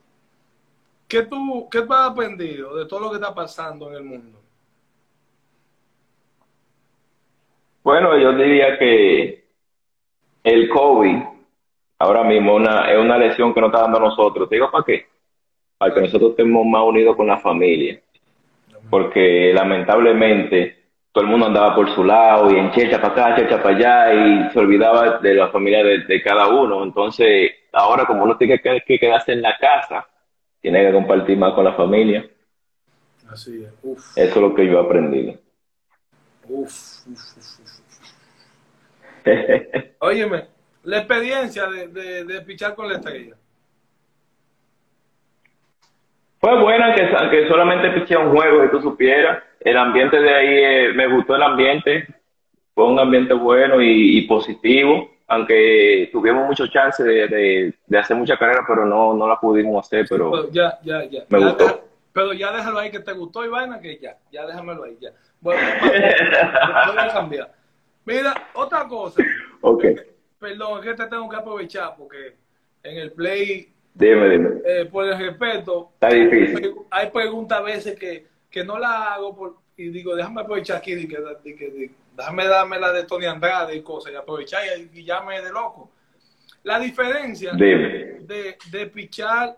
¿qué, 1.07 1.23
tú, 1.25 1.69
¿Qué 1.71 1.83
tú 1.83 1.93
has 1.93 2.11
aprendido 2.11 2.75
de 2.77 2.87
todo 2.87 3.01
lo 3.01 3.11
que 3.11 3.17
está 3.17 3.35
pasando 3.35 3.91
en 3.91 3.97
el 3.97 4.05
mundo? 4.05 4.42
Bueno, 7.83 8.17
yo 8.19 8.33
diría 8.33 8.79
que 8.79 9.45
el 10.45 10.69
COVID 10.69 11.17
ahora 11.99 12.25
mismo 12.25 12.55
una, 12.55 12.91
es 12.91 12.99
una 12.99 13.17
lección 13.19 13.55
que 13.55 13.61
nos 13.61 13.69
está 13.71 13.83
dando 13.83 13.99
a 13.99 14.03
nosotros. 14.03 14.49
¿Te 14.49 14.57
digo 14.57 14.71
para 14.71 14.85
qué? 14.85 15.07
Para 15.79 15.95
que 15.95 16.01
nosotros 16.01 16.31
estemos 16.31 16.67
más 16.67 16.83
unidos 16.85 17.17
con 17.17 17.27
la 17.27 17.39
familia. 17.39 18.01
Porque 18.91 19.53
lamentablemente 19.55 20.83
todo 21.13 21.25
el 21.25 21.31
mundo 21.31 21.47
andaba 21.47 21.75
por 21.75 21.89
su 21.95 22.05
lado 22.05 22.51
y 22.51 22.59
en 22.59 22.71
checha 22.73 23.01
para 23.01 23.13
acá, 23.13 23.37
checha 23.37 23.63
para 23.63 23.77
allá 23.77 24.15
y 24.15 24.51
se 24.51 24.59
olvidaba 24.59 25.19
de 25.19 25.35
la 25.35 25.49
familia 25.49 25.85
de, 25.85 25.99
de 26.05 26.23
cada 26.23 26.49
uno. 26.49 26.83
Entonces, 26.83 27.51
ahora 27.73 28.05
como 28.05 28.25
uno 28.25 28.37
tiene 28.37 28.59
que, 28.61 28.83
que 28.87 28.99
quedarse 28.99 29.33
en 29.33 29.43
la 29.43 29.57
casa, 29.59 30.07
tiene 30.61 30.85
que 30.87 30.93
compartir 30.93 31.37
más 31.37 31.55
con 31.55 31.65
la 31.65 31.75
familia. 31.75 32.29
Así 33.29 33.63
es. 33.65 33.73
Uf, 33.83 34.17
Eso 34.17 34.35
es 34.35 34.37
lo 34.37 34.55
que 34.55 34.67
yo 34.67 34.79
he 34.79 34.85
aprendido. 34.85 35.35
Uf, 36.49 37.07
uf, 37.07 37.37
uf, 37.39 37.61
uf. 37.61 37.83
Óyeme, 40.01 40.49
la 40.85 40.99
experiencia 40.99 41.67
de, 41.67 41.89
de, 41.89 42.25
de 42.25 42.41
pichar 42.43 42.75
con 42.75 42.89
la 42.89 42.95
estrella. 42.97 43.37
Fue 46.41 46.61
buena 46.61 46.93
que, 46.93 47.03
que 47.31 47.49
solamente 47.49 47.91
piché 47.91 48.17
un 48.17 48.33
juego, 48.35 48.63
que 48.63 48.69
tú 48.69 48.81
supieras. 48.83 49.43
El 49.61 49.77
ambiente 49.77 50.21
de 50.21 50.35
ahí, 50.35 50.49
eh, 50.49 50.93
me 50.93 51.07
gustó 51.07 51.37
el 51.37 51.43
ambiente. 51.43 52.07
Fue 52.75 52.85
un 52.89 52.99
ambiente 52.99 53.33
bueno 53.33 53.81
y, 53.81 54.19
y 54.19 54.23
positivo. 54.23 55.09
Aunque 55.29 56.11
tuvimos 56.13 56.45
muchos 56.47 56.69
chances 56.71 57.07
de, 57.07 57.29
de, 57.29 57.75
de, 57.87 57.99
hacer 57.99 58.17
mucha 58.17 58.37
carrera, 58.37 58.65
pero 58.67 58.85
no, 58.85 59.15
no 59.15 59.29
la 59.29 59.39
pudimos 59.39 59.87
hacer. 59.87 60.05
Pero 60.09 60.31
Pero 60.33 60.51
ya, 60.51 60.79
ya, 60.83 61.05
ya. 61.05 61.21
me 61.29 61.39
Ya 61.41 61.47
gustó. 61.47 61.85
Pero 62.13 62.33
ya 62.33 62.53
déjalo 62.53 62.79
ahí 62.79 62.91
que 62.91 63.01
te 63.01 63.13
gustó 63.13 63.45
y 63.45 63.49
vaina 63.49 63.81
que 63.81 63.99
ya, 63.99 64.19
ya 64.31 64.47
déjamelo 64.47 64.85
ahí, 64.85 64.97
ya. 65.01 65.11
Bueno, 65.41 65.61
voy 65.81 66.99
a 66.99 67.13
cambiar. 67.13 67.53
Mira, 68.05 68.49
otra 68.55 68.87
cosa. 68.87 69.23
ok, 69.61 69.85
Perdón, 70.39 70.81
es 70.81 70.85
que 70.87 70.95
te 70.95 71.07
tengo 71.09 71.29
que 71.29 71.37
aprovechar 71.37 71.95
porque 71.97 72.35
en 72.83 72.97
el 72.99 73.13
play, 73.13 73.73
dime, 73.95 74.29
dime. 74.31 74.51
eh, 74.65 74.85
por 74.91 75.07
el 75.07 75.17
respeto, 75.17 75.91
Está 75.95 76.09
difícil. 76.09 76.75
hay 76.91 77.11
preguntas 77.11 77.59
a 77.59 77.63
veces 77.63 77.97
que, 77.99 78.27
que 78.51 78.65
no 78.65 78.77
la 78.79 79.15
hago 79.15 79.37
por, 79.37 79.57
y 79.77 79.89
digo, 79.91 80.17
déjame 80.17 80.41
aprovechar 80.41 80.79
aquí, 80.79 80.93
y 80.95 81.07
que, 81.09 81.19
y 81.45 81.55
que- 81.55 81.65
y 81.67 81.95
déjame 82.17 82.47
darme 82.47 82.79
la 82.81 82.93
de 82.93 83.05
Tony 83.05 83.27
Andrade 83.27 83.77
y 83.77 83.83
cosas, 83.83 84.13
y 84.13 84.17
aprovechar 84.17 84.63
y, 84.79 84.99
y 84.99 85.05
llame 85.05 85.41
de 85.41 85.51
loco. 85.53 85.91
La 86.65 86.79
diferencia 86.81 87.53
Dime. 87.55 88.19
de, 88.21 88.57
de 88.71 88.87
pichar 88.89 89.57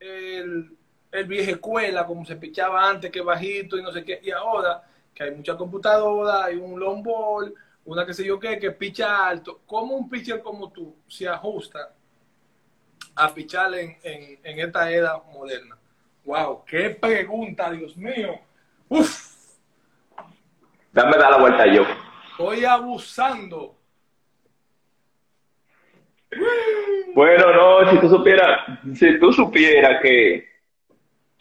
el, 0.00 0.76
el 1.12 1.26
vieja 1.26 1.52
escuela, 1.52 2.06
como 2.06 2.24
se 2.24 2.36
pichaba 2.36 2.88
antes, 2.88 3.10
que 3.10 3.20
bajito 3.20 3.76
y 3.76 3.82
no 3.82 3.92
sé 3.92 4.04
qué, 4.04 4.20
y 4.22 4.30
ahora 4.30 4.82
que 5.14 5.24
hay 5.24 5.30
mucha 5.30 5.56
computadora, 5.56 6.46
hay 6.46 6.56
un 6.56 6.80
long 6.80 7.02
ball, 7.02 7.54
una 7.84 8.06
que 8.06 8.14
sé 8.14 8.24
yo 8.24 8.40
qué, 8.40 8.58
que 8.58 8.70
picha 8.70 9.26
alto. 9.26 9.60
¿Cómo 9.66 9.94
un 9.94 10.08
pitcher 10.08 10.40
como 10.40 10.72
tú 10.72 10.96
se 11.06 11.28
ajusta 11.28 11.92
a 13.14 13.34
pichar 13.34 13.74
en, 13.74 13.98
en, 14.02 14.38
en 14.42 14.60
esta 14.60 14.90
era 14.90 15.18
moderna? 15.32 15.76
¡Wow! 16.24 16.64
¡Qué 16.64 16.90
pregunta, 16.90 17.70
Dios 17.72 17.96
mío! 17.96 18.40
¡Uf! 18.88 19.32
Dame 20.92 21.16
dar 21.18 21.32
la 21.32 21.38
vuelta 21.38 21.66
yo. 21.66 21.84
Estoy 22.30 22.64
abusando. 22.64 23.76
Bueno, 27.14 27.52
no, 27.52 27.90
si 27.90 27.98
tú 27.98 28.08
supieras, 28.08 28.78
si 28.94 29.18
tú 29.18 29.32
supieras 29.32 30.00
que 30.00 30.51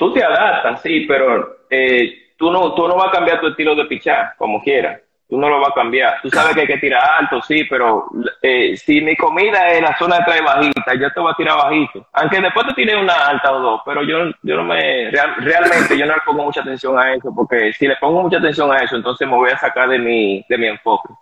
tú 0.01 0.11
te 0.13 0.23
adaptas, 0.23 0.81
sí, 0.81 1.01
pero 1.07 1.57
eh, 1.69 2.31
tú 2.35 2.49
no, 2.51 2.73
tú 2.73 2.87
no 2.87 2.95
vas 2.95 3.09
a 3.09 3.11
cambiar 3.11 3.39
tu 3.39 3.49
estilo 3.49 3.75
de 3.75 3.85
pichar, 3.85 4.33
como 4.35 4.59
quieras. 4.63 4.99
Tú 5.29 5.37
no 5.37 5.47
lo 5.47 5.59
vas 5.59 5.69
a 5.69 5.75
cambiar. 5.75 6.19
Tú 6.23 6.29
sabes 6.31 6.55
que 6.55 6.61
hay 6.61 6.67
que 6.67 6.77
tirar 6.79 7.03
alto, 7.19 7.39
sí, 7.43 7.65
pero 7.69 8.07
eh, 8.41 8.75
si 8.75 8.99
mi 8.99 9.15
comida 9.15 9.69
es 9.69 9.79
la 9.81 9.95
zona 9.99 10.17
de 10.17 10.23
trae 10.25 10.41
bajita, 10.41 10.95
yo 10.95 11.11
te 11.13 11.19
voy 11.19 11.31
a 11.31 11.35
tirar 11.35 11.55
bajito. 11.55 12.07
Aunque 12.13 12.41
después 12.41 12.65
te 12.67 12.73
tire 12.73 12.97
una 12.97 13.13
alta 13.13 13.51
o 13.53 13.59
dos, 13.59 13.81
pero 13.85 14.01
yo, 14.03 14.17
yo 14.41 14.55
no 14.57 14.63
me, 14.63 15.11
real- 15.11 15.35
realmente 15.37 15.95
yo 15.95 16.07
no 16.07 16.15
le 16.15 16.21
pongo 16.25 16.45
mucha 16.45 16.61
atención 16.61 16.97
a 16.97 17.13
eso, 17.13 17.31
porque 17.35 17.71
si 17.73 17.87
le 17.87 17.95
pongo 17.97 18.23
mucha 18.23 18.39
atención 18.39 18.71
a 18.73 18.77
eso, 18.79 18.95
entonces 18.95 19.27
me 19.27 19.35
voy 19.35 19.51
a 19.51 19.57
sacar 19.59 19.87
de 19.87 19.99
mi, 19.99 20.43
de 20.49 20.57
mi 20.57 20.65
enfoque. 20.65 21.13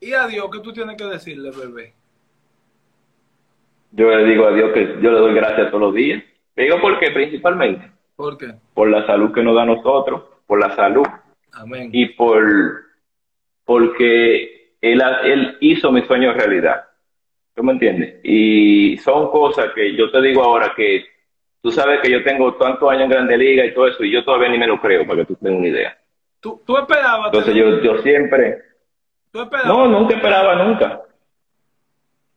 Y 0.00 0.14
a 0.14 0.26
Dios, 0.28 0.46
¿qué 0.52 0.60
tú 0.60 0.72
tienes 0.72 0.96
que 0.96 1.04
decirle, 1.04 1.50
bebé? 1.50 1.94
Yo 3.92 4.08
le 4.10 4.24
digo 4.24 4.46
a 4.46 4.52
Dios 4.52 4.72
que 4.72 4.98
yo 5.02 5.10
le 5.10 5.18
doy 5.18 5.34
gracias 5.34 5.68
todos 5.70 5.80
los 5.80 5.94
días. 5.94 6.22
Te 6.54 6.62
digo 6.62 6.76
porque 6.80 7.10
principalmente 7.10 7.90
¿Por 8.16 8.36
qué? 8.38 8.54
por 8.74 8.88
la 8.88 9.06
salud 9.06 9.32
que 9.32 9.42
nos 9.42 9.54
da 9.54 9.62
a 9.62 9.66
nosotros, 9.66 10.22
por 10.46 10.60
la 10.60 10.74
salud 10.76 11.06
Amén. 11.52 11.90
y 11.92 12.06
por 12.06 12.44
porque 13.64 14.74
él, 14.80 15.02
él 15.24 15.56
hizo 15.60 15.92
mi 15.92 16.02
sueño 16.02 16.32
realidad. 16.32 16.84
¿Tú 17.54 17.62
me 17.62 17.72
entiendes? 17.72 18.20
Y 18.24 18.96
son 18.98 19.30
cosas 19.30 19.72
que 19.74 19.94
yo 19.96 20.10
te 20.10 20.20
digo 20.22 20.42
ahora 20.42 20.72
que 20.74 21.04
tú 21.62 21.70
sabes 21.70 22.00
que 22.00 22.10
yo 22.10 22.22
tengo 22.22 22.54
tantos 22.54 22.90
años 22.90 23.04
en 23.04 23.10
Grande 23.10 23.36
Liga 23.36 23.64
y 23.64 23.74
todo 23.74 23.86
eso 23.88 24.02
y 24.04 24.10
yo 24.12 24.24
todavía 24.24 24.48
ni 24.48 24.58
me 24.58 24.66
lo 24.66 24.80
creo 24.80 25.06
para 25.06 25.20
que 25.20 25.26
tú 25.26 25.36
tengas 25.36 25.58
una 25.58 25.68
idea. 25.68 25.96
¿Tú, 26.40 26.62
tú 26.66 26.76
esperabas? 26.78 27.26
Entonces 27.26 27.54
yo, 27.54 27.80
yo 27.82 27.98
siempre, 27.98 28.58
¿Tú 29.30 29.42
esperabas? 29.42 29.68
no, 29.68 29.86
nunca 29.88 30.14
esperaba 30.14 30.64
nunca. 30.64 31.02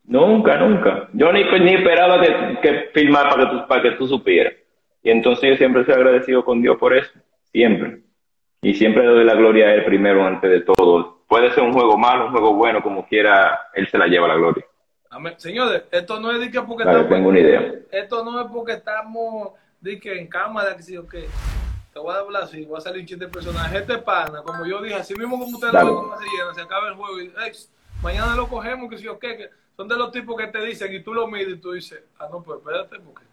Nunca, 0.05 0.57
nunca. 0.57 1.09
Yo 1.13 1.31
ni, 1.31 1.43
ni 1.43 1.75
esperaba 1.75 2.19
que, 2.21 2.59
que 2.61 2.89
filmar 2.93 3.29
para 3.29 3.43
que, 3.49 3.55
tú, 3.55 3.67
para 3.67 3.81
que 3.81 3.91
tú 3.91 4.07
supieras. 4.07 4.53
Y 5.01 5.09
entonces 5.11 5.49
yo 5.51 5.55
siempre 5.57 5.85
soy 5.85 5.93
agradecido 5.93 6.43
con 6.43 6.61
Dios 6.61 6.77
por 6.77 6.95
eso. 6.95 7.11
Siempre. 7.51 8.01
Y 8.61 8.73
siempre 8.73 9.03
le 9.03 9.09
doy 9.09 9.23
la 9.25 9.35
gloria 9.35 9.67
a 9.67 9.73
Él 9.73 9.85
primero 9.85 10.25
antes 10.25 10.49
de 10.49 10.61
todo. 10.61 11.23
Puede 11.27 11.51
ser 11.51 11.63
un 11.63 11.73
juego 11.73 11.97
malo, 11.97 12.25
un 12.27 12.31
juego 12.31 12.53
bueno, 12.53 12.81
como 12.81 13.05
quiera, 13.07 13.59
Él 13.73 13.87
se 13.87 13.97
la 13.97 14.07
lleva 14.07 14.27
la 14.27 14.35
gloria. 14.35 14.65
Amén. 15.09 15.33
Señores, 15.37 15.83
esto 15.91 16.19
no 16.19 16.31
es 16.31 16.39
de 16.39 16.49
que 16.49 16.61
porque 16.61 16.83
que 16.83 17.03
tenga 17.09 17.27
una 17.27 17.39
idea. 17.39 17.73
esto 17.91 18.23
no 18.23 18.41
es 18.41 18.47
porque 18.51 18.73
estamos 18.73 19.51
de 19.79 19.99
que 19.99 20.17
en 20.19 20.27
cámara, 20.27 20.75
que 20.75 20.81
sí 20.83 20.97
o 20.97 21.07
qué. 21.07 21.25
Te 21.93 21.99
voy 21.99 22.15
a 22.15 22.19
hablar 22.19 22.43
así, 22.43 22.65
voy 22.65 22.77
a 22.77 22.81
salir 22.81 23.01
un 23.01 23.05
chiste 23.05 23.25
de 23.25 23.31
personaje. 23.31 23.77
Este 23.77 23.97
pana, 23.99 24.41
como 24.43 24.65
yo 24.65 24.81
dije, 24.81 24.95
así 24.95 25.13
mismo 25.13 25.37
como 25.37 25.55
ustedes 25.55 25.73
lo 25.73 26.09
ven 26.09 26.19
se 26.19 26.25
llena, 26.25 26.53
se 26.55 26.61
acaba 26.61 26.87
el 26.87 26.95
juego 26.95 27.21
y 27.21 27.25
"Ey, 27.25 27.51
mañana 28.01 28.35
lo 28.35 28.47
cogemos, 28.47 28.89
que 28.89 28.97
sí 28.97 29.07
o 29.07 29.19
qué. 29.19 29.37
Que 29.37 29.49
son 29.75 29.87
de 29.87 29.97
los 29.97 30.11
tipos 30.11 30.37
que 30.37 30.47
te 30.47 30.63
dicen 30.63 30.93
y 30.93 31.01
tú 31.01 31.13
lo 31.13 31.27
mides 31.27 31.55
y 31.55 31.57
tú 31.57 31.71
dices, 31.71 32.03
ah, 32.19 32.27
no, 32.31 32.43
pues 32.43 32.59
espérate, 32.59 32.99
porque 32.99 33.23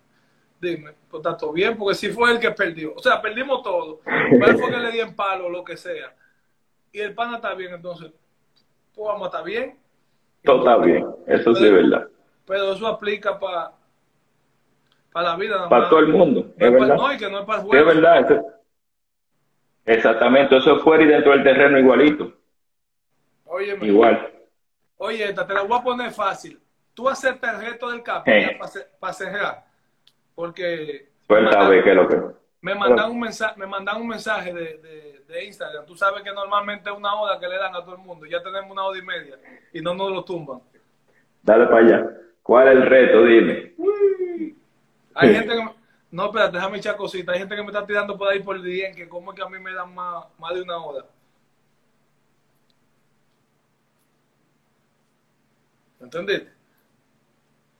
dime, 0.60 0.92
pues 1.10 1.20
está 1.20 1.36
todo 1.36 1.52
bien, 1.52 1.76
porque 1.76 1.94
si 1.94 2.10
fue 2.10 2.32
el 2.32 2.40
que 2.40 2.50
perdió. 2.50 2.94
O 2.94 3.00
sea, 3.00 3.20
perdimos 3.20 3.62
todo. 3.62 4.00
Pero 4.04 4.58
fue 4.58 4.70
que 4.70 4.78
le 4.78 4.92
di 4.92 5.00
en 5.00 5.14
palo, 5.14 5.48
lo 5.48 5.64
que 5.64 5.76
sea. 5.76 6.14
Y 6.92 7.00
el 7.00 7.14
pana 7.14 7.36
está 7.36 7.54
bien, 7.54 7.74
entonces, 7.74 8.10
pues 8.94 9.06
vamos 9.06 9.22
a 9.22 9.26
estar 9.26 9.44
bien. 9.44 9.78
Todo 10.44 10.58
está 10.58 10.76
bien. 10.84 11.06
Eso 11.26 11.54
sí 11.54 11.66
es 11.66 11.72
verdad. 11.72 12.08
Pero 12.46 12.72
eso 12.72 12.86
aplica 12.86 13.38
para 13.38 13.72
para 15.12 15.30
la 15.30 15.36
vida. 15.36 15.68
Para 15.68 15.88
todo 15.88 16.00
el 16.00 16.08
mundo. 16.08 16.46
Es 16.56 16.72
verdad. 16.72 16.96
No, 16.96 17.12
y 17.12 17.18
que 17.18 17.30
no 17.30 17.40
es 17.40 17.44
para 17.44 17.62
el 17.62 17.70
Sí, 17.70 17.76
es 17.76 17.86
verdad. 17.86 18.44
Exactamente. 19.86 20.56
Eso 20.56 20.76
es 20.76 20.82
fuera 20.82 21.02
y 21.02 21.06
dentro 21.06 21.32
del 21.32 21.42
terreno 21.42 21.78
igualito. 21.78 22.32
Oye, 23.46 23.76
Igual. 23.82 24.30
Oye, 25.00 25.24
esta 25.28 25.46
te 25.46 25.54
la 25.54 25.62
voy 25.62 25.78
a 25.78 25.82
poner 25.82 26.10
fácil. 26.12 26.60
Tú 26.94 27.08
aceptas 27.08 27.54
el 27.54 27.70
reto 27.72 27.90
del 27.90 28.02
capo 28.02 28.30
Eh. 28.30 28.58
para 28.98 29.12
cerrar. 29.12 29.64
Porque 30.34 31.08
Suelta 31.26 31.60
a 31.66 31.68
ver 31.68 31.82
qué 31.84 31.90
es 31.90 31.96
lo 31.96 32.08
que. 32.08 32.16
me 32.60 32.74
mandan 32.74 33.10
un 33.10 33.20
mensaje, 33.20 33.54
me 33.58 33.66
mandan 33.66 34.00
un 34.00 34.08
mensaje 34.08 34.52
de, 34.52 34.78
de, 34.78 35.24
de 35.26 35.44
Instagram. 35.44 35.86
Tú 35.86 35.96
sabes 35.96 36.22
que 36.22 36.32
normalmente 36.32 36.90
es 36.90 36.96
una 36.96 37.14
hora 37.14 37.38
que 37.38 37.48
le 37.48 37.56
dan 37.56 37.74
a 37.74 37.82
todo 37.84 37.94
el 37.96 38.02
mundo. 38.02 38.26
Ya 38.26 38.42
tenemos 38.42 38.70
una 38.70 38.84
hora 38.84 38.98
y 38.98 39.02
media 39.02 39.36
y 39.72 39.80
no 39.80 39.94
nos 39.94 40.10
lo 40.12 40.24
tumban. 40.24 40.60
Dale 41.42 41.66
para 41.66 41.78
allá. 41.78 42.10
¿Cuál 42.42 42.68
es 42.68 42.74
el 42.74 42.82
reto? 42.86 43.22
Dime. 43.24 43.74
Hay 45.14 45.28
Sí. 45.28 45.34
gente 45.34 45.54
que 45.54 45.64
me- 45.64 45.74
no, 46.10 46.26
espérate, 46.26 46.56
déjame 46.56 46.78
echar 46.78 46.96
cositas. 46.96 47.32
Hay 47.32 47.38
gente 47.40 47.54
que 47.56 47.62
me 47.62 47.68
está 47.68 47.86
tirando 47.86 48.18
por 48.18 48.28
ahí 48.28 48.40
por 48.40 48.56
el 48.56 48.64
día 48.64 48.92
que 48.92 49.08
como 49.08 49.32
es 49.32 49.36
que 49.36 49.42
a 49.44 49.48
mí 49.48 49.58
me 49.58 49.72
dan 49.72 49.94
más, 49.94 50.24
más 50.38 50.54
de 50.54 50.62
una 50.62 50.76
hora. 50.84 51.04
¿Entendiste? 56.00 56.52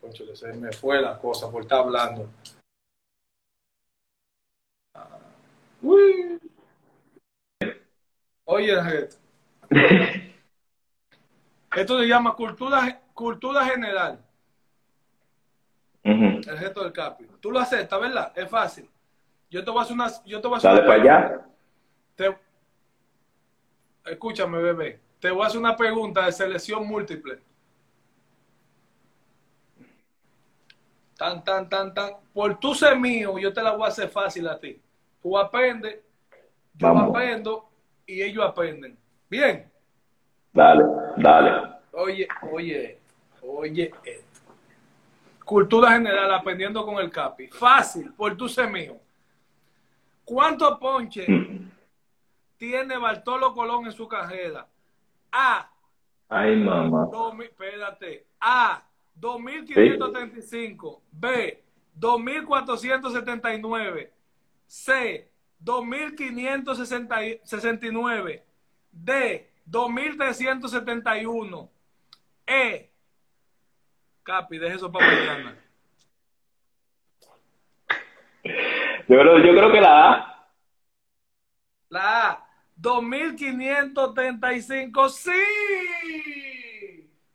Conchole, 0.00 0.36
se 0.36 0.52
me 0.52 0.72
fue 0.72 1.00
la 1.00 1.18
cosa 1.18 1.50
por 1.50 1.62
estar 1.62 1.80
hablando. 1.80 2.28
Ah, 4.94 5.18
uy. 5.82 6.38
Oye, 8.44 8.72
esto. 8.72 9.16
esto 11.76 11.98
se 11.98 12.06
llama 12.06 12.34
cultura, 12.34 13.00
cultura 13.14 13.64
general. 13.64 14.18
El 16.02 16.58
resto 16.58 16.82
del 16.82 16.92
capi. 16.92 17.26
Tú 17.40 17.50
lo 17.50 17.60
aceptas, 17.60 18.00
¿verdad? 18.00 18.32
Es 18.34 18.48
fácil. 18.48 18.88
Yo 19.50 19.64
te 19.64 19.70
voy 19.70 19.80
a 19.80 19.82
hacer 19.82 19.94
una. 19.94 20.08
Yo 20.24 20.40
te 20.40 20.48
voy 20.48 20.54
a 20.54 20.58
hacer 20.58 20.70
Dale 20.70 20.86
para 20.86 21.02
allá. 21.02 21.46
Te, 22.16 22.38
escúchame, 24.06 24.58
bebé. 24.58 25.00
Te 25.20 25.30
voy 25.30 25.42
a 25.42 25.46
hacer 25.46 25.60
una 25.60 25.76
pregunta 25.76 26.24
de 26.24 26.32
selección 26.32 26.86
múltiple. 26.86 27.40
Tan, 31.20 31.44
tan, 31.44 31.68
tan, 31.68 31.92
tan. 31.92 32.12
Por 32.32 32.58
tu 32.58 32.74
ser 32.74 32.98
mío, 32.98 33.38
yo 33.38 33.52
te 33.52 33.62
la 33.62 33.72
voy 33.72 33.84
a 33.84 33.88
hacer 33.88 34.08
fácil 34.08 34.48
a 34.48 34.58
ti. 34.58 34.80
Tú 35.22 35.36
aprendes, 35.36 36.00
yo 36.72 36.88
aprendo 36.88 37.68
y 38.06 38.22
ellos 38.22 38.42
aprenden. 38.42 38.96
Bien. 39.28 39.70
Dale, 40.50 40.82
dale. 41.18 41.74
Oye, 41.92 42.26
oye, 42.50 42.98
oye 43.42 43.92
esto. 44.02 44.50
Cultura 45.44 45.90
general, 45.90 46.32
aprendiendo 46.32 46.86
con 46.86 46.96
el 46.96 47.10
capi. 47.10 47.48
Fácil, 47.48 48.14
por 48.14 48.34
tu 48.34 48.48
ser 48.48 48.70
mío. 48.70 48.96
¿Cuántos 50.24 50.78
ponches 50.78 51.28
mm. 51.28 51.68
tiene 52.56 52.96
Bartolo 52.96 53.52
Colón 53.52 53.84
en 53.84 53.92
su 53.92 54.08
carrera? 54.08 54.66
A. 55.30 55.70
Ay, 56.30 56.56
mamá. 56.56 57.10
espérate. 57.44 58.24
A. 58.40 58.82
2.535. 59.20 61.00
B. 61.12 61.62
2.479. 61.98 64.10
C. 64.66 65.30
2.569. 65.64 68.42
D. 68.92 69.48
2.371. 69.70 71.68
E. 72.46 72.90
Capi, 74.22 74.58
deje 74.58 74.76
eso 74.76 74.90
para 74.90 75.06
mañana. 75.06 75.54
Yo 78.42 78.50
creo, 79.06 79.38
yo 79.38 79.54
creo 79.54 79.70
que 79.72 79.80
la 79.80 80.12
A. 80.12 80.48
La 81.88 82.30
A. 82.30 82.46
2535, 82.76 85.08
sí. 85.10 85.30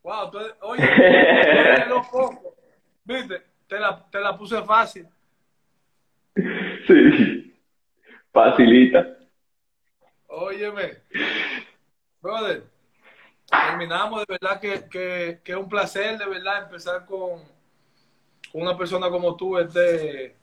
Wow, 0.05 0.29
tú, 0.29 0.37
oye, 0.61 0.87
poco. 1.89 2.55
Viste, 3.03 3.41
te 3.67 3.79
la, 3.79 4.05
te 4.11 4.19
la 4.19 4.37
puse 4.37 4.61
fácil. 4.61 5.07
Sí, 6.85 7.59
facilita. 8.31 9.17
Óyeme, 10.27 10.97
brother, 12.21 12.65
terminamos, 13.49 14.19
de 14.19 14.37
verdad 14.39 14.59
que, 14.59 14.87
que, 14.87 15.39
que, 15.43 15.51
es 15.53 15.57
un 15.57 15.67
placer, 15.67 16.19
de 16.19 16.27
verdad, 16.27 16.65
empezar 16.65 17.03
con, 17.07 17.39
con 18.51 18.61
una 18.61 18.77
persona 18.77 19.09
como 19.09 19.35
tú, 19.35 19.57
este 19.57 20.35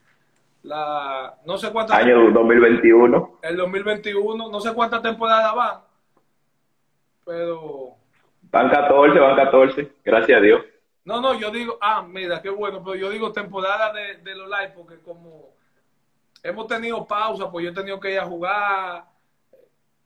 la 0.65 1.37
no 1.45 1.59
sé 1.59 1.73
cuántas 1.73 1.99
año 1.99 2.31
2021 2.31 3.41
el 3.43 3.57
2021 3.57 4.49
no 4.49 4.61
sé 4.61 4.73
cuántas 4.73 5.03
temporadas 5.03 5.53
van 5.57 5.81
pero 7.25 7.97
van 8.53 8.71
14 8.71 9.19
van 9.19 9.37
14 9.37 9.93
gracias 10.05 10.39
a 10.39 10.41
Dios. 10.41 10.63
No 11.05 11.21
no 11.21 11.35
yo 11.39 11.51
digo 11.51 11.79
ah 11.81 12.07
mira 12.09 12.41
qué 12.41 12.51
bueno 12.51 12.83
pero 12.85 12.95
yo 12.97 13.11
digo 13.11 13.33
temporada 13.33 13.93
de, 13.93 14.19
de 14.19 14.37
los 14.37 14.49
live 14.49 14.73
porque 14.77 15.01
como 15.01 15.51
hemos 16.43 16.67
tenido 16.69 17.05
pausa 17.07 17.51
pues 17.51 17.65
yo 17.65 17.71
he 17.71 17.75
tenido 17.75 17.99
que 17.99 18.13
ir 18.13 18.21
a 18.21 18.27
jugar 18.27 19.05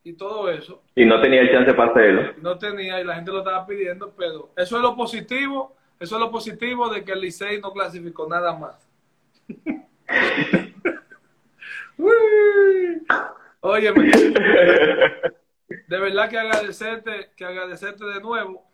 y 0.05 0.13
todo 0.13 0.49
eso. 0.49 0.83
Y 0.95 1.05
no 1.05 1.21
tenía 1.21 1.41
el 1.41 1.51
chance 1.51 1.75
para 1.75 1.91
hacerlo. 1.91 2.33
No 2.41 2.57
tenía 2.57 3.01
y 3.01 3.05
la 3.05 3.17
gente 3.17 3.33
lo 3.33 3.39
estaba 3.41 3.67
pidiendo 3.67 4.15
pero 4.17 4.51
eso 4.57 4.77
es 4.77 4.83
lo 4.83 4.97
positivo 4.97 5.77
eso 5.99 6.15
es 6.17 6.21
lo 6.21 6.31
positivo 6.31 6.89
de 6.89 7.05
que 7.05 7.13
el 7.13 7.21
Licey 7.21 7.61
no 7.61 7.73
clasificó 7.73 8.27
nada 8.29 8.55
más. 8.55 8.89
Oye, 13.61 13.93
de 15.69 15.99
verdad 15.99 16.29
que 16.29 16.39
agradecerte, 16.39 17.31
que 17.37 17.45
agradecerte 17.45 18.05
de 18.05 18.21
nuevo 18.21 18.67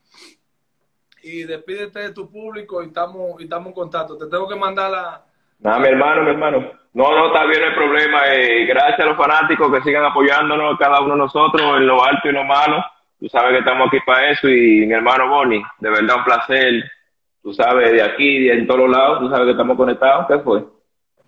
y 1.22 1.44
despídete 1.44 2.00
de 2.00 2.12
tu 2.12 2.30
público 2.30 2.82
y 2.82 2.86
estamos, 2.86 3.40
y 3.40 3.44
estamos 3.44 3.68
en 3.68 3.74
contacto. 3.74 4.18
Te 4.18 4.26
tengo 4.26 4.48
que 4.48 4.56
mandar 4.56 4.90
la... 4.90 5.24
Nada, 5.60 5.78
mi 5.78 5.88
hermano, 5.88 6.22
mi 6.24 6.30
hermano. 6.30 6.72
No, 6.94 7.10
no, 7.10 7.28
está 7.28 7.44
bien 7.46 7.62
el 7.62 7.74
problema. 7.74 8.26
Eh, 8.26 8.66
gracias 8.66 9.00
a 9.00 9.06
los 9.06 9.16
fanáticos 9.16 9.72
que 9.72 9.82
sigan 9.82 10.04
apoyándonos, 10.04 10.78
cada 10.78 11.00
uno 11.00 11.14
de 11.14 11.18
nosotros, 11.18 11.76
en 11.76 11.86
lo 11.86 12.04
alto 12.04 12.20
y 12.24 12.28
en 12.28 12.34
lo 12.34 12.44
malo. 12.44 12.84
Tú 13.20 13.28
sabes 13.28 13.52
que 13.52 13.58
estamos 13.58 13.86
aquí 13.86 13.98
para 14.04 14.30
eso 14.30 14.48
y 14.48 14.84
mi 14.84 14.92
hermano 14.92 15.28
Bonnie, 15.28 15.62
de 15.78 15.90
verdad 15.90 16.16
un 16.16 16.24
placer. 16.24 16.90
Tú 17.40 17.52
sabes, 17.52 17.92
de 17.92 18.02
aquí, 18.02 18.48
de 18.48 18.54
en 18.54 18.66
todos 18.66 18.90
lados, 18.90 19.20
tú 19.20 19.28
sabes 19.28 19.44
que 19.44 19.50
estamos 19.52 19.76
conectados. 19.76 20.26
¿Qué 20.26 20.38
fue? 20.40 20.64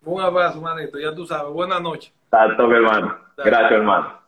Un 0.05 0.21
abrazo, 0.21 0.61
manito. 0.61 0.99
Ya 0.99 1.15
tú 1.15 1.25
sabes. 1.25 1.53
Buenas 1.53 1.81
noches. 1.81 2.13
Tanto, 2.31 2.67
mi 2.67 2.75
hermano. 2.75 3.17
Gracias, 3.37 3.73
hermano. 3.73 4.24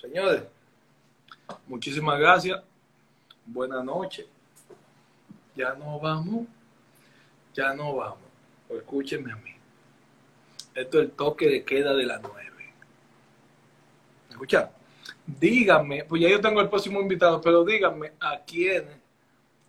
Señores, 0.00 0.42
muchísimas 1.66 2.18
gracias. 2.18 2.62
Buenas 3.44 3.84
noches. 3.84 4.26
Ya 5.54 5.74
no 5.74 6.00
vamos. 6.00 6.46
Ya 7.54 7.74
no 7.74 7.96
vamos. 7.96 8.18
escúchenme 8.70 9.32
a 9.32 9.36
mí. 9.36 9.50
Esto 10.74 10.98
es 10.98 11.04
el 11.04 11.10
toque 11.10 11.48
de 11.48 11.64
queda 11.64 11.94
de 11.94 12.06
las 12.06 12.22
nueve. 12.22 12.72
¿Escuchan? 14.30 14.70
Díganme, 15.26 16.04
pues 16.04 16.22
ya 16.22 16.30
yo 16.30 16.40
tengo 16.40 16.60
el 16.60 16.68
próximo 16.68 17.00
invitado, 17.00 17.40
pero 17.40 17.64
díganme 17.64 18.12
a 18.20 18.40
quién 18.46 18.86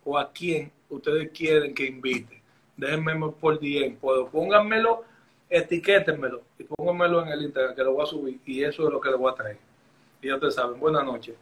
o 0.04 0.16
a 0.16 0.32
quién 0.32 0.72
ustedes 0.88 1.30
quieren 1.30 1.74
que 1.74 1.86
invite. 1.86 2.40
Déjenme 2.76 3.32
por 3.32 3.60
DM, 3.60 3.96
puedo, 3.96 4.28
pónganmelo, 4.28 5.04
etiquétenmelo 5.50 6.42
y 6.58 6.64
pónganmelo 6.64 7.22
en 7.22 7.28
el 7.28 7.42
Instagram 7.42 7.74
que 7.74 7.84
lo 7.84 7.92
voy 7.92 8.02
a 8.02 8.06
subir 8.06 8.40
y 8.46 8.64
eso 8.64 8.86
es 8.86 8.92
lo 8.92 9.00
que 9.00 9.10
le 9.10 9.16
voy 9.16 9.30
a 9.30 9.34
traer. 9.34 9.71
Y 10.22 10.28
ya 10.28 10.38
te 10.38 10.50
saben, 10.52 10.78
buenas 10.78 11.04
noches. 11.04 11.34